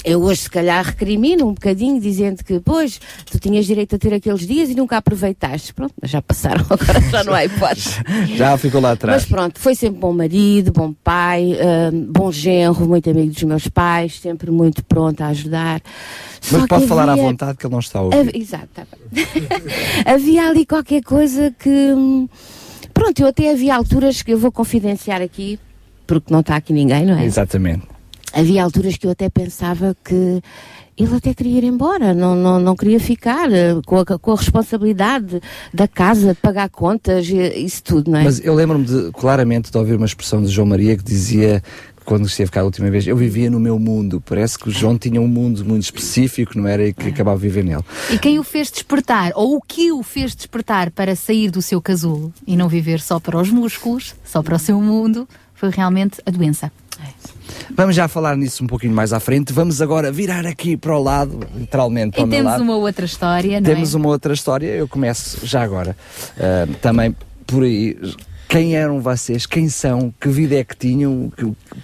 [0.02, 3.00] Eu hoje, se calhar, recrimino um bocadinho, dizendo que, pois,
[3.30, 5.72] tu tinhas direito a ter aqueles dias e nunca aproveitaste.
[5.72, 7.90] Pronto, mas já passaram, agora já não há hipótese.
[8.36, 9.24] Já ficou lá Mas atrás.
[9.26, 11.52] pronto, foi sempre bom marido, bom pai,
[11.92, 15.80] hum, bom genro, muito amigo dos meus pais, sempre muito pronto a ajudar.
[16.50, 18.18] Mas pode falar à havia- vontade que ele não está a ouvir.
[18.18, 19.24] Havia- Exato, tá bem.
[20.04, 21.68] havia ali qualquer coisa que.
[21.70, 22.28] hum,
[22.92, 25.58] Pronto, eu até havia alturas que eu vou confidenciar aqui,
[26.06, 27.24] porque não está aqui ninguém, não é?
[27.24, 27.82] Exatamente.
[28.34, 30.40] Havia alturas que eu até pensava que
[30.96, 34.36] ele até queria ir embora, não, não, não queria ficar eh, com a, com a
[34.36, 35.40] responsabilidade
[35.72, 38.24] da casa, de pagar contas, eh, isso tudo, não é?
[38.24, 41.60] Mas eu lembro-me de- claramente de ouvir uma expressão de João Maria que dizia
[42.04, 44.22] quando esteve cá a última vez, eu vivia no meu mundo.
[44.24, 46.86] Parece que o João tinha um mundo muito específico, não era?
[46.86, 47.82] E que acabava de viver nele.
[48.12, 51.80] E quem o fez despertar, ou o que o fez despertar para sair do seu
[51.80, 56.20] casulo e não viver só para os músculos, só para o seu mundo, foi realmente
[56.26, 56.70] a doença.
[57.76, 59.52] Vamos já falar nisso um pouquinho mais à frente.
[59.52, 62.62] Vamos agora virar aqui para o lado, literalmente para E o meu temos lado.
[62.62, 63.96] uma outra história, não Temos é?
[63.96, 65.96] uma outra história, eu começo já agora.
[66.38, 67.14] Ah, também
[67.46, 67.96] por aí.
[68.48, 69.46] Quem eram vocês?
[69.46, 70.14] Quem são?
[70.20, 71.32] Que vida é que tinham?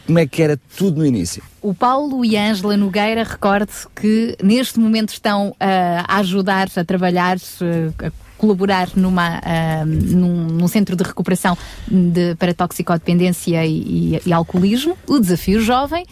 [0.06, 1.42] Como é que era tudo no início?
[1.60, 7.38] O Paulo e Ângela Nogueira, recorde que neste momento estão ah, a ajudar, a trabalhar,
[7.38, 8.10] ah, a
[8.40, 11.56] colaborar numa, ah, num, num centro de recuperação
[11.86, 16.06] de- para toxicodependência e, e- e alcoolismo, o Desafio Jovem,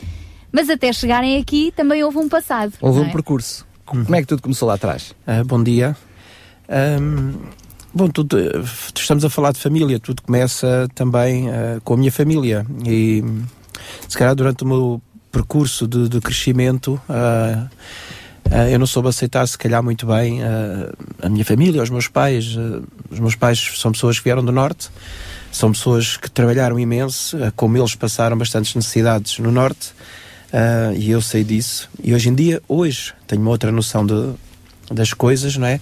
[0.53, 2.75] mas até chegarem aqui também houve um passado.
[2.81, 3.13] Houve não um é?
[3.13, 3.67] percurso.
[3.87, 5.15] Como é que tudo começou lá atrás?
[5.27, 5.97] Ah, bom dia.
[6.69, 7.33] Ahm,
[7.95, 8.37] bom, tudo,
[8.95, 12.67] estamos a falar de família, tudo começa também ah, com a minha família.
[12.87, 13.25] E
[14.07, 15.03] se calhar durante o meu
[15.33, 17.67] percurso de, de crescimento, ah,
[18.51, 20.93] ah, eu não soube aceitar, se calhar, muito bem ah,
[21.23, 22.57] a minha família, os meus pais.
[22.59, 24.91] Ah, os meus pais são pessoas que vieram do Norte,
[25.51, 29.93] são pessoas que trabalharam imenso, como eles passaram bastantes necessidades no Norte.
[30.97, 31.89] E eu sei disso.
[32.03, 34.35] E hoje em dia, hoje, tenho uma outra noção de,
[34.91, 35.81] das coisas, não é?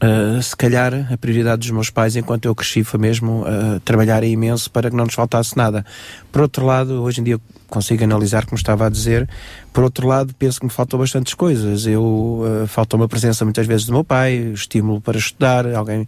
[0.00, 4.24] Ah, se calhar a prioridade dos meus pais enquanto eu cresci foi mesmo ah, trabalhar
[4.24, 5.84] imenso para que não nos faltasse nada.
[6.32, 7.38] Por outro lado, hoje em dia
[7.70, 9.28] consigo analisar como estava a dizer.
[9.72, 11.86] Por outro lado, penso que me faltou bastantes coisas.
[11.86, 16.06] Eu ah, faltou uma presença muitas vezes do meu pai, estímulo para estudar, alguém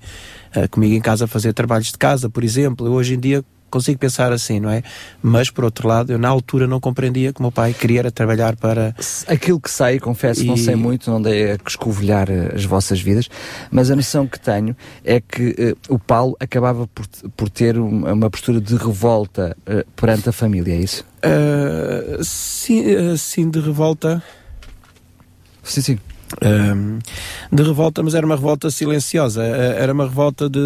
[0.55, 2.87] ah, comigo em casa fazer trabalhos de casa, por exemplo.
[2.87, 4.83] Eu hoje em dia consigo pensar assim, não é?
[5.21, 8.55] Mas por outro lado, eu na altura não compreendia que o meu pai queria trabalhar
[8.55, 8.95] para
[9.27, 13.01] Aquilo que sei, confesso, não E- sei muito, não dei a escovilhar eh, as vossas
[13.01, 13.29] vidas,
[13.71, 17.07] mas a noção que tenho é que eh, o Paulo acabava por,
[17.37, 21.05] por ter uma, postura de revolta eh, perante a família, é isso?
[21.23, 24.23] Ah, sim, sim, de revolta.
[25.63, 25.99] Sim, sim.
[27.51, 29.43] De revolta, mas era uma revolta silenciosa.
[29.43, 30.59] Ah, Era uma revolta de,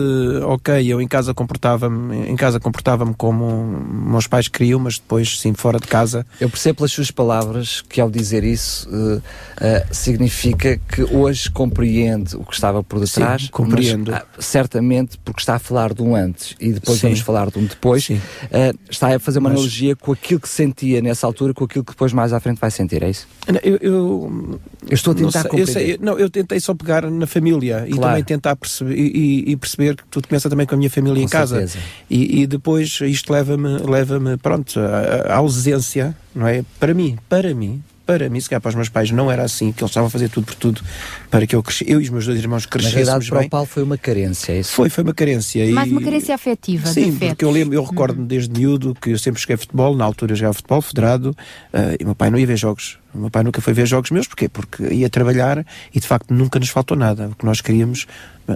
[0.45, 3.65] ok, eu em casa comportava-me, em casa comportava-me como
[4.11, 6.27] meus pais queriam, mas depois, sim, fora de casa.
[6.41, 9.21] Eu percebo pelas suas palavras que ao dizer isso eh,
[9.61, 13.43] eh, significa que hoje compreende o que estava por detrás.
[13.43, 14.11] Sim, compreendo.
[14.13, 17.09] mas, ah, certamente porque está a falar de um antes e depois Sim.
[17.09, 18.09] vamos falar de um depois.
[18.51, 21.85] eh, está a fazer uma Mas- analogia com aquilo que sentia nessa altura, com aquilo
[21.85, 23.27] que depois mais à frente vai sentir, é isso?
[23.49, 27.11] Não, Eu, eu, Eu estou a tentar eu, sei, eu- não, eu tentei só pegar
[27.11, 28.01] na família e Claro.
[28.11, 31.21] também tentar perceber e, e- e perceber que tudo começa também com a minha família
[31.21, 31.67] Com em casa.
[32.11, 34.79] E, e depois isto leva-me, leva-me, pronto,
[35.29, 36.65] à ausência, não é?
[36.79, 39.73] Para mim, para mim, para mim, se calhar para os meus pais não era assim,
[39.73, 40.81] que eles estavam a fazer tudo por tudo
[41.31, 43.47] para que eu cresci, eu e os meus dois irmãos Na crescêssemos realidade, para bem.
[43.49, 44.73] o Paulo foi uma carência, é isso?
[44.73, 45.67] Foi, foi uma carência.
[45.73, 49.11] Mais e- uma carência afetiva, de Sim, porque eu lembro, eu recordo-me desde miúdo que
[49.11, 51.37] eu sempre joguei futebol, na altura eu jogava futebol federado,
[51.73, 52.99] eh, e o meu pai não ia ver jogos.
[53.13, 54.49] O meu pai nunca foi ver jogos meus, porquê?
[54.49, 57.29] Porque ia trabalhar e de facto nunca nos faltou nada.
[57.29, 58.07] O que nós queríamos,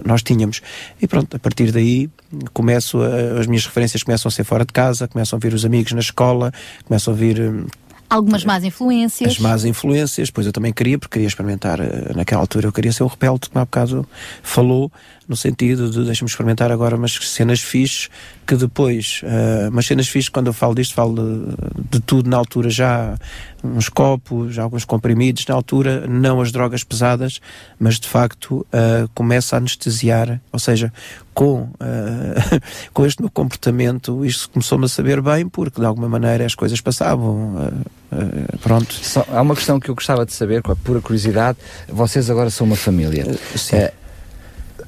[0.05, 0.61] nós tínhamos.
[1.01, 2.09] E pronto, a partir daí
[2.53, 5.65] começo a- as minhas referências começam a ser fora de casa, começam a vir os
[5.65, 6.53] amigos na escola,
[6.85, 7.65] começam a vir hum,
[8.11, 9.31] Algumas más influências.
[9.31, 12.91] as más influências, pois eu também queria, porque queria experimentar, eh, naquela altura eu queria
[12.91, 14.05] ser o rebelde, como há bocado
[14.43, 14.91] falou,
[15.31, 18.09] no sentido de deixa-me experimentar agora umas cenas fixes,
[18.45, 22.35] que depois, eh, umas cenas fixes, quando eu falo disto, falo de, de tudo na
[22.35, 23.15] altura já,
[23.63, 27.39] uns copos, alguns comprimidos, na altura, não as drogas pesadas,
[27.79, 30.91] mas de facto eh, começa a anestesiar, ou seja,
[31.33, 32.59] com, eh,
[32.93, 36.81] com este meu comportamento, isto começou-me a saber bem, porque de alguma maneira as coisas
[36.81, 37.71] passavam.
[38.11, 38.93] eh, pronto.
[38.93, 41.57] Só, há uma questão que eu gostava de saber, com a pura curiosidade.
[41.87, 43.25] Vocês agora são uma família.
[43.55, 44.00] Sim.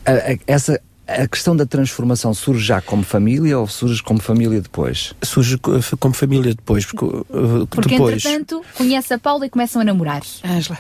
[0.05, 4.61] A, a- essa, a questão da transformação surge já como família ou surge como família
[4.61, 5.13] depois?
[5.21, 8.15] Surge co- como família depois, porque, uh, Porque, depois.
[8.25, 10.21] entretanto, conhece a Paula e começam a namorar.
[10.43, 10.77] Ângela.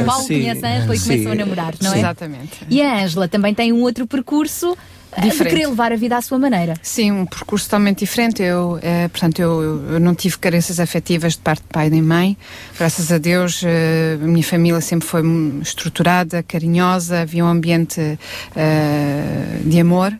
[0.00, 1.98] O Paulo Sim, conhece a Ângela e começam a namorar, não é?
[1.98, 2.66] Exatamente.
[2.68, 4.76] E a Ângela também tem um outro percurso
[5.16, 5.54] eh, de Diferente.
[5.54, 6.74] querer levar a vida à sua maneira.
[6.82, 8.42] Sim, um percurso totalmente diferente.
[8.42, 12.36] Eu, eh, portanto, eu, eu não tive carências afetivas de parte de pai nem mãe.
[12.78, 15.22] Graças a Deus, eh, a minha família sempre foi
[15.60, 18.18] estruturada, carinhosa, havia um ambiente
[18.56, 20.12] eh, de amor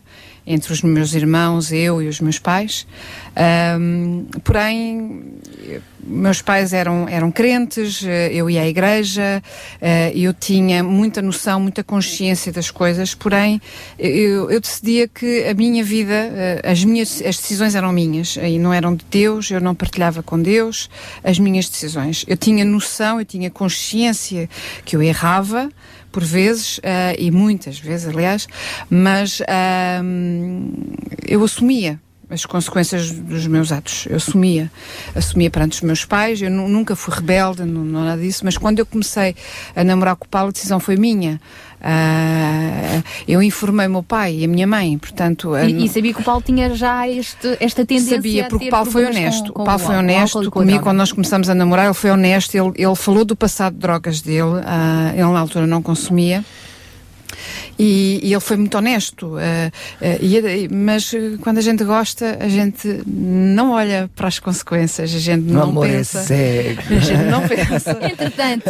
[0.46, 2.86] entre os meus irmãos, eu e os meus pais.
[3.36, 5.40] Ahm, porém,
[6.04, 9.42] meus pais eram, eram crentes, eh, eu ia à igreja,
[9.80, 13.60] eh, eu tinha muita noção, muita consciência das coisas, porém,
[13.98, 18.58] eu, eu decidia que a minha vida, eh, as minhas as decisões eram minhas e
[18.58, 20.90] não eram de Deus, eu não partilhava com Deus
[21.22, 22.24] as minhas decisões.
[22.26, 24.48] Eu tinha noção, eu tinha consciência
[24.84, 25.70] que eu errava,
[26.12, 28.46] por vezes, eh, e muitas vezes, aliás,
[28.90, 30.70] mas ahm,
[31.26, 31.98] eu assumia.
[32.30, 34.06] as consequências dos meus atos.
[34.08, 34.72] Eu assumia.
[35.14, 38.56] Assumia perante os meus pais, eu nu- nunca fui rebelde, não, não nada disso, mas
[38.56, 39.36] quando eu comecei
[39.76, 41.38] a namorar com o Paulo, a decisão foi minha.
[41.84, 45.54] Ah, eu informei o meu pai e a minha mãe, portanto...
[45.54, 48.70] ah, E, e sabia que o Paulo tinha já este, esta tendência Sabia, porque o
[48.70, 49.52] Paulo foi honesto.
[49.52, 51.84] com- o Paulo foi honesto e comigo quando nós começamos a namorar.
[51.86, 52.54] Ele foi honesto.
[52.54, 54.62] Ele, ele falou do passado de drogas dele.
[54.64, 56.44] ah, ele na altura não consumia.
[57.78, 59.36] E, e ele foi muito honesto.
[59.38, 59.70] ah,
[60.20, 65.14] e- mas quando a gente gosta, a gente não olha para as consequências.
[65.14, 66.22] A gente não amor é pensa.
[66.22, 66.82] cego.
[66.90, 67.98] A gente não pensa.
[68.02, 68.64] Entretanto,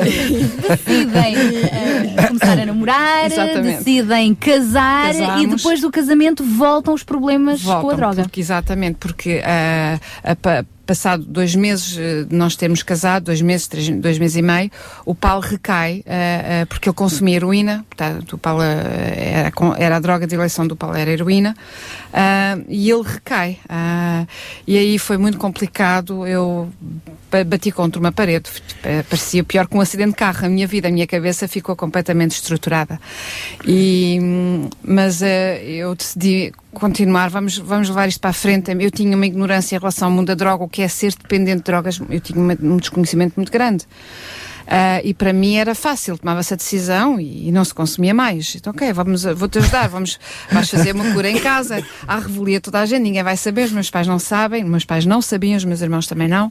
[0.68, 3.78] decidem eh, começar a namorar, Exatamente.
[3.78, 5.57] decidem casar e Casamos.
[5.57, 8.23] depois do casamento voltam os problemas com a Voltam, droga.
[8.23, 13.66] Porque, exatamente, porque ah, a passado dois meses eh, de nós termos casado, dois meses,
[13.66, 14.70] três, dois meses e meio,
[15.06, 20.00] o Paulo recai ah, ah, porque ele consumia heroína, portanto, o Paulo era, era a
[20.00, 21.56] droga de eleição do Paulo, era heroína,
[22.68, 23.58] e ele recai.
[24.66, 26.70] E aí foi muito complicado, eu
[27.44, 28.50] bati contra uma parede,
[29.08, 30.46] parecia pior que um acidente de carro.
[30.46, 33.00] A minha vida, a minha cabeça ficou completamente estruturada.
[33.66, 34.18] E,
[34.82, 38.70] mas eh, eu decidi continuar, vamos, vamos levar isto para a frente.
[38.78, 41.58] Eu tinha uma ignorância em relação ao mundo da droga, o que é ser dependente
[41.58, 43.86] de drogas, eu tinha uma- um desconhecimento muito grande.
[44.64, 48.54] Ah, e para mim era fácil, tomava-se a decisão e, e não se consumia mais.
[48.54, 50.18] Então, ok, vamos, vou-te ajudar, vamos,
[50.50, 51.84] vais fazer uma cura em casa.
[52.06, 54.84] Há revelia toda a gente, ninguém vai saber, os meus pais não sabem, os meus
[54.84, 56.50] pais não sabiam, os meus irmãos também não.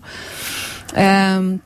[0.95, 1.59] Ahm,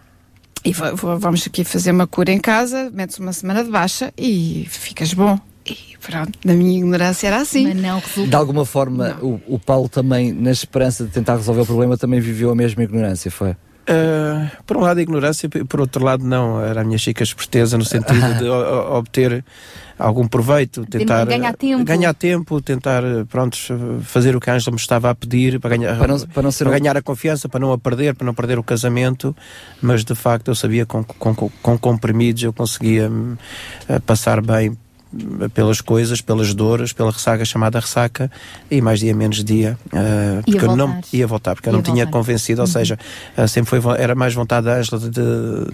[0.63, 4.13] e va- va- vamos aqui fazer uma cura em casa, metes uma semana de baixa
[4.17, 5.39] e ficas bom.
[5.65, 7.63] E pronto, na minha ignorância era assim.
[7.63, 11.65] Mas não De alguma forma, o, o Paulo também, na esperança de tentar resolver o
[11.65, 13.55] problema, também viveu a mesma ignorância, foi?
[13.87, 17.77] Uh, por um lado a ignorância, por outro lado não, era a minha chica esperteza
[17.77, 19.45] no sentido de obter
[19.97, 21.83] algum proveito, tentar ganhar tempo.
[21.85, 23.55] ganhar tempo, tentar pronto,
[24.01, 26.51] fazer o que a Ângela me estava a pedir para ganhar, Para não- para não
[26.51, 29.35] ser um- ganhar a confiança, para não a perder, para não perder o casamento,
[29.79, 33.37] mas de facto eu sabia que com, com, com, com comprimidos eu conseguia hum,
[34.05, 34.75] passar bem
[35.53, 38.29] pelas coisas, pelas dores, pela ressaca chamada ressaca
[38.69, 42.05] e mais dia menos dia eh, porque eu não ia voltar porque eu não tinha
[42.05, 42.11] voltar.
[42.11, 42.71] convencido, ou Uhum.
[42.73, 42.97] seja,
[43.37, 45.09] Uh, sempre foi, era mais vontade da Ângela de,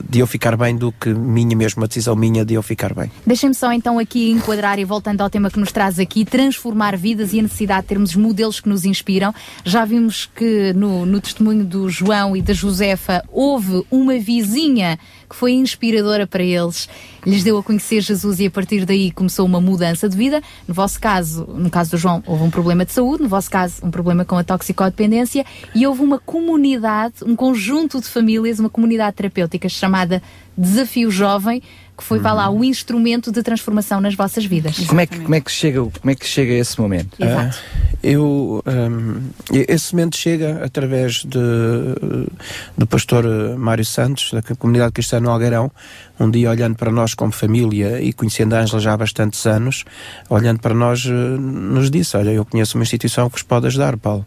[0.09, 3.11] de, eu ficar bem do que minha mesmo, uma decisão minha de eu ficar bem.
[3.25, 7.33] Deixem-me só então aqui enquadrar e voltando ao tema que nos traz aqui, transformar vidas
[7.33, 9.33] e a necessidade de termos modelos que nos inspiram.
[9.63, 14.97] Já vimos que no, no testemunho do João e da Josefa houve uma vizinha
[15.31, 16.89] que foi inspiradora para eles,
[17.25, 20.43] lhes deu a conhecer Jesus e a partir daí começou uma mudança de vida.
[20.67, 23.75] No vosso caso, no caso do João, houve um problema de saúde, no vosso caso,
[23.81, 25.45] um problema com a toxicodependência.
[25.73, 30.21] E houve uma comunidade, um conjunto de famílias, uma comunidade terapêutica chamada
[30.57, 31.63] Desafio Jovem,
[31.97, 34.77] que foi, vá lá, um instrumento de transformação nas vossas vidas.
[34.87, 37.15] Como é, que, como, é que chega, como é que chega a esse momento?
[37.19, 37.57] Exato.
[37.57, 39.21] Ah, eu, hum,
[39.51, 41.39] esse momento chega através de,
[42.77, 43.23] do pastor
[43.57, 45.71] Mário Santos, da comunidade cristã no Algarão,
[46.21, 49.83] um dia olhando para nós como família e conhecendo a Ângela já há bastantes anos,
[50.29, 53.97] olhando para nós, eh, nos disse: Olha, eu conheço uma instituição que vos pode ajudar,
[53.97, 54.25] Paulo.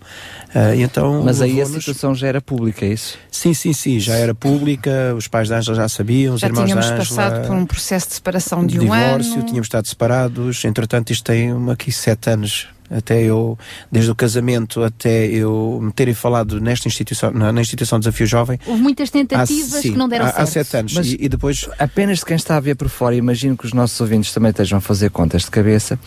[0.77, 3.19] E então Mas aí a situação já era pública, é isso?
[3.31, 6.65] Sim, sim, sim, já era pública, os pais da Ângela já sabiam, os Já irmãos
[6.65, 7.31] tínhamos da Ângela.
[7.31, 9.43] passado por um processo de separação de um divórcio, ano.
[9.45, 13.59] tínhamos estado separados, entretanto isto tem uma, aqui sete anos, até eu,
[13.91, 18.59] desde o casamento até eu me terem falado nesta instituição, na, na instituição Desafio Jovem,
[18.67, 20.41] Houve muitas tentativas há, sim, que não deram há, certo.
[20.43, 23.15] há sete anos, Mas- e, e depois Apenas de quem está a ver por fora,
[23.15, 25.99] imagino que os nossos ouvintes também estejam a fazer contas de cabeça.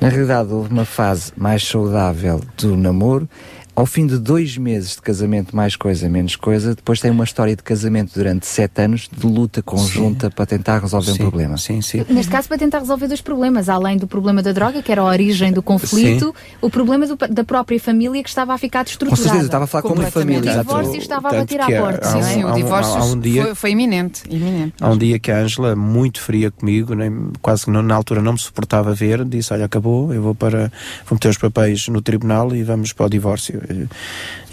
[0.00, 3.28] Na realidade, houve uma fase mais saudável do namoro.
[3.74, 7.56] Ao fim de dois meses de casamento, mais coisa, menos coisa, depois tem uma história
[7.56, 11.56] de casamento durante sete anos de luta conjunta para tentar resolver um Sim, problema.
[11.56, 12.04] Sim, sim.
[12.10, 15.04] Neste caso, para tentar resolver dois problemas, além do problema da droga, que era a
[15.06, 19.22] origem do conflito, o problema do- da própria família que estava a ficar Com destruturada.
[19.22, 20.52] certeza, estava a falar como família.
[20.52, 22.08] O divórcio estava a bater à porta.
[22.08, 22.34] há não um- é?
[22.34, 24.74] Sim, há o um- divórcio há um dia- foi, foi iminente, iminente.
[24.82, 28.34] Há um dia que a Ângela, muito fria comigo, nem, quase que na altura não
[28.34, 30.70] me suportava ver, disse: Olha, acabou, eu vou para.
[31.06, 33.61] Vou meter os papéis no tribunal e vamos para o divórcio.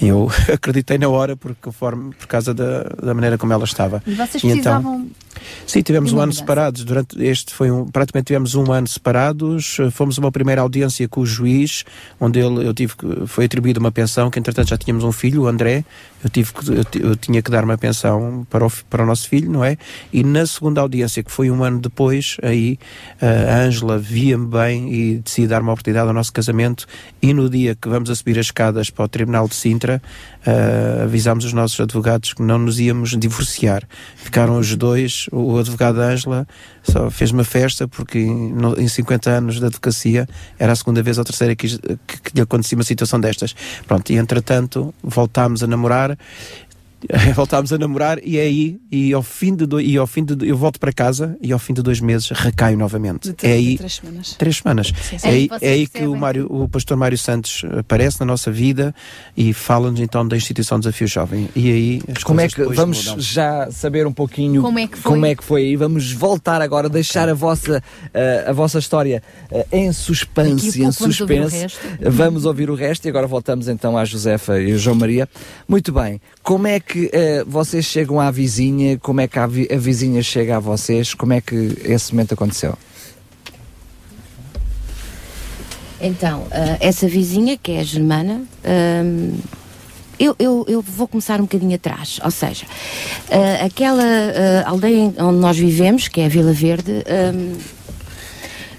[0.01, 4.01] Eu acreditei na hora por, conforme, por causa da, da maneira como ela estava.
[4.05, 5.07] E vocês então- precisavam.
[5.66, 6.84] Sim, tivemos um ano separados.
[6.84, 9.77] Durante este foi um, praticamente tivemos um ano separados.
[9.92, 11.84] Fomos a uma primeira audiência com o juiz,
[12.19, 15.43] onde ele eu tive que- foi atribuída uma pensão, que entretanto já tínhamos um filho,
[15.43, 15.84] o André,
[16.24, 19.50] eu, tive eu, eu tinha que dar uma pensão para o, para o nosso filho,
[19.51, 19.77] não é?
[20.11, 22.77] E na segunda audiência, que foi um ano depois, aí
[23.22, 26.85] eh, a Ângela via-me bem e decidi dar uma oportunidade ao nosso casamento.
[27.22, 30.01] E no dia que vamos a subir as escadas para o Tribunal de Sintra,
[30.45, 33.84] eh, avisámos os nossos advogados que não nos íamos divorciar.
[34.16, 36.48] Ficaram os dois, o advogado Ângela
[36.84, 40.27] só fez uma festa porque em 50 anos de advocacia
[40.58, 43.56] era a segunda vez ou terceira que, que, que lhe acontecia uma situação destas.
[43.85, 46.18] Pronto, e entretanto voltámos a namorar.
[47.36, 50.48] voltámos a namorar e é aí e ao fim de dois, e ao fim de
[50.48, 53.78] eu volto para casa e ao fim de dois meses recaio novamente De é aí
[53.78, 54.36] três semanas.
[54.38, 55.28] três semanas Sim, sim.
[55.28, 58.94] é aí, é aí que o Mário o pastor Mário Santos aparece na nossa vida
[59.38, 63.19] e fala-nos então da instituição Desafio Jovem e aí as Como é que vamos mudam.
[63.22, 65.11] já saber um pouquinho Como é que foi?
[65.11, 65.76] como é que foi aí?
[65.76, 67.82] Vamos voltar agora, deixar a vossa,
[68.14, 69.22] eh, a vossa história
[69.52, 71.61] eh, em suspense, a em pouco vamos ouvir o suspense.
[71.61, 71.80] resto.
[72.11, 75.28] Vamos ouvir o resto e agora voltamos então à Josefa e ao João Maria.
[75.68, 78.98] Muito bem, como é que eh, vocês chegam à vizinha?
[78.98, 81.14] Como é que a, vi- a vizinha chega a vocês?
[81.14, 82.77] Como é que esse momento aconteceu?
[86.01, 89.38] Então, ah, essa vizinha, que é a Germana, ahm,
[90.18, 92.19] eu, eu, eu vou começar um bocadinho atrás.
[92.24, 92.66] Ou seja,
[93.30, 94.03] ah, aquela
[94.66, 97.58] aldeia onde nós vivemos, que é a Vila Verde, ahm,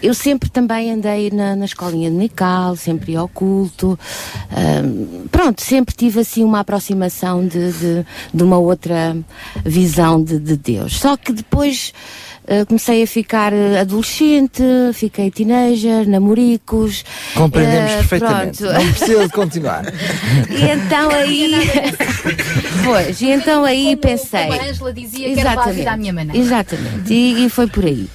[0.02, 3.98] eu sempre também andei na, na escolinha de Nical, sempre ia ao culto.
[4.50, 9.16] ahm, pronto, sempre tive assim uma aproximação de, de, de uma outra
[9.64, 10.98] visão de, de Deus.
[10.98, 11.92] Só que depois
[12.50, 14.62] ah, comecei a ficar ah, adolescente,
[14.92, 17.04] fiquei teenager, namoricos.
[17.34, 18.58] Compreendemos ah, perfeitamente.
[18.58, 18.74] pronto.
[18.74, 19.84] Não precisa de continuar.
[20.50, 21.52] E então aí.
[22.84, 24.46] pois, e então aí pensei.
[24.46, 26.38] como a Ângela dizia, quero levar a vida à minha maneira.
[26.38, 28.08] Exatamente, e, e foi por aí.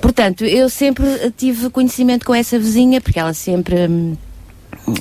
[0.00, 1.06] Portanto, eu sempre
[1.36, 4.16] tive conhecimento com essa vizinha, porque ela sempre hum,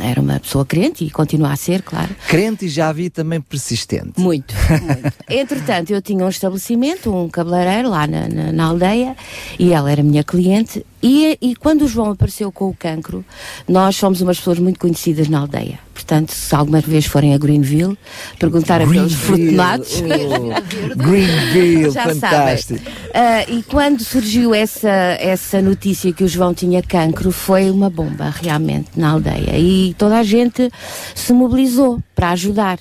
[0.01, 2.15] era uma pessoa crente e continua a ser, claro.
[2.27, 4.19] Crente e já vi também persistente.
[4.19, 5.13] Muito, muito.
[5.29, 9.15] Entretanto, eu tinha um estabelecimento, um cabeleireiro lá na, na, na aldeia,
[9.59, 10.85] e ela era minha cliente.
[11.01, 13.23] E, e quando o João apareceu com o cancro,
[13.67, 15.79] nós somos umas pessoas muito conhecidas na aldeia.
[16.05, 17.97] Portanto, se alguma vez forem a Greenville,
[18.37, 19.33] perguntar a aqueles oh,
[20.95, 22.79] Greenville, Já fantástico.
[23.11, 28.29] Ah, e quando surgiu essa, essa notícia que o João tinha cancro, foi uma bomba
[28.29, 29.57] realmente na aldeia.
[29.57, 30.69] E toda a gente
[31.15, 32.77] se mobilizou para ajudar.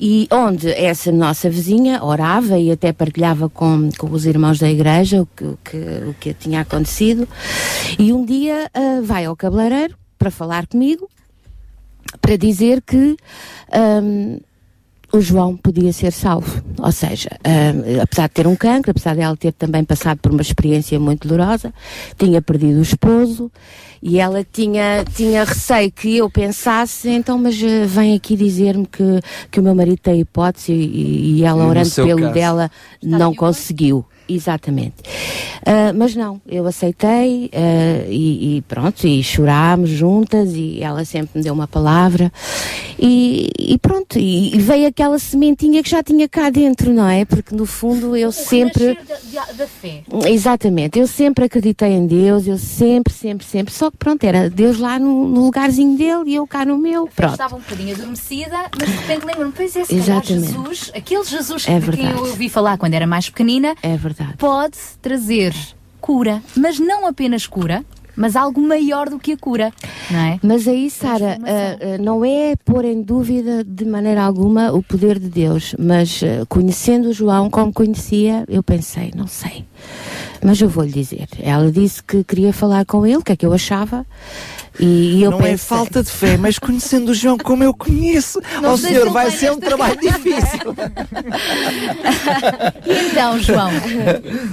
[0.00, 5.20] E onde essa nossa vizinha orava e até partilhava com, com os irmãos da igreja
[5.20, 5.76] o que, o que,
[6.08, 7.28] o que tinha acontecido.
[7.98, 11.06] E um dia ah, vai ao cabeleireiro para falar comigo,
[12.20, 13.16] para dizer que
[13.72, 14.38] ahm,
[15.12, 16.62] o João podia ser salvo.
[16.78, 20.32] Ou seja, ahm, apesar de ter um cancro, apesar de ela ter também passado por
[20.32, 21.72] uma experiência muito dolorosa,
[22.18, 23.50] tinha perdido o esposo
[24.02, 29.02] e ela tinha, tinha receio que eu pensasse, então, mas eh, vem aqui dizer-me que,
[29.50, 32.34] que o meu marido tem hipótese e, e ela E orando pelo caso?
[32.34, 32.70] dela
[33.02, 34.04] não conseguiu.
[34.28, 34.94] Exatamente.
[35.64, 41.38] Ah, mas não, eu aceitei ah, e, e pronto, e chorámos juntas e ela sempre
[41.38, 42.32] me deu uma palavra
[42.98, 47.24] e, e pronto, e, e veio aquela sementinha que já tinha cá dentro, não é?
[47.24, 48.98] Porque no fundo eu sempre.
[49.32, 50.02] Da, da fé.
[50.26, 53.74] Exatamente, eu sempre acreditei em Deus, eu sempre, sempre, sempre.
[53.74, 57.02] Só que pronto, era Deus lá no, no lugarzinho dele e eu cá no meu.
[57.02, 57.32] Eu Pronto.
[57.32, 60.52] estava um bocadinho adormecida, mas de repente lembro-me, pois é, se Exatamente.
[60.52, 62.10] Jesus, aquele Jesus É verdade.
[62.10, 64.15] eu ouvi falar quando era mais pequenina, é verdade.
[64.38, 65.54] Pode trazer
[66.00, 67.84] cura, mas não apenas cura,
[68.16, 69.72] mas algo maior do que a cura,
[70.10, 70.40] não é?
[70.42, 75.28] Mas aí, Sara, ah, não é pôr em dúvida de maneira alguma o poder de
[75.28, 79.66] Deus, mas ah, conhecendo o João como conhecia, eu pensei, não sei.
[80.42, 81.28] Mas eu vou-lhe dizer.
[81.40, 84.06] Ela disse que queria falar com ele, o que é que eu achava.
[84.78, 88.40] E, eu não pensei, é falta de fé, mas conhecendo o João como eu conheço,
[88.60, 90.74] Não o sei senhor se vai ser um trabalho difícil.
[92.86, 93.70] E então, João,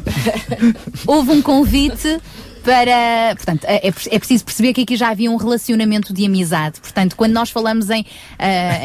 [1.06, 2.20] houve um convite
[2.64, 3.36] para.
[3.36, 6.80] Portanto, é, é preciso perceber que aqui já havia um relacionamento de amizade.
[6.80, 8.06] Portanto, quando nós falamos em,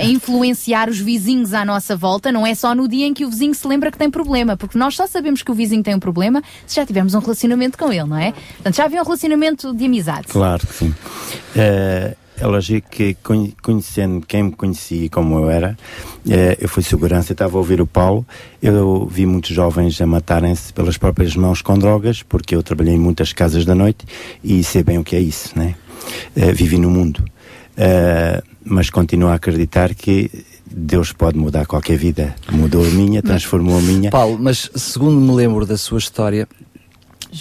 [0.00, 3.30] em influenciar os vizinhos à nossa volta, não é só no dia em que o
[3.30, 6.00] vizinho se lembra que tem problema, porque nós só sabemos que o vizinho tem um
[6.00, 8.32] problema se já tivermos um relacionamento com ele, não é?
[8.32, 10.26] Portanto, já havia um relacionamento de amizade.
[10.28, 10.94] Claro que sim.
[11.56, 15.76] Eh, é lógico que conhe- conhecendo quem me conhecia e como eu era,
[16.28, 18.26] eh, eu fui segurança, eu estava a ouvir o Paulo,
[18.62, 22.98] eu vi muitos jovens a matarem-se pelas próprias mãos com drogas, porque eu trabalhei em
[22.98, 24.04] muitas casas da noite
[24.42, 25.74] e sei bem o que é isso, né?
[26.36, 27.24] Eh, vivi no mundo.
[27.76, 30.30] Eh, mas continuo a acreditar que
[30.70, 32.34] Deus pode mudar qualquer vida.
[32.52, 34.10] Mudou a minha, transformou a minha.
[34.10, 36.46] Paulo, mas segundo me lembro da sua história,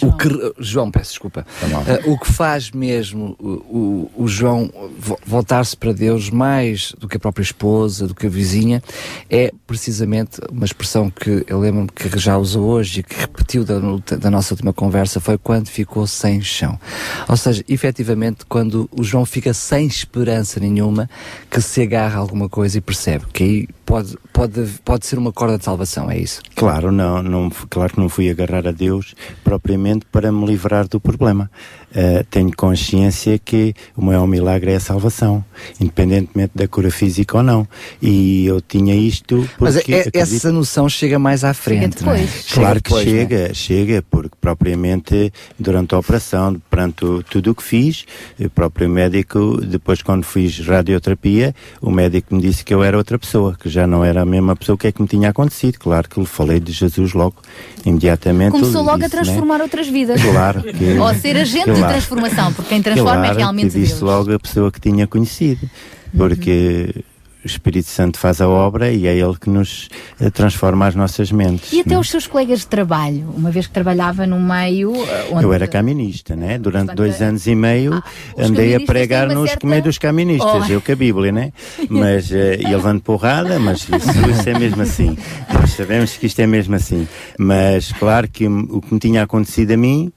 [0.02, 1.46] O que, João, peço desculpa.
[1.62, 7.08] Uh, o que faz mesmo o, o, o João vo- voltar-se para Deus mais do
[7.08, 8.82] que a própria esposa, do que a vizinha,
[9.30, 13.78] é precisamente uma expressão que eu lembro-me que já usou hoje e que repetiu da,
[14.16, 16.78] da nossa última conversa, foi quando ficou sem chão.
[17.26, 21.08] Ou seja, efetivamente, quando o João fica sem esperança nenhuma,
[21.50, 25.32] que se agarra a alguma coisa e percebe que aí pode, pode, pode ser uma
[25.32, 26.42] corda de salvação, é isso?
[26.54, 29.77] Claro, não, não, claro que não fui agarrar a Deus propriamente
[30.10, 31.50] para me livrar do problema.
[31.90, 35.42] Uh, tenho consciência que o maior milagre é a salvação,
[35.80, 37.66] independentemente da cura física ou não.
[38.00, 42.04] E eu tinha isto porque Mas é- é- acredito- essa noção chega mais à frente,
[42.04, 42.26] não é?
[42.52, 43.16] Claro que depois, não é?
[43.16, 48.04] chega, chega, porque propriamente durante a operação, perante o- tudo o que fiz,
[48.38, 53.18] o próprio médico, depois quando fiz radioterapia, o médico me disse que eu era outra
[53.18, 55.78] pessoa, que já não era a mesma pessoa, o que é que me tinha acontecido?
[55.78, 57.36] Claro que lhe falei de Jesus logo,
[57.84, 58.52] imediatamente.
[58.52, 59.22] Começou logo a disse, né?
[59.22, 60.20] transformar outras vidas.
[60.20, 63.92] Claro que- Ou ser agente de transformação, porque quem transforma claro é realmente que disse
[63.94, 64.00] Deus.
[64.02, 65.68] logo a pessoa que tinha conhecido,
[66.16, 67.04] porque
[67.44, 69.88] o Espírito Santo faz a obra e é Ele que nos
[70.20, 71.72] eh, transforma as nossas mentes.
[71.72, 75.44] E até os seus colegas de trabalho, uma vez que trabalhava num meio eh, onde...
[75.44, 76.58] Eu era caminista, né?
[76.58, 78.02] Durante dois anos e meio
[78.36, 80.72] os andei a pregar nos certa- comer dos caministas, Oh.
[80.72, 81.52] eu com a Bíblia, né?
[81.88, 85.16] Mas, eh, e levando porrada, mas isso, isso é mesmo assim.
[85.54, 87.06] Nós sabemos que isto é mesmo assim.
[87.38, 90.12] Mas, claro que o que me tinha acontecido a mim,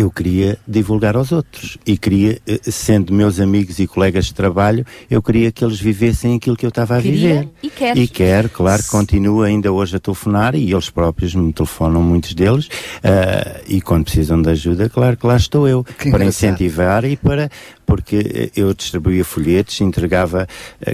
[0.00, 1.76] eu queria divulgar aos outros.
[1.86, 6.36] E queria, eh, sendo meus amigos e colegas de trabalho, eu queria que eles vivessem
[6.36, 7.48] aquilo que eu estava a Queria viver.
[7.62, 7.96] e quer.
[7.98, 12.32] E quero, claro, que continuo ainda hoje a telefonar e eles próprios me telefonam, muitos
[12.34, 12.68] deles,
[13.04, 16.28] ah, e quando precisam de ajuda, claro que lá estou eu, para engraçado.
[16.28, 17.50] incentivar e para,
[17.84, 20.46] porque eh, eu distribuía folhetos, entregava,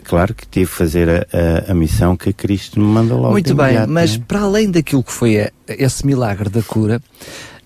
[0.05, 1.27] claro que tive que fazer a,
[1.69, 4.25] a, a missão que Cristo me mandou logo Muito bem, imediato, mas né?
[4.27, 7.01] para além daquilo que foi esse milagre da cura,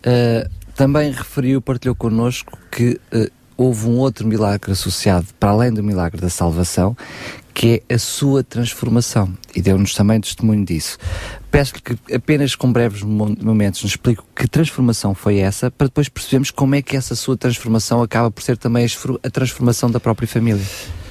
[0.03, 0.47] eh,
[0.81, 6.19] também referiu, partilhou connosco que eh, houve um outro milagre associado, para além do milagre
[6.19, 6.97] da salvação,
[7.53, 9.31] que é a sua transformação.
[9.55, 10.97] E deu-nos também testemunho disso.
[11.51, 16.09] Peço-lhe que apenas com breves mo- momentos nos explique que transformação foi essa, para depois
[16.09, 18.87] percebermos como é que essa sua transformação acaba por ser também
[19.23, 20.65] a transformação da própria família.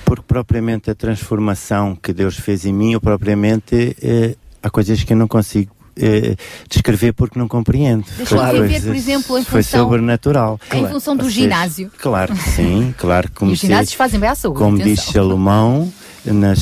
[0.03, 5.13] Porque propriamente a transformação que Deus fez em mim, eu propriamente, eh, há coisas que
[5.13, 6.35] eu não consigo eh,
[6.69, 8.05] descrever porque não compreendo.
[8.17, 10.59] Deixa-me Foi ver, coisas- por exemplo, em Foi função- sobrenatural.
[10.73, 11.91] Em função do Ou seja, ginásio.
[11.99, 14.57] Claro que sim, claro que os ginásios fazem bem à saúde.
[14.59, 14.93] como atenção.
[14.95, 15.91] diz Salomão
[16.25, 16.53] na,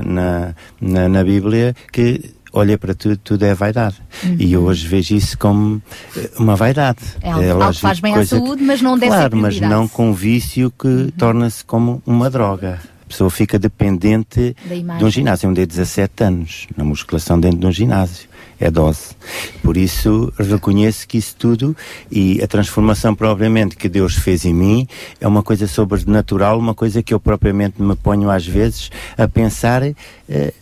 [0.00, 3.96] na, na, na, Bíblia, que olha para tudo, tudo é vaidade.
[4.38, 5.80] E eu hoje vejo isso como
[6.16, 6.98] eh, uma vaidade.
[7.22, 9.36] É algo- algo que faz bem à coisa que- saúde, mas não deve ser Claro,
[9.36, 12.80] mas não com vício que torna-se como uma droga.
[13.04, 14.54] A pessoa fica dependente
[14.98, 15.46] de um ginásio.
[15.46, 18.28] Eu andei 17 anos na musculação dentro de um ginásio.
[18.60, 19.16] É dose.
[19.62, 21.74] Por isso, reconheço que isso tudo
[22.10, 24.86] e a transformação propriamente que Deus fez em mim
[25.18, 29.82] é uma coisa sobrenatural, uma coisa que eu propriamente me ponho às vezes a pensar
[29.82, 30.52] eh,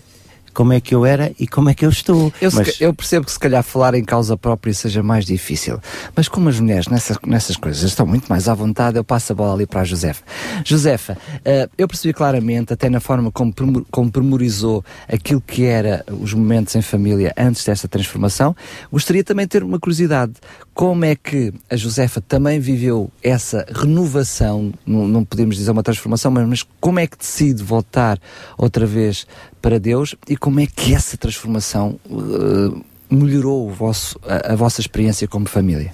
[0.59, 2.33] como é que eu era e como é que eu estou.
[2.41, 5.81] Eu, Mas- eu percebo que se calhar falar em causa própria seja mais difícil,
[6.17, 9.37] mas como as mulheres nessas, nessas coisas estão muito mais à vontade, eu passo a
[9.37, 10.25] bola ali para a Josefa.
[10.65, 13.55] Josefa, eh, eu percebi claramente, até na forma como,
[13.89, 18.57] como memorizou aquilo que era os momentos em família antes desta transformação,
[18.91, 20.33] gostaria também de ter uma curiosidade.
[20.75, 26.33] Como é que a Josefa também viveu essa renovação, não, não podemos dizer uma transformação,
[26.33, 28.19] mas, mas como é que decide voltar
[28.57, 29.25] outra vez
[29.61, 32.81] para Deus e como é que essa transformação eh,
[33.11, 35.93] melhorou vosso, a, a vossa experiência como família?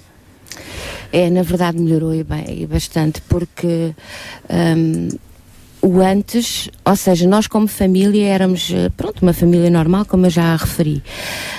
[1.11, 3.95] É, na verdade melhorou e, bem, e bastante, porque
[4.49, 5.09] hum,
[5.81, 10.29] o antes, ou seja, nós como família éramos, eh, pronto, uma família normal, como eu
[10.29, 11.03] já referi.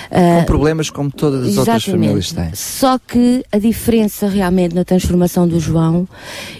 [0.09, 2.49] Com Ah, problemas como todas as outras famílias têm.
[2.53, 6.07] Só que a diferença realmente na transformação do João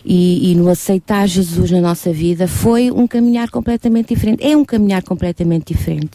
[0.06, 4.45] e, e no aceitar Jesus na nossa vida foi um caminhar completamente diferente.
[4.45, 6.11] É um caminhar completamente diferente.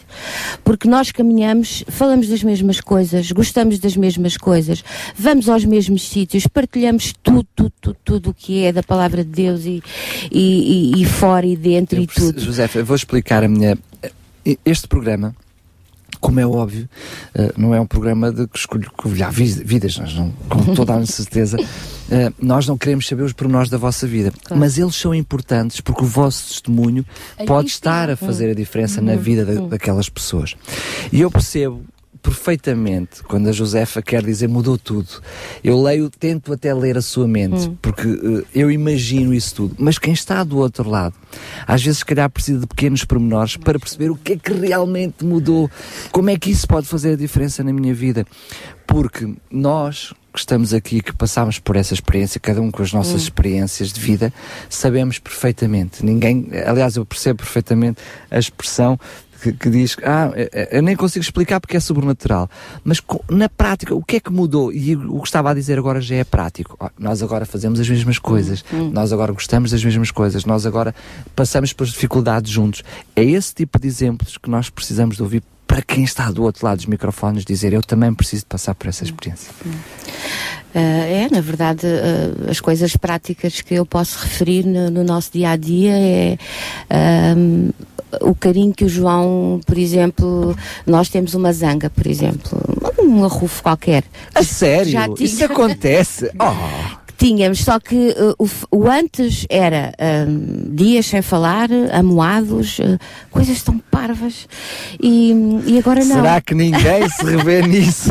[0.65, 4.83] Porque nós caminhamos, falamos das mesmas coisas, gostamos das mesmas coisas,
[5.17, 9.31] vamos aos mesmos sítios, partilhamos tudo, tudo, tudo, tudo o que é da palavra de
[9.31, 9.83] Deus e,
[10.31, 11.05] e, e- e
[11.43, 12.41] fora e dentro e tudo.
[12.41, 13.77] José, eu vou explicar a minha.
[14.65, 15.35] Este programa,
[16.21, 16.89] como é óbvio,
[17.35, 20.95] eh, não é um programa de que escolho covilhar vi- vidas, nós não, com toda
[20.97, 21.57] a certeza.
[22.11, 24.61] eh, nós não queremos saber os pormenores da vossa vida, Claro.
[24.61, 27.05] mas eles são importantes porque o vosso testemunho
[27.39, 29.19] Aí pode estar a fazer a diferença na Uhum.
[29.19, 29.69] vida da- Uhum.
[29.69, 30.55] daquelas pessoas.
[31.12, 31.83] E eu percebo
[32.23, 35.09] perfeitamente quando a Josefa quer dizer mudou tudo.
[35.62, 37.76] Eu leio, tento até ler a sua mente, Hum.
[37.83, 39.76] porque eh, eu imagino isso tudo.
[39.78, 41.15] Mas quem está do outro lado,
[41.67, 45.25] às vezes, se calhar, precisa de pequenos pormenores para perceber o que é que realmente
[45.25, 45.70] mudou,
[46.10, 48.26] como é que isso pode fazer a diferença na minha vida.
[48.86, 53.15] Porque nós, que estamos aqui, que passamos por essa experiência, cada um com as nossas
[53.15, 53.25] Hum.
[53.25, 54.33] experiências de vida,
[54.68, 56.05] sabemos perfeitamente.
[56.05, 58.99] Ninguém, aliás, eu percebo perfeitamente a expressão
[59.43, 62.49] que, que diz que ah, eu- eu nem consigo explicar porque é sobrenatural.
[62.85, 64.73] Mas na prática, o que é que mudou?
[64.73, 66.79] E o que estava a dizer agora já é prático.
[66.99, 70.95] Nós agora fazemos as mesmas coisas, nós agora gostamos das mesmas coisas, nós agora
[71.35, 72.83] passamos pelas dificuldades juntos.
[73.17, 76.67] É esse tipo de exemplos que nós precisamos de ouvir para quem está do outro
[76.67, 79.51] lado dos microfones dizer eu também preciso de passar por essa experiência.
[80.75, 85.31] Ah, é, na verdade, ah, as coisas práticas que eu posso referir no, no nosso
[85.33, 86.39] dia a dia é
[86.91, 87.71] ahm,
[88.21, 92.59] o carinho que o João, por exemplo, nós temos uma zanga, por exemplo,
[92.99, 94.05] um arrufo qualquer.
[94.35, 94.91] A sério?
[94.91, 96.31] Tinha- Isso acontece?
[96.39, 97.03] Oh.
[97.17, 98.35] tínhamos, só que uh,
[98.71, 99.93] o, o antes era
[100.29, 102.99] um, dias sem falar, amoados, uh,
[103.31, 104.49] coisas tão parvas
[105.01, 105.35] e,
[105.67, 106.17] e agora não.
[106.17, 108.11] Será que ninguém se revê nisso?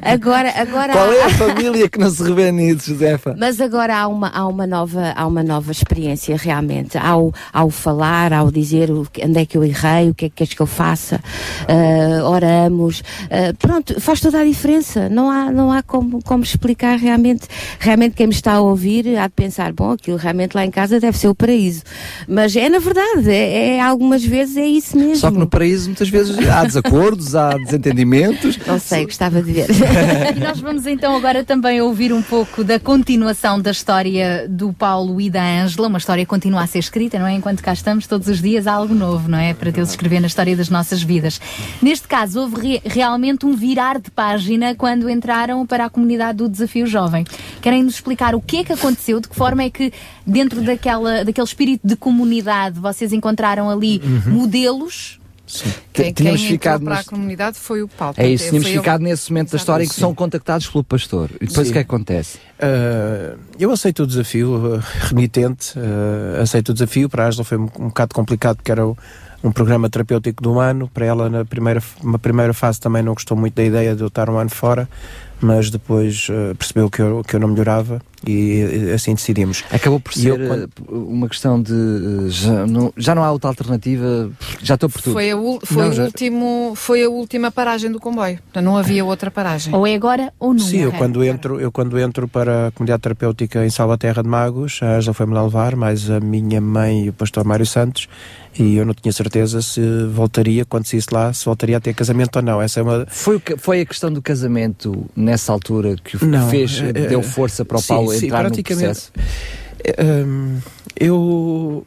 [0.00, 3.34] Agora, agora Qual é a família que não se revê nisso, Josefa?
[3.36, 6.96] Mas agora há uma, há uma, nova, há uma nova experiência, realmente.
[6.96, 10.54] Ao, ao falar, ao dizer onde é que eu errei, o que é que queres
[10.54, 11.20] que eu faça,
[11.66, 13.02] ah, oramos.
[13.24, 15.08] ah, pronto, faz toda a diferença.
[15.08, 17.48] Não há, não há como, como explicar realmente.
[17.80, 21.00] Realmente quem me está a ouvir há de pensar, bom, aquilo realmente lá em casa
[21.00, 21.82] deve ser o paraíso.
[22.28, 25.07] Mas é na verdade, é, é algumas vezes é isso mesmo.
[25.16, 28.58] Só que no paraíso muitas vezes há desacordos, há desentendimentos.
[28.66, 29.66] Não sei, gostava de ver.
[30.36, 35.20] E nós vamos então agora também ouvir um pouco da continuação da história do Paulo
[35.20, 35.88] e da Ângela.
[35.88, 37.34] Uma história que continua a ser escrita, não é?
[37.34, 39.54] Enquanto cá estamos, todos os dias há algo novo, não é?
[39.54, 41.40] Para Deus escrever na história das nossas vidas.
[41.82, 46.48] Neste caso, houve re- realmente um virar de página quando entraram para a comunidade do
[46.48, 47.24] Desafio Jovem.
[47.60, 49.92] Querem nos explicar o que é que aconteceu, de que forma é que,
[50.26, 54.32] dentro daquela, daquele espírito de comunidade, vocês encontraram ali Uhum.
[54.34, 55.07] modelos?
[55.92, 58.14] Quem, quem Tínhamos entrou ficado para nos- a comunidade foi o Paulo.
[58.18, 60.00] É isso, tínhamos ficado nesse momento da história em que Sim.
[60.02, 61.30] são contactados pelo pastor.
[61.40, 61.70] E depois Sim.
[61.70, 62.38] o que é que acontece?
[62.58, 67.08] Uh, eu aceito o desafio, uh, remitente, uh, aceito o desafio.
[67.08, 68.96] Para a Ângela foi um, um bocado complicado porque era o-
[69.42, 70.88] um programa terapêutico de um ano.
[70.88, 74.08] Para ela, na primeira, uma primeira fase, também não gostou muito da ideia de eu
[74.08, 74.88] estar um ano fora,
[75.40, 79.62] mas depois uh, percebeu que eu, que eu não melhorava e, uh, assim decidimos.
[79.70, 83.22] Acabou por E ser eu, quando- eh, uma questão de eh, já não, já não
[83.22, 84.30] há outra alternativa,
[84.62, 85.12] já estou por tudo.
[85.12, 88.38] Foi, a, foi, Não, o já- último, foi a última paragem do comboio.
[88.60, 89.72] Não havia outra paragem.
[89.74, 90.64] Ou é agora ou nunca?
[90.64, 94.80] Sim, eu quando, entro, eu quando entro para a comunidade terapêutica em Salvaterra de Magos,
[94.82, 98.08] a Ângela foi-me lá levar, mais a minha mãe e o pastor Mário Santos,
[98.58, 99.80] e eu não tinha certeza se
[100.12, 102.60] voltaria, quando saísse lá, se voltaria a ter casamento ou não.
[102.60, 103.06] Essa é uma.
[103.08, 107.22] Foi, foi a questão do casamento nessa altura que o Não, fez, é- deu é-
[107.22, 108.84] força para o sim, Paulo sim, entrar no praticamente.
[108.84, 109.12] processo?
[109.84, 110.58] É, hum,
[110.98, 111.84] eu.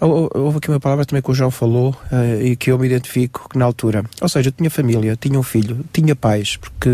[0.00, 2.86] hou- Houve aqui uma palavra também que o João falou eh, e que eu me
[2.86, 4.04] identifico que na altura.
[4.20, 6.90] Ou seja, eu tinha família, tinha um filho, tinha pais, porque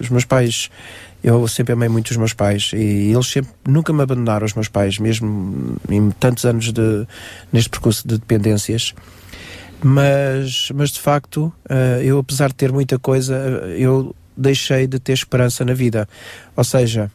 [0.00, 0.70] os meus pais.
[1.22, 4.68] Eu sempre amei muito os meus pais e eles sempre nunca me abandonaram, os meus
[4.68, 7.06] pais, mesmo em tantos anos de,
[7.52, 8.94] neste percurso de dependências.
[9.82, 14.98] Mas, mas de facto, eh, eu apesar de ter muita coisa, eh, eu deixei de
[14.98, 16.08] ter esperança na vida.
[16.56, 17.10] Ou seja,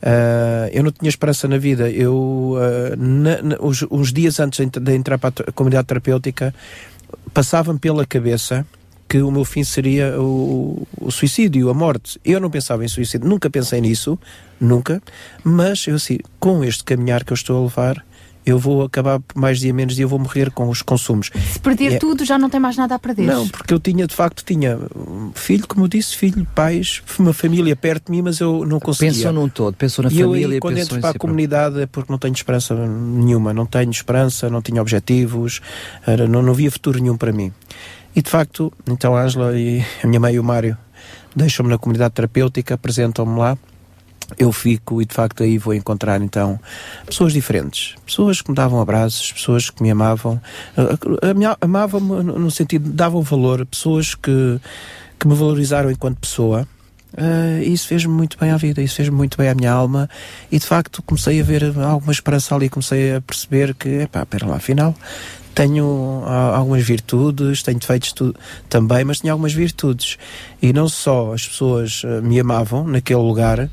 [0.00, 1.90] Uh, eu não tinha esperança na vida.
[1.90, 2.14] Eu,
[2.54, 3.56] uh, na- na-
[4.12, 6.54] dias antes de ent- de entrar para a comunidade terapêutica,
[7.34, 8.64] passava-me pela cabeça
[9.08, 12.20] que o meu fim seria o, o suicídio, a morte.
[12.24, 14.16] Eu não pensava em suicídio, nunca pensei nisso,
[14.60, 15.02] nunca.
[15.42, 18.04] Mas eu assim, com este caminhar que eu estou a levar,
[18.44, 21.30] eu vou acabar mais dia menos dia, eu vou morrer com os consumos.
[21.52, 23.26] Se perder E é- tudo, já não tem mais nada a perder.
[23.26, 27.32] não, porque eu tinha, de facto, tinha um filho, como eu disse, filho, pais, uma
[27.32, 29.12] família perto de mim, mas eu não conseguia.
[29.12, 31.18] Pensou num todo, pensou na e eu família, aí, quando pensou entro para a si
[31.18, 35.60] comunidade é porque não tenho esperança nenhuma, não tenho esperança, não tinha objetivos,
[36.06, 37.52] era, não, não havia futuro nenhum para mim.
[38.16, 40.76] E de facto, então a Ângela e a minha mãe e o Mário
[41.36, 43.56] deixam-me na comunidade terapêutica, apresentam-me lá.
[44.36, 46.60] Eu fico e de facto aí vou encontrar então
[47.06, 50.40] pessoas diferentes, pessoas que me davam abraços, pessoas que me amavam,
[51.60, 54.60] amavam-me no sentido davam valor, pessoas que,
[55.18, 56.68] que me valorizaram enquanto pessoa.
[57.16, 60.10] Ah, isso fez-me muito bem à vida, isso fez-me muito bem à minha alma
[60.52, 64.46] e de facto comecei a ver alguma esperança ali, comecei a perceber que, epá, pera
[64.46, 64.94] lá, afinal
[65.54, 66.22] tenho
[66.54, 68.14] algumas virtudes, tenho defeitos
[68.68, 70.16] também, mas tinha algumas virtudes.
[70.62, 73.68] E não só as pessoas ah, me amavam naquele lugar,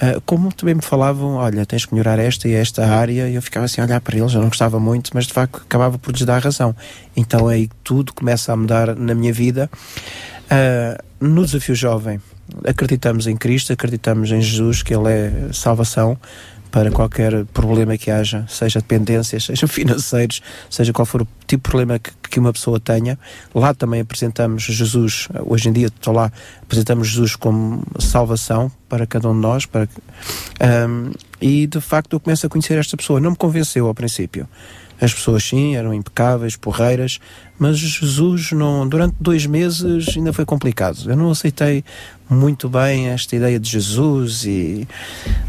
[0.00, 3.42] ah, como também me falavam, olha, tens que melhorar esta e esta área, e eu
[3.42, 6.12] ficava assim a olhar para eles, eu não gostava muito, mas de facto acabava por
[6.12, 6.74] lhes dar razão.
[7.16, 9.70] Então aí tudo começa a mudar na minha vida.
[10.50, 12.20] Ah, no desafio jovem,
[12.66, 16.18] acreditamos em Cristo, acreditamos em Jesus, que Ele é salvação
[16.70, 21.70] para qualquer problema que haja, seja dependências, seja financeiros, seja qual for o tipo de
[21.70, 23.18] problema que, que uma pessoa tenha.
[23.54, 26.32] Lá também apresentamos Jesus, hoje em dia estou lá,
[26.62, 29.88] apresentamos Jesus como salvação para cada um de nós, para,
[30.88, 33.20] um, e de facto eu começo a conhecer esta pessoa.
[33.20, 34.48] Não me convenceu ao princípio.
[35.00, 37.18] As pessoas sim, eram impecáveis, porreiras,
[37.58, 40.98] mas Jesus não, durante dois meses ainda foi complicado.
[41.06, 41.84] Eu não aceitei
[42.30, 44.86] muito bem esta ideia de Jesus e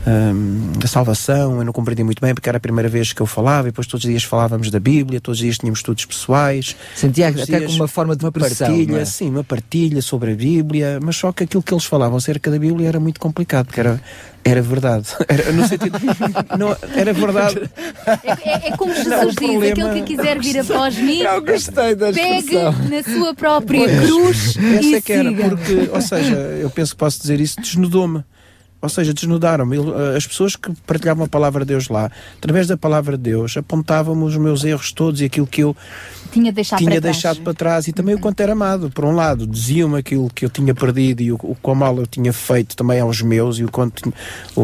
[0.05, 1.59] um, da salvação.
[1.59, 3.85] Eu não compreendi muito bem porque era a primeira vez que eu falava e depois
[3.85, 6.75] todos os dias falávamos da Bíblia, todos os dias tínhamos estudos pessoais.
[6.95, 9.05] Sentia até como uma forma de uma pressão, partilha, é?
[9.05, 12.57] sim, uma partilha sobre a Bíblia, mas só que aquilo que eles falavam acerca da
[12.57, 14.01] Bíblia era muito complicado, porque era,
[14.43, 15.07] era verdade.
[15.27, 15.97] Era, no sentido,
[16.57, 17.69] não, era verdade.
[18.43, 21.21] É, é como Não, Jesus o diz: problema- aquele que quiser vir após mim,
[22.13, 22.55] pegue
[22.89, 25.49] na sua própria Pois, cruz Essa e é que era, siga.
[25.49, 28.23] porque, ou seja, eu penso que posso dizer isso, desnudou-me.
[28.81, 29.77] Ou seja, desnudaram-me.
[29.77, 33.55] Eh, As pessoas que partilhavam a palavra de Deus lá, através da palavra de Deus,
[33.55, 35.77] apontavam-me os meus erros todos e aquilo que eu
[36.31, 37.15] Tinha deixado tinha para trás.
[37.15, 38.89] deixado para trás e também o quanto era amado.
[38.89, 42.07] Por um lado, diziam-me aquilo que eu tinha perdido e o, o quão mal eu
[42.07, 44.13] tinha feito também aos meus e o quanto,
[44.55, 44.61] o,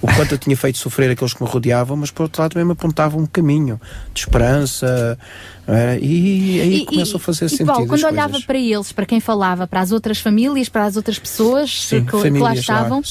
[0.00, 2.66] o quanto eu tinha feito sofrer aqueles que me rodeavam, mas por outro lado também
[2.66, 3.80] me apontavam um caminho
[4.12, 5.18] de esperança
[5.66, 5.98] é?
[6.00, 7.66] e aí começou a fazer e, sentido.
[7.66, 8.10] Paulo, quando coisas.
[8.10, 12.04] olhava para eles, para quem falava, para as outras famílias, para as outras pessoas Sim,
[12.04, 13.02] que, que lá estavam.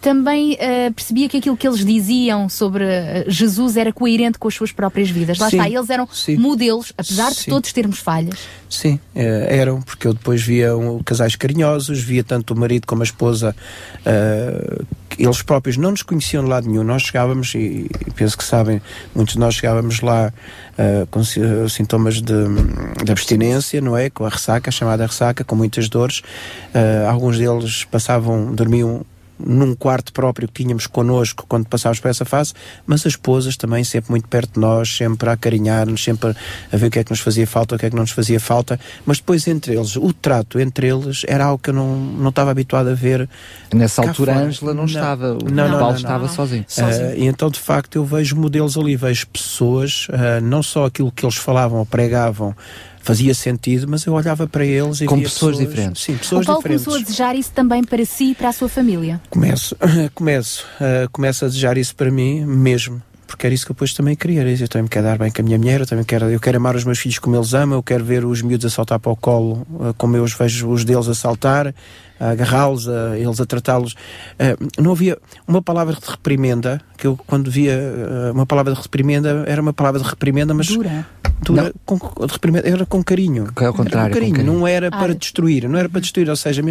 [0.00, 4.54] Também eh, percebia que aquilo que eles diziam sobre eh, Jesus era coerente com as
[4.54, 5.38] suas próprias vidas.
[5.38, 6.36] Lá Sim, está, eles eram sim.
[6.36, 7.50] modelos, apesar de Sim.
[7.50, 8.38] todos termos falhas.
[8.70, 13.02] Sim, eh, eram, porque eu depois via um, casais carinhosos, via tanto o marido como
[13.02, 13.54] a esposa,
[15.08, 16.84] que eles próprios não nos conheciam de lado nenhum.
[16.84, 18.80] Nós chegávamos, e, e penso que sabem,
[19.14, 20.32] muitos de nós chegávamos lá
[20.78, 22.32] eh, com si- sintomas de,
[23.04, 24.10] de abstinência, não é?
[24.10, 26.22] Com a ressaca, a chamada ressaca, com muitas dores.
[27.08, 29.04] Alguns deles passavam, dormiam
[29.38, 32.52] num quarto próprio que tínhamos connosco quando passávamos por essa fase,
[32.86, 36.34] mas as esposas também sempre muito perto de nós, sempre a acarinhar-nos, sempre
[36.72, 38.10] a ver o que é que nos fazia falta, o que é que não nos
[38.10, 41.96] fazia falta, mas depois entre eles, o trato entre eles era algo que eu não,
[41.96, 43.28] não estava habituado a ver.
[43.72, 44.38] Nessa altura, a.
[44.38, 46.32] Ângela não estava, o não, não, Paulo não, estava não.
[46.32, 46.64] sozinho.
[46.78, 51.10] Ah, e então, de facto, eu vejo modelos ali, vejo pessoas, ah, não só aquilo
[51.10, 52.54] que eles falavam ou pregavam
[53.06, 56.02] fazia sentido, mas eu olhava para eles e Com via pessoas diferentes.
[56.02, 56.84] Sim, O pessoas Paulo diferentes.
[56.84, 59.20] começou a desejar isso também para si e para a sua família.
[59.30, 59.76] Começo,
[60.12, 63.00] começo, uh, começo a desejar isso para mim mesmo.
[63.26, 64.42] Porque era isso que eu depois também queria.
[64.42, 66.56] Eu também me quero dar bem com a minha mulher, eu também quero, eu quero
[66.56, 69.10] amar os meus filhos como eles amam, eu quero ver os miúdos a saltar para
[69.10, 71.74] o colo uh, como eu os vejo os deles a saltar,
[72.18, 73.92] a agarrá-los, a, eles a tratá-los.
[73.92, 78.80] Uh, não havia uma palavra de reprimenda, que eu quando via uh, uma palavra de
[78.80, 81.06] reprimenda, era uma palavra de reprimenda, mas Dura.
[81.42, 83.48] dura, com, de reprimenda, era com carinho.
[83.60, 84.58] É ao contrário, Era com carinho, com carinho.
[84.60, 84.98] não era Ah.
[84.98, 86.62] para destruir, não era para destruir, ou seja,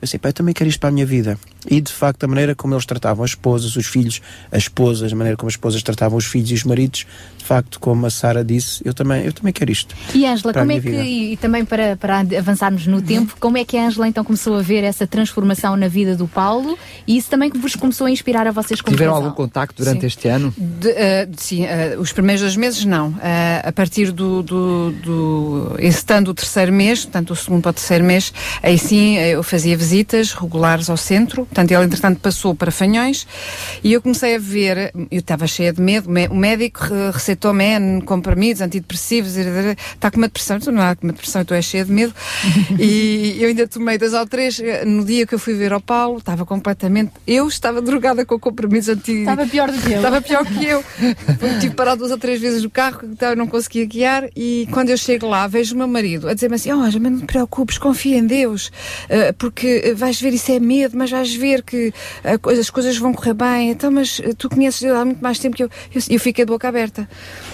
[0.00, 1.38] eu sei, pá, eu também quero isto para a minha vida.
[1.70, 4.20] E de facto, a maneira como eles tratavam as esposas, os filhos,
[4.52, 7.06] as esposas, a maneira como as esposas tratavam os filhos e os maridos,
[7.38, 9.94] de facto, como a Sara disse, eu também, eu também quero isto.
[10.14, 11.02] E Ângela, para a como é que, vida.
[11.02, 14.56] e, e também para, para avançarmos no tempo, como é que a Ângela então começou
[14.56, 18.10] a ver essa transformação na vida do Paulo e isso também que vos começou a
[18.10, 20.06] inspirar a vocês como Tiveram algum contacto durante Sim.
[20.06, 20.54] este ano?
[20.56, 23.14] De, eh, sim, eh, os primeiros dois meses não.
[23.22, 27.74] Eh, a partir do, do, do estando o terceiro mês, portanto o segundo para o
[27.74, 28.32] terceiro mês,
[28.62, 31.46] aí sim eu fazia visitas regulares ao centro.
[31.46, 33.26] Portanto, ele entretanto passou para Fanhões
[33.82, 37.64] e eu comecei a ver, eu estava cheia de medo, me- o médico re- receitou-me
[37.64, 41.64] N comprimidos, antidepressivos, está com uma depressão, tu não há com uma depressão, tu és
[41.64, 42.14] cheia de medo.
[42.78, 46.18] e eu ainda tomei dois ou três, no dia que eu fui ver ao Paulo,
[46.18, 49.12] estava completamente, eu estava drogada com comprimidos anti...
[49.20, 49.96] Estava pior do que eu.
[49.96, 50.84] Estava pior que eu.
[51.60, 54.28] Tive parado duas ou três vezes no carro, então eu não conseguia guiar.
[54.36, 57.18] E quando eu chego lá, vejo o meu marido a dizer-me assim: Oh, mas não
[57.20, 58.70] te preocupes, confia em Deus,
[59.08, 62.96] eh, porque eh, vais ver isso é medo, mas vais ver que eh, as coisas
[62.98, 63.70] vão correr bem.
[63.70, 65.70] Então, mas tu conheces Deus há muito mais tempo que eu.
[65.94, 67.08] Eu, eu fiquei de boca aberta.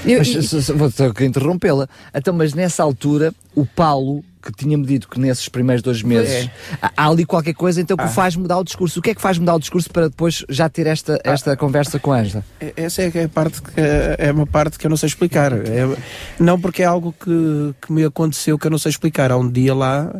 [0.04, 1.88] Eu- Mas, e- vou ter que interrompê-la.
[2.14, 6.50] Então, mas nessa altura, o Paulo, que tinha-me dito que nesses primeiros dois meses É.
[6.96, 8.98] há, ali qualquer coisa então que o faz mudar o discurso.
[9.00, 11.98] O que é que faz mudar o discurso para depois já ter esta, esta conversa
[11.98, 12.44] com a Ângela?
[12.60, 15.52] É- Essa é é a parte que é uma parte que eu não sei explicar.
[15.52, 15.96] É-
[16.38, 19.30] não porque é algo que, que me aconteceu que eu não sei explicar.
[19.30, 20.10] Há um dia lá,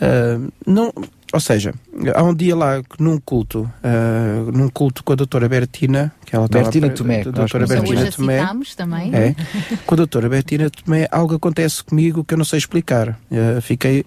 [0.00, 0.92] ah, não,
[1.32, 1.72] ou seja,
[2.14, 6.46] há um dia lá num culto, ah, num culto com a doutora Bertina, que ela
[6.46, 7.66] estava Bertina pre- Tomé, a doutora.
[7.66, 8.46] Bertina Tomé.
[8.76, 9.14] também.
[9.14, 9.34] É.
[9.86, 13.18] Com a doutora Bettina também algo acontece comigo que eu não sei explicar.
[13.30, 14.04] Eh, fiquei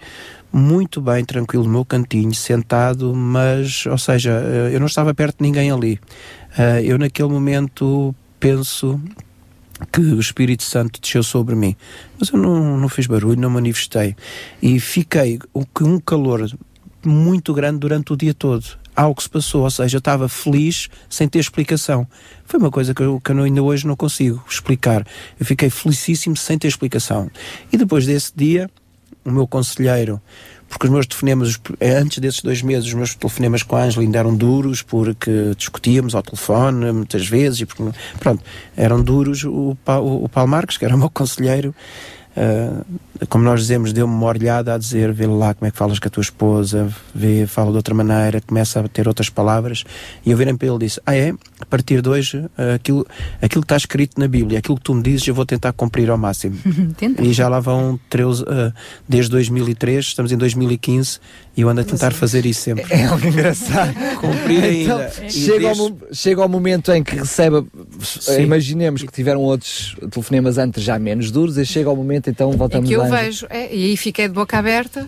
[0.54, 5.38] muito bem, tranquilo no meu cantinho, sentado, mas, ou seja, eh, eu não estava perto
[5.40, 6.00] de ninguém ali.
[6.86, 8.98] Eu naquele momento penso
[9.92, 11.76] que o Espírito Santo desceu sobre mim,
[12.18, 14.16] mas eu não, não fiz barulho, não manifestei.
[14.62, 15.38] E fiquei
[15.74, 16.50] com um calor
[17.08, 18.66] muito grande durante o dia todo.
[18.96, 22.08] algo se passou, ou seja, eu estava feliz sem ter explicação.
[22.46, 25.06] Foi uma coisa que eu, que eu ainda hoje não consigo explicar.
[25.38, 27.30] Eu fiquei felicíssimo sem ter explicação.
[27.72, 28.70] E depois desse dia,
[29.26, 30.22] o meu conselheiro,
[30.70, 34.04] porque os meus telefonemas, eh, antes desses dois meses, os meus telefonemas com a Ângela
[34.04, 37.84] ainda eram duros, porque discutíamos ao telefone muitas vezes, e porque,
[38.20, 38.44] pronto,
[38.78, 39.44] eram duros.
[39.44, 41.74] O, o, o Paulo Marques, que era o meu conselheiro,
[42.38, 42.84] ah,
[43.30, 46.08] como nós dizemos, deu-me uma olhada a dizer, vê lá como é que falas com
[46.08, 49.84] a tua esposa, vê, fala de outra maneira, começa a ter outras palavras.
[50.26, 51.34] E eu virei para ele e disse: Ah, é?
[51.60, 53.06] A partir de hoje, ah, aquilo,
[53.42, 56.10] aquilo que está escrito na Bíblia, aquilo que tu me dizes, eu vou tentar cumprir
[56.10, 56.58] ao máximo.
[57.22, 58.74] E já lá vão 13, ah,
[59.08, 61.20] desde 2003, estamos em 2015,
[61.56, 62.86] e eu ando a tentar fazer isso sempre.
[62.90, 63.94] É algo engraçado.
[64.20, 65.12] Cumprir Então, ainda.
[65.26, 67.66] E chega, ao, desde- mo- chega ao momento em que recebe,
[68.02, 68.42] Sim.
[68.42, 72.56] imaginemos que tiveram outros telefonemas antes já menos duros, e chega ao momento então É
[72.56, 73.08] voltamos que eu lá.
[73.10, 75.08] vejo, é, e aí fiquei de boca aberta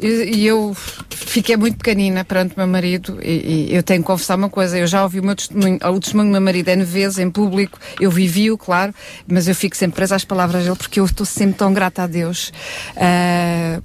[0.00, 0.74] e, eu
[1.10, 4.76] fiquei muito pequenina perante o meu marido e, e eu tenho que confessar uma coisa,
[4.76, 7.78] eu já ouvi o meu testemunho, o testemunho do meu marido N vezes em público,
[8.00, 8.92] eu vivi-o, claro,
[9.28, 12.06] mas eu fico sempre presa às palavras dele porque eu estou sempre tão grata a
[12.06, 12.52] Deus.
[12.96, 13.80] ah,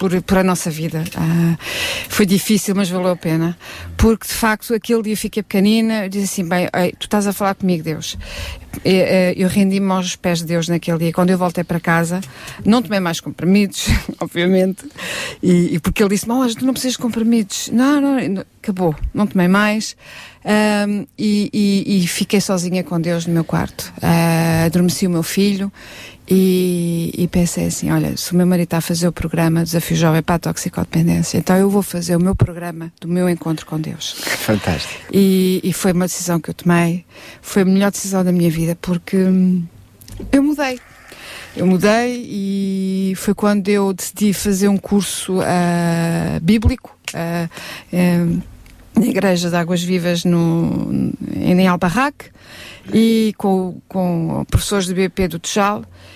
[0.00, 1.04] por, por a nossa vida.
[1.14, 1.58] Ah,
[2.08, 3.54] foi difícil, mas valeu a pena.
[3.98, 7.34] Porque, de facto, aquele dia fiquei pequenina, eu disse assim, bem, ei, tu estás a
[7.34, 8.16] falar comigo, Deus.
[9.36, 11.12] Eu rendi-me aos pés de Deus naquele dia.
[11.12, 12.22] Quando eu voltei para casa,
[12.64, 13.88] não tomei mais comprimidos,
[14.18, 14.86] obviamente,
[15.42, 17.68] e, e porque ele disse, mas tu não precisas de comprimidos.
[17.70, 19.94] Não, não, acabou, não tomei mais.
[20.42, 23.92] Ahm, e, e- e fiquei sozinha com Deus no meu quarto.
[24.00, 25.70] Ah, adormeci o meu filho
[26.30, 29.96] e, e pensei assim: olha, se o meu marido está a fazer o programa Desafio
[29.96, 33.80] Jovem para a Toxicodependência, então eu vou fazer o meu programa do meu encontro com
[33.80, 34.12] Deus.
[34.38, 34.94] Fantástico.
[35.12, 37.04] E, e foi uma decisão que eu tomei,
[37.42, 39.64] foi a melhor decisão da minha vida, porque hum,
[40.30, 40.78] eu mudei.
[41.56, 47.48] Eu mudei e foi quando eu decidi fazer um curso ah, bíblico ah,
[47.92, 48.40] em-
[48.94, 52.26] na Igreja de Águas Vivas no, em Albarraque
[52.92, 55.84] e com, com professores do BP do Tejal.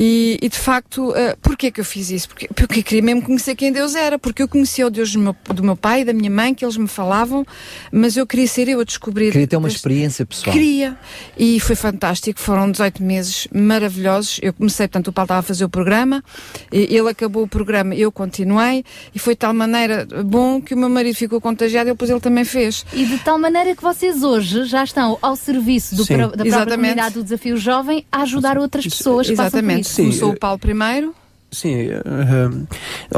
[0.00, 2.28] E, e, de facto, uh, porquê que eu fiz isso?
[2.28, 5.18] Porque, porque eu queria mesmo conhecer quem Deus era, porque eu conhecia o Deus do
[5.18, 7.44] meu, do meu pai e da minha mãe, que eles me falavam,
[7.90, 9.32] mas eu queria ser eu a descobrir.
[9.32, 10.54] Queria ter uma experiência pessoal.
[10.54, 10.96] Queria.
[11.36, 12.38] E foi fantástico.
[12.38, 14.38] Foram 18 meses maravilhosos.
[14.40, 16.22] Eu comecei, portanto, o Paulo estava a fazer o programa,
[16.70, 20.78] e ele acabou o programa, eu continuei, e foi de tal maneira bom que o
[20.78, 22.86] meu marido ficou contagiado e depois ele também fez.
[22.92, 26.76] E de tal maneira que vocês hoje já estão ao serviço do da própria Exatamente.
[26.76, 29.87] comunidade do Desafio Jovem a ajudar outras pessoas Exatamente.
[29.88, 30.02] Isso.
[30.02, 31.14] Começou o Paulo primeiro.
[31.50, 31.98] Sim, eh,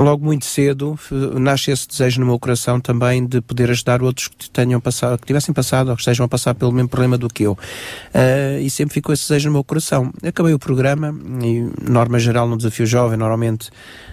[0.01, 4.29] logo muito cedo eh, nasce esse desejo no meu coração também de poder ajudar outros
[4.29, 7.29] que tenham passado, que tivessem passado ou que estejam a passar pelo mesmo problema do
[7.29, 7.59] que eu.
[8.15, 10.13] Eh, e sempre ficou esse desejo no meu coração.
[10.25, 13.69] Acabei o programa e, norma geral, no Desafio Jovem, normalmente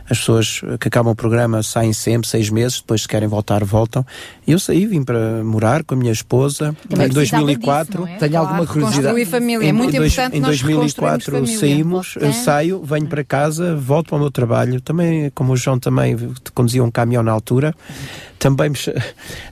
[0.09, 4.05] as pessoas que acabam o programa saem sempre, seis meses, depois se querem voltar, voltam.
[4.47, 8.03] E eu saí, vim para morar com a minha esposa Também em precisava 2004.
[8.03, 8.17] disso, é?
[8.17, 9.03] Tenho Claro, alguma curiosidade.
[9.03, 9.67] construir família.
[9.67, 12.13] É muito Em importante Em nós 2004 reconstruirmos família.
[12.15, 14.81] saímos, saio, venho para casa, volto para o meu trabalho.
[14.81, 16.17] Também, como o João também
[16.53, 17.75] conduzia um caminhão na altura,
[18.39, 18.71] também,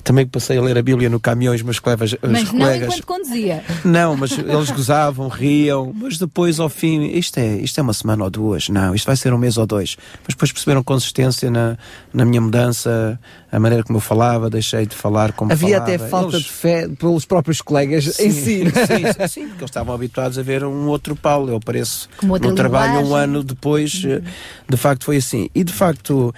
[0.04, 2.16] também passei a ler a Bíblia no caminhão e os meus colegas.
[2.22, 3.64] Mas não colegas enquanto conduzia.
[3.84, 8.24] não, mas eles gozavam, riam, mas depois ao fim, isto é, isto é uma semana
[8.24, 9.98] ou duas, não, isto vai ser um mês ou dois.
[10.20, 11.78] Mas depois perceberam consistência na,
[12.14, 13.20] na minha mudança,
[13.52, 15.94] a maneira como eu falava, deixei de falar como Havia falava.
[15.96, 18.46] até falta Eles- de fé pelos próprios colegas em si.
[18.46, 21.50] Sim, sim, sim, porque eles estavam habituados a ver um outro Paulo.
[21.50, 23.24] Eu apareço no trabalho um linguagem.
[23.30, 24.22] ano depois, eh,
[24.70, 25.50] de facto foi assim.
[25.56, 26.34] E de facto,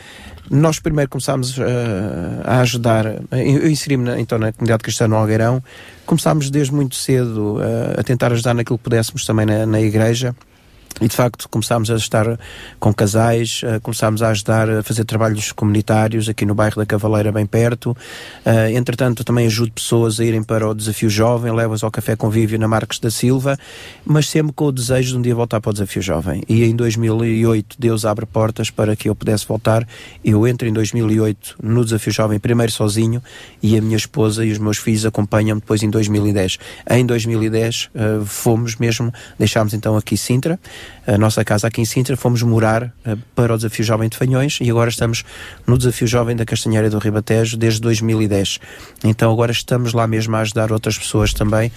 [0.50, 1.64] nós primeiro começámos eh,
[2.44, 5.62] a ajudar, eh, eu inseri-me então na comunidade cristã no Algueirão,
[6.06, 10.36] começámos desde muito cedo eh, a tentar ajudar naquilo que pudéssemos também na, na igreja.
[11.00, 12.40] E de facto começámos a estar
[12.80, 17.32] com casais, eh, começámos a ajudar a fazer trabalhos comunitários aqui no bairro da Cavaleira,
[17.32, 17.96] bem perto.
[18.44, 22.58] Eh, entretanto, também ajudo pessoas a irem para o Desafio Jovem, levo-as ao Café Convívio
[22.58, 23.58] na Marques da Silva,
[24.04, 26.42] mas sempre com o desejo de um dia voltar para o Desafio Jovem.
[26.50, 29.88] E em 2008 Deus abre portas para que eu pudesse voltar.
[30.26, 33.22] Eu entro em 2008 no Desafio Jovem, primeiro sozinho,
[33.62, 36.58] e a minha esposa e os meus filhos acompanham-me depois em 2010.
[36.90, 40.60] Em 2010 eh, fomos mesmo, deixámos então aqui Sintra,
[41.06, 44.60] a nossa casa aqui em Sintra, fomos morar eh, para o Desafio Jovem de Fanhões
[44.62, 45.24] e agora estamos
[45.66, 48.60] no Desafio Jovem da Castanheira do Ribatejo desde 2010.
[49.04, 51.72] Então agora estamos lá mesmo a ajudar outras pessoas também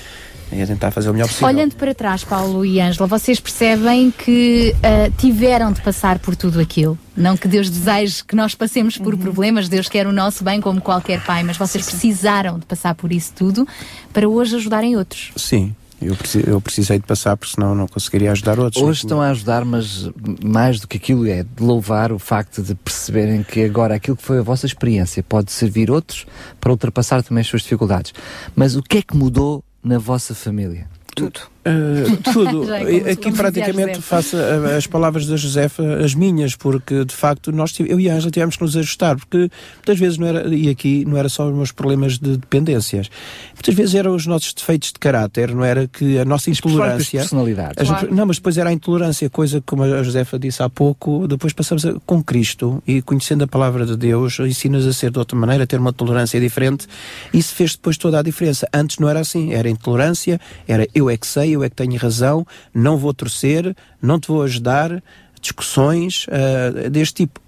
[0.53, 1.49] e a tentar fazer o melhor possível.
[1.49, 6.61] Olhando para trás, Paulo e Ângela, vocês percebem que ah, tiveram de passar por tudo
[6.61, 6.99] aquilo.
[7.17, 10.81] Não que Deus deseje que nós passemos por problemas, Deus quer o nosso bem como
[10.81, 13.67] qualquer pai, mas vocês precisaram de passar por isso tudo
[14.13, 15.31] para hoje ajudarem outros.
[15.37, 18.83] Sim, Eu, preci- eu precisei de passar, porque senão não conseguiria ajudar outros.
[18.83, 20.09] Hoje estão a ajudar, mas
[20.43, 24.23] mais do que aquilo é de louvar o facto de perceberem que agora aquilo que
[24.23, 26.27] foi a vossa experiência pode servir outros
[26.61, 28.15] para ultrapassar também as suas dificuldades.
[28.57, 30.87] Mas o que é que mudou na vossa família?
[31.15, 31.41] Tudo.
[31.63, 32.65] Uh, tudo.
[32.67, 34.37] Já é Aqui praticamente faço
[34.77, 38.31] as palavras da Josefa as minhas, porque de facto nós, tive- eu e a Ângela
[38.31, 41.55] tivemos que nos ajustar, porque muitas vezes não era, e aqui não era só os
[41.55, 43.11] meus problemas de dependências,
[43.55, 47.21] muitas vezes eram os nossos defeitos de caráter, não era que a nossa intolerância.
[47.21, 47.77] personalidades.
[47.83, 48.15] As- Claro.
[48.15, 51.53] Não, mas depois era a intolerância, coisa que, como a Josefa disse há pouco, depois
[51.53, 55.37] passamos a- com Cristo e conhecendo a palavra de Deus, ensina-nos a ser de outra
[55.37, 56.87] maneira, a ter uma tolerância diferente.
[57.35, 58.67] Isso fez depois toda a diferença.
[58.73, 61.97] Antes não era assim, era intolerância, era eu é que sei, eu é que tenho
[61.99, 65.03] razão, não vou torcer, não te vou ajudar,
[65.41, 67.41] discussões ah, deste tipo.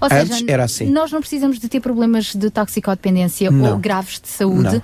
[0.00, 0.90] Ou seja, Antes era assim.
[0.90, 3.72] nós não precisamos de ter problemas de toxicodependência Não.
[3.72, 4.74] ou graves de saúde.
[4.74, 4.82] Não.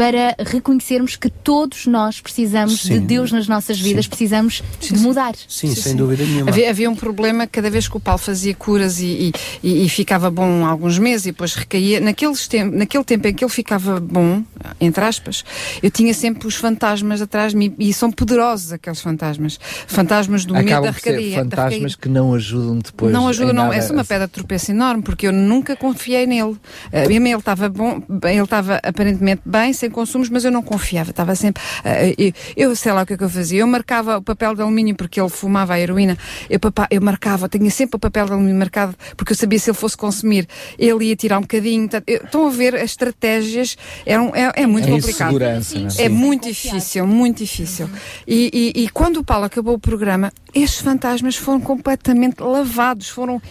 [0.00, 3.00] Para reconhecermos que todos nós precisamos de Sim.
[3.00, 5.34] Deus nas nossas vidas, precisamos de mudar.
[5.46, 6.50] Sim, sem dúvida nenhuma.
[6.50, 9.30] Havia, havia um problema cada vez que o Paulo fazia curas e,
[9.62, 12.00] e, e- ficava bom alguns meses e depois recaía.
[12.00, 14.42] Naqueles tem, naquele tempo em que ele ficava bom,
[14.80, 15.44] entre aspas,
[15.82, 19.60] eu tinha sempre os fantasmas atrás de mim e são poderosos aqueles fantasmas.
[19.86, 21.36] Fantasmas do medo da Acabam por ser recaía.
[21.36, 21.96] da fantasmas recaída.
[22.00, 23.12] que não ajudam depois.
[23.12, 23.64] não ajuda, em não.
[23.64, 23.76] nada.
[23.76, 26.52] É uma pedra de tropeço enorme, porque eu nunca confiei nele.
[26.52, 26.58] Uh,
[27.06, 31.10] mesmo ele estava bom, ele estava aparentemente bem, sem consumos, mas eu não confiava.
[31.10, 31.62] Estava sempre.
[31.62, 32.32] uh, eu,
[32.70, 33.60] eu sei lá o que é que eu fazia.
[33.60, 36.16] Eu marcava o papel de alumínio porque ele fumava a heroína.
[36.48, 39.70] Eu, papa, eu marcava, tinha sempre o papel de alumínio marcado, porque eu sabia se
[39.70, 40.46] ele fosse consumir,
[40.78, 41.82] ele ia tirar um bocadinho.
[41.88, 45.38] Portanto, eu- Estão a ver, as estratégias eram, é, é muito A complicado.
[45.38, 45.60] não é?
[45.98, 47.90] É muito difícil, muito difícil.
[48.26, 53.42] E, e- e quando o Paulo acabou o programa, estes fantasmas foram completamente lavados, foram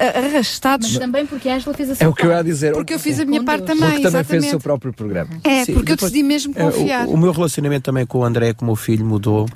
[0.00, 0.90] arrastados.
[0.90, 2.46] Mas também porque a Angela fez a sua É o que eu ia parte.
[2.46, 2.72] dizer.
[2.72, 3.78] Porque eu fiz a minha parte Deus.
[3.78, 4.62] também, Porque também fez o seu exatamente.
[4.62, 5.30] próprio programa.
[5.44, 7.06] É, Sim, porque eu depois- decidi mesmo É, confiar.
[7.06, 9.46] o, o meu relacionamento também com o André, com o meu filho, mudou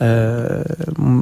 [0.00, 0.64] ah,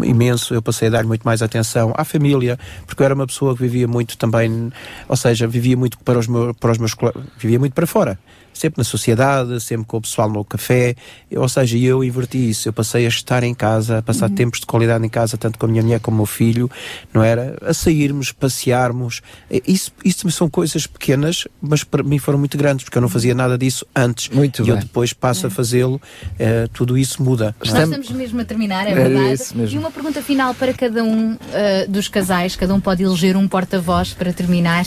[0.04, 0.54] imenso.
[0.54, 3.62] Eu passei a dar muito mais atenção à família, porque eu era uma pessoa que
[3.62, 4.72] vivia muito também,
[5.08, 6.94] ou seja, vivia muito para os meus, para os meus
[7.38, 8.18] vivia muito para fora.
[8.52, 10.94] Sempre na sociedade, sempre com o pessoal no café,
[11.34, 12.68] ou seja, eu inverti isso.
[12.68, 14.34] Eu passei a estar em casa, a passar Uhum.
[14.36, 16.70] tempos de qualidade em casa, tanto com a minha mulher como o meu filho,
[17.12, 17.56] não era?
[17.62, 19.20] A sairmos, passearmos.
[19.66, 23.34] Isso, isso são coisas pequenas, mas para mim foram muito grandes, porque eu não fazia
[23.34, 24.28] nada disso antes.
[24.28, 24.84] Muito e eu bem.
[24.84, 26.00] depois passo a fazê-lo,
[26.38, 27.54] eh, tudo isso muda.
[27.60, 27.68] é?
[27.68, 29.32] Nós estamos mesmo a terminar, é Era verdade.
[29.34, 29.76] isso mesmo.
[29.76, 33.48] E uma pergunta final para cada um ah, dos casais, cada um pode eleger um
[33.48, 34.84] porta-voz para terminar.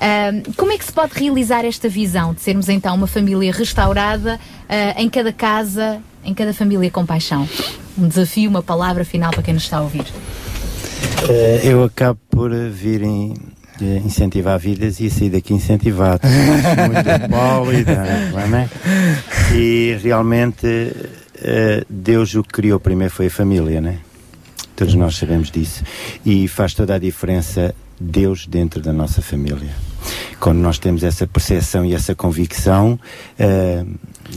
[0.00, 4.38] Ah, como é que se pode realizar esta visão de sermos então uma família restaurada
[4.68, 7.48] ah, em cada casa, em cada família com paixão?
[7.96, 10.04] Um desafio, uma palavra final para quem nos está a ouvir.
[11.28, 13.34] Eh, eu acabo por vir em,
[13.80, 16.22] eh, incentivar vidas e sair daqui incentivado.
[16.28, 18.68] Muito e não é?
[19.54, 20.92] E realmente
[21.36, 23.98] eh, Deus o que criou primeiro foi a família, né?
[24.76, 25.82] Todos nós sabemos disso.
[26.24, 29.87] E faz toda a diferença Deus dentro da nossa família.
[30.40, 32.98] Quando nós temos essa percepção e essa convicção,
[33.38, 33.84] eh,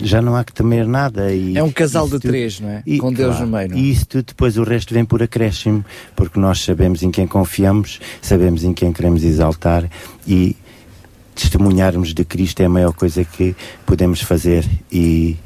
[0.02, 1.34] já não há que temer nada.
[1.34, 2.84] E É um casal de três, não é?
[2.86, 3.78] e, Com Deus claro, no meio, é?
[3.78, 5.84] E isso tudo depois o resto vem por acréscimo,
[6.16, 9.90] porque nós sabemos em quem confiamos, sabemos em quem queremos exaltar
[10.28, 10.56] e
[11.36, 15.38] testemunharmos de Cristo é a maior coisa que podemos fazer e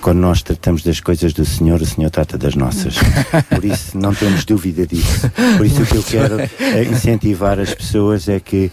[0.00, 2.94] quando nós tratamos das coisas do Senhor, o Senhor trata das nossas.
[3.50, 5.30] Por isso não temos dúvida disso.
[5.56, 8.70] Por isso o que eu quero eh, incentivar as pessoas é que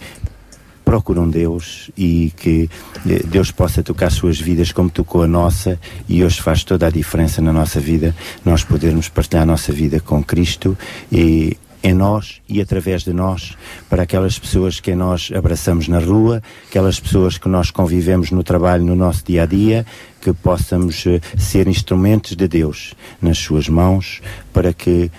[0.94, 2.70] procuram Deus e que
[3.04, 5.76] eh, Deus possa tocar suas vidas como tocou a nossa
[6.08, 8.14] e hoje faz toda a diferença na nossa vida
[8.44, 10.78] nós podermos partilhar a nossa vida com Cristo
[11.10, 13.56] e em nós e através de nós
[13.90, 18.84] para aquelas pessoas que nós abraçamos na rua, aquelas pessoas que nós convivemos no trabalho,
[18.84, 19.84] no nosso dia a dia,
[20.20, 25.10] que possamos eh, ser instrumentos de Deus nas suas mãos para que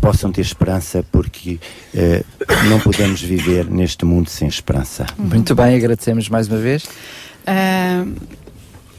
[0.00, 1.58] possam ter esperança porque
[1.94, 2.22] eh,
[2.68, 5.06] não podemos viver neste mundo sem esperança.
[5.18, 6.84] Muito bem, agradecemos mais uma vez.
[7.46, 8.04] Ah,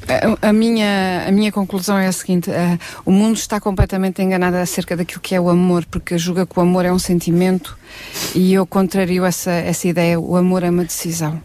[0.08, 4.58] a, a minha, a minha conclusão é a seguinte: ah, o mundo está completamente enganado
[4.58, 7.78] acerca daquilo que é o amor, porque julga que o amor é um sentimento
[8.34, 10.20] e eu contrario essa, essa ideia.
[10.20, 11.42] O amor é uma decisão.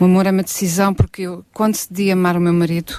[0.00, 2.94] O amor é uma decisão porque eu, quando decidi amar o meu marido,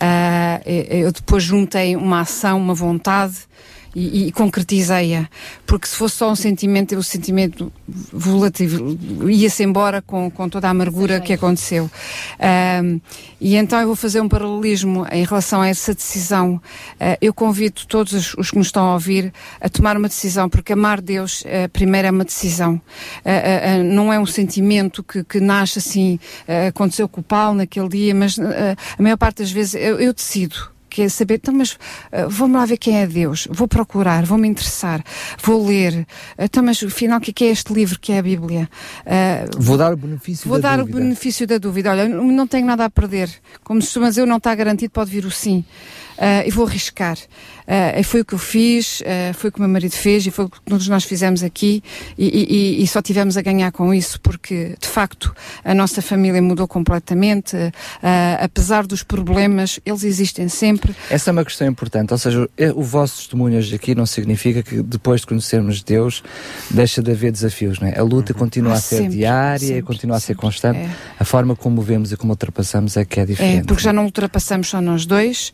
[0.00, 3.52] ah, eu depois juntei uma ação, uma vontade
[3.94, 5.28] e, e concretizei-a.
[5.66, 7.72] Porque se fosse só um sentimento, o sentimento
[8.12, 8.98] volativo
[9.30, 11.90] ia-se embora com, com toda a amargura que aconteceu.
[12.38, 13.00] Ahm,
[13.40, 16.60] e então eu vou fazer um paralelismo em relação a essa decisão.
[16.98, 20.72] Ah, eu convido todos os, que nos estão a ouvir a tomar uma decisão, porque
[20.72, 22.80] amar Deus, ah, primeiro, é uma decisão.
[23.24, 26.18] Ah, não é um sentimento que, que nasce assim,
[26.68, 30.71] aconteceu com o Paulo naquele dia, mas a maior parte das vezes eu, eu decido
[30.92, 34.36] que é saber, então, mas uh, vamos lá ver quem é Deus, vou procurar, vou
[34.36, 35.02] me interessar,
[35.42, 36.06] vou ler,
[36.38, 38.68] então, mas afinal, o que é, é este livro que é a Bíblia?
[39.06, 40.98] Uh, Vou dar o benefício Vou da dar dúvida.
[40.98, 41.90] o benefício da dúvida.
[41.90, 43.30] Olha, não não tenho nada a perder.
[43.62, 45.64] Como se mas eu não está garantido, pode vir o sim.
[46.24, 47.18] Ah, e vou arriscar.
[47.66, 50.24] Ah, e foi o que eu fiz, ah, foi o que o meu marido fez
[50.24, 51.82] e foi o que todos nós fizemos aqui
[52.16, 55.34] e, e- e- e só tivemos a ganhar com isso porque, de facto,
[55.64, 57.56] a nossa família mudou completamente.
[58.02, 60.94] Ah, apesar dos problemas, eles existem sempre.
[61.10, 64.62] Essa é uma questão importante, ou seja, é- o vosso testemunho hoje aqui não significa
[64.62, 66.22] que depois de conhecermos Deus
[66.70, 67.98] deixa de haver desafios, não é?
[67.98, 70.78] A luta continua Ah, a ser sempre, diária, sempre, continua a ser constante.
[70.78, 70.90] é.
[71.18, 73.66] A forma como vemos e como ultrapassamos é que é É, diferente.
[73.66, 75.52] porque já não ultrapassamos só nós dois,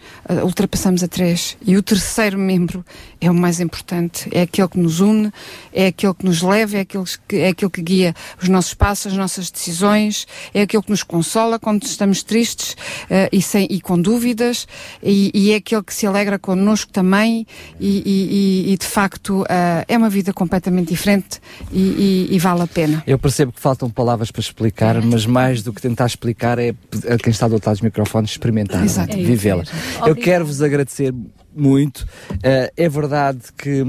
[0.62, 1.56] ultrapassamos a três.
[1.64, 2.84] E o terceiro membro
[3.20, 4.28] é o mais importante.
[4.32, 5.30] É aquele que nos une,
[5.72, 9.12] é aquele que nos leva, é aquele que, é aquele que guia os nossos passos,
[9.12, 12.76] as nossas decisões, é aquele que nos consola quando estamos tristes
[13.08, 14.66] ah, e, sem, e com dúvidas,
[15.02, 17.46] e, e é aquele que se alegra connosco também.
[17.78, 21.40] E, e- e- de facto, ah, é uma vida completamente diferente
[21.72, 23.02] e, e- e vale a pena.
[23.06, 26.74] Eu percebo que faltam palavras para explicar, mas mais do que tentar explicar é
[27.08, 28.88] a quem está do outro lado dos microfones experimentar, é?
[28.88, 29.62] É vivê-la.
[30.04, 30.20] Eu Obrigada.
[30.48, 31.12] Quero-vos agradecer
[31.60, 32.06] muito.
[32.42, 33.82] Eh, é verdade que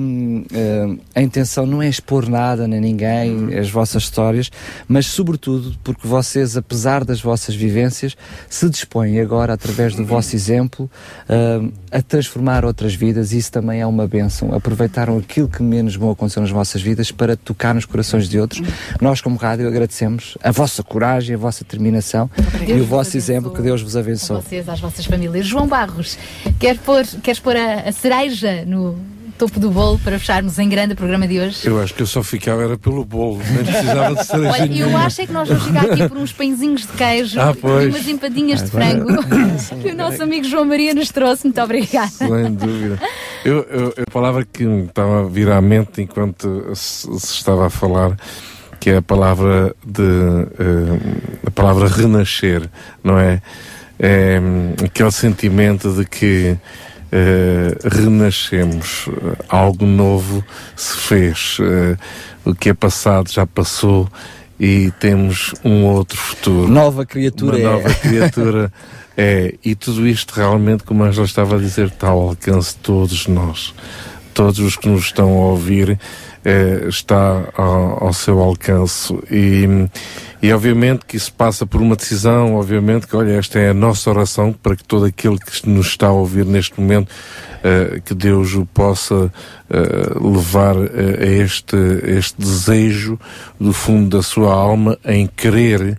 [0.51, 4.49] eh, a intenção não é expor nada nem ninguém, as vossas histórias,
[4.87, 8.15] mas sobretudo porque vocês, apesar das vossas vivências,
[8.49, 10.89] se dispõem agora, através do vosso exemplo,
[11.27, 14.53] eh, a transformar outras vidas e isso também é uma bênção.
[14.53, 18.61] Aproveitaram aquilo que menos bom aconteceu nas vossas vidas para tocar nos corações de outros.
[19.01, 22.29] Nós, como rádio, agradecemos a vossa coragem, a vossa determinação
[22.61, 23.51] e Deus o vos vosso exemplo.
[23.51, 24.41] Que Deus vos abençoe.
[24.41, 25.45] vocês, às vossas famílias.
[25.45, 26.17] João Barros,
[26.59, 28.97] quer pôr, queres pôr a, a cereja no
[29.37, 31.65] topo do bolo para fecharmos em grande o programa de hoje?
[31.65, 34.97] Eu acho que eu só ficava era pelo bolo, nem precisava de ser Olha, eu
[34.97, 38.07] acho é que nós vamos ficar aqui por uns pãezinhos de queijo Ah, e umas
[38.07, 39.23] empadinhas de Agora- frango
[39.81, 41.45] que o nosso amigo João Maria nos trouxe.
[41.45, 42.09] Muito obrigada.
[42.09, 42.99] Sem dúvida.
[43.45, 47.67] Eu, eu- a palavra que me estava a vir à mente enquanto se, se estava
[47.67, 48.17] a falar,
[48.77, 52.69] que é a palavra de eh, a palavra renascer,
[53.01, 53.41] não é?
[53.97, 54.39] É
[54.85, 56.57] aquele sentimento de que
[57.11, 59.07] eh, renascemos,
[59.47, 60.43] algo novo
[60.75, 61.97] se fez, eh,
[62.45, 64.07] o que é passado já passou
[64.59, 66.67] e temos um outro futuro.
[66.67, 67.71] Nova criatura Uma é.
[67.71, 68.73] nova criatura
[69.17, 69.55] é.
[69.63, 73.27] E tudo isto realmente, como a Angela estava a dizer, está ao alcance de todos
[73.27, 73.73] nós.
[74.33, 75.99] Todos os que nos estão a ouvir
[76.45, 79.13] eh, está ao, ao seu alcance.
[79.29, 79.67] E,
[80.41, 84.09] e obviamente que isso passa por uma decisão, obviamente que, olha, esta é a nossa
[84.09, 87.11] oração para que todo aquele que nos está a ouvir neste momento,
[87.63, 89.31] eh, que Deus o possa
[89.69, 93.19] eh, levar a este, este desejo
[93.59, 95.97] do fundo da sua alma em querer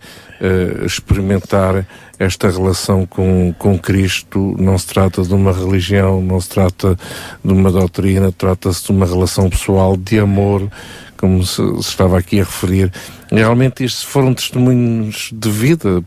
[0.87, 1.85] experimentar
[2.21, 4.55] esta relação com, com Cristo.
[4.59, 6.95] Não se trata de uma religião, não se trata
[7.43, 10.71] de uma doutrina, trata-se de uma relação pessoal de amor,
[11.17, 12.93] como se, se estava aqui a referir.
[13.33, 16.05] Realmente estes foram testemunhos de vida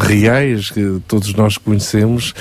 [0.00, 2.32] reais que todos nós conhecemos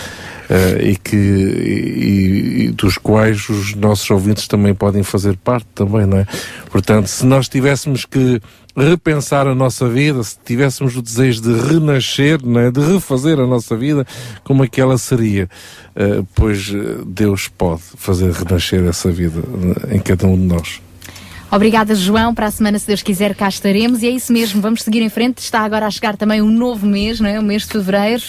[0.82, 6.18] e, que, e, e dos quais os nossos ouvintes também podem fazer parte também, não
[6.18, 6.26] é?
[6.72, 8.42] Portanto, se nós tivéssemos que
[8.76, 12.72] repensar a nossa vida, se tivéssemos o desejo de renascer, não é?
[12.72, 14.06] de refazer a nossa vida,
[14.44, 15.50] como é que ela seria?
[15.96, 19.42] Eh, pois eh, Deus pode fazer renascer essa vida
[19.92, 20.82] eh, em cada um de nós.
[21.52, 22.34] Obrigada, João.
[22.34, 24.04] Para a semana, se Deus quiser, cá estaremos.
[24.04, 25.40] E é isso mesmo, vamos seguir em frente.
[25.40, 27.40] Está agora a chegar também um novo mês, não é?
[27.40, 28.24] O mês de fevereiro.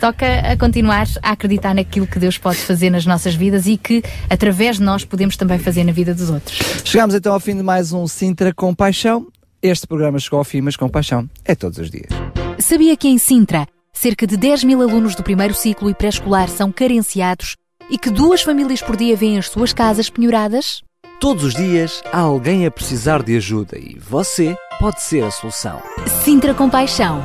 [0.00, 4.02] Toca a continuar a acreditar naquilo que Deus pode fazer nas nossas vidas e que,
[4.30, 6.58] através de nós, podemos também fazer na vida dos outros.
[6.84, 9.26] Chegamos então ao fim de mais um Sintra com Paixão.
[9.60, 12.08] Este programa chegou ao fim, mas com paixão é todos os dias.
[12.60, 16.70] Sabia que em Sintra, cerca de 10 mil alunos do primeiro ciclo e pré-escolar são
[16.70, 17.56] carenciados
[17.90, 20.82] e que duas famílias por dia vêm as suas casas penhoradas?
[21.18, 25.82] Todos os dias há alguém a precisar de ajuda e você pode ser a solução.
[26.24, 27.24] Sintra com Paixão,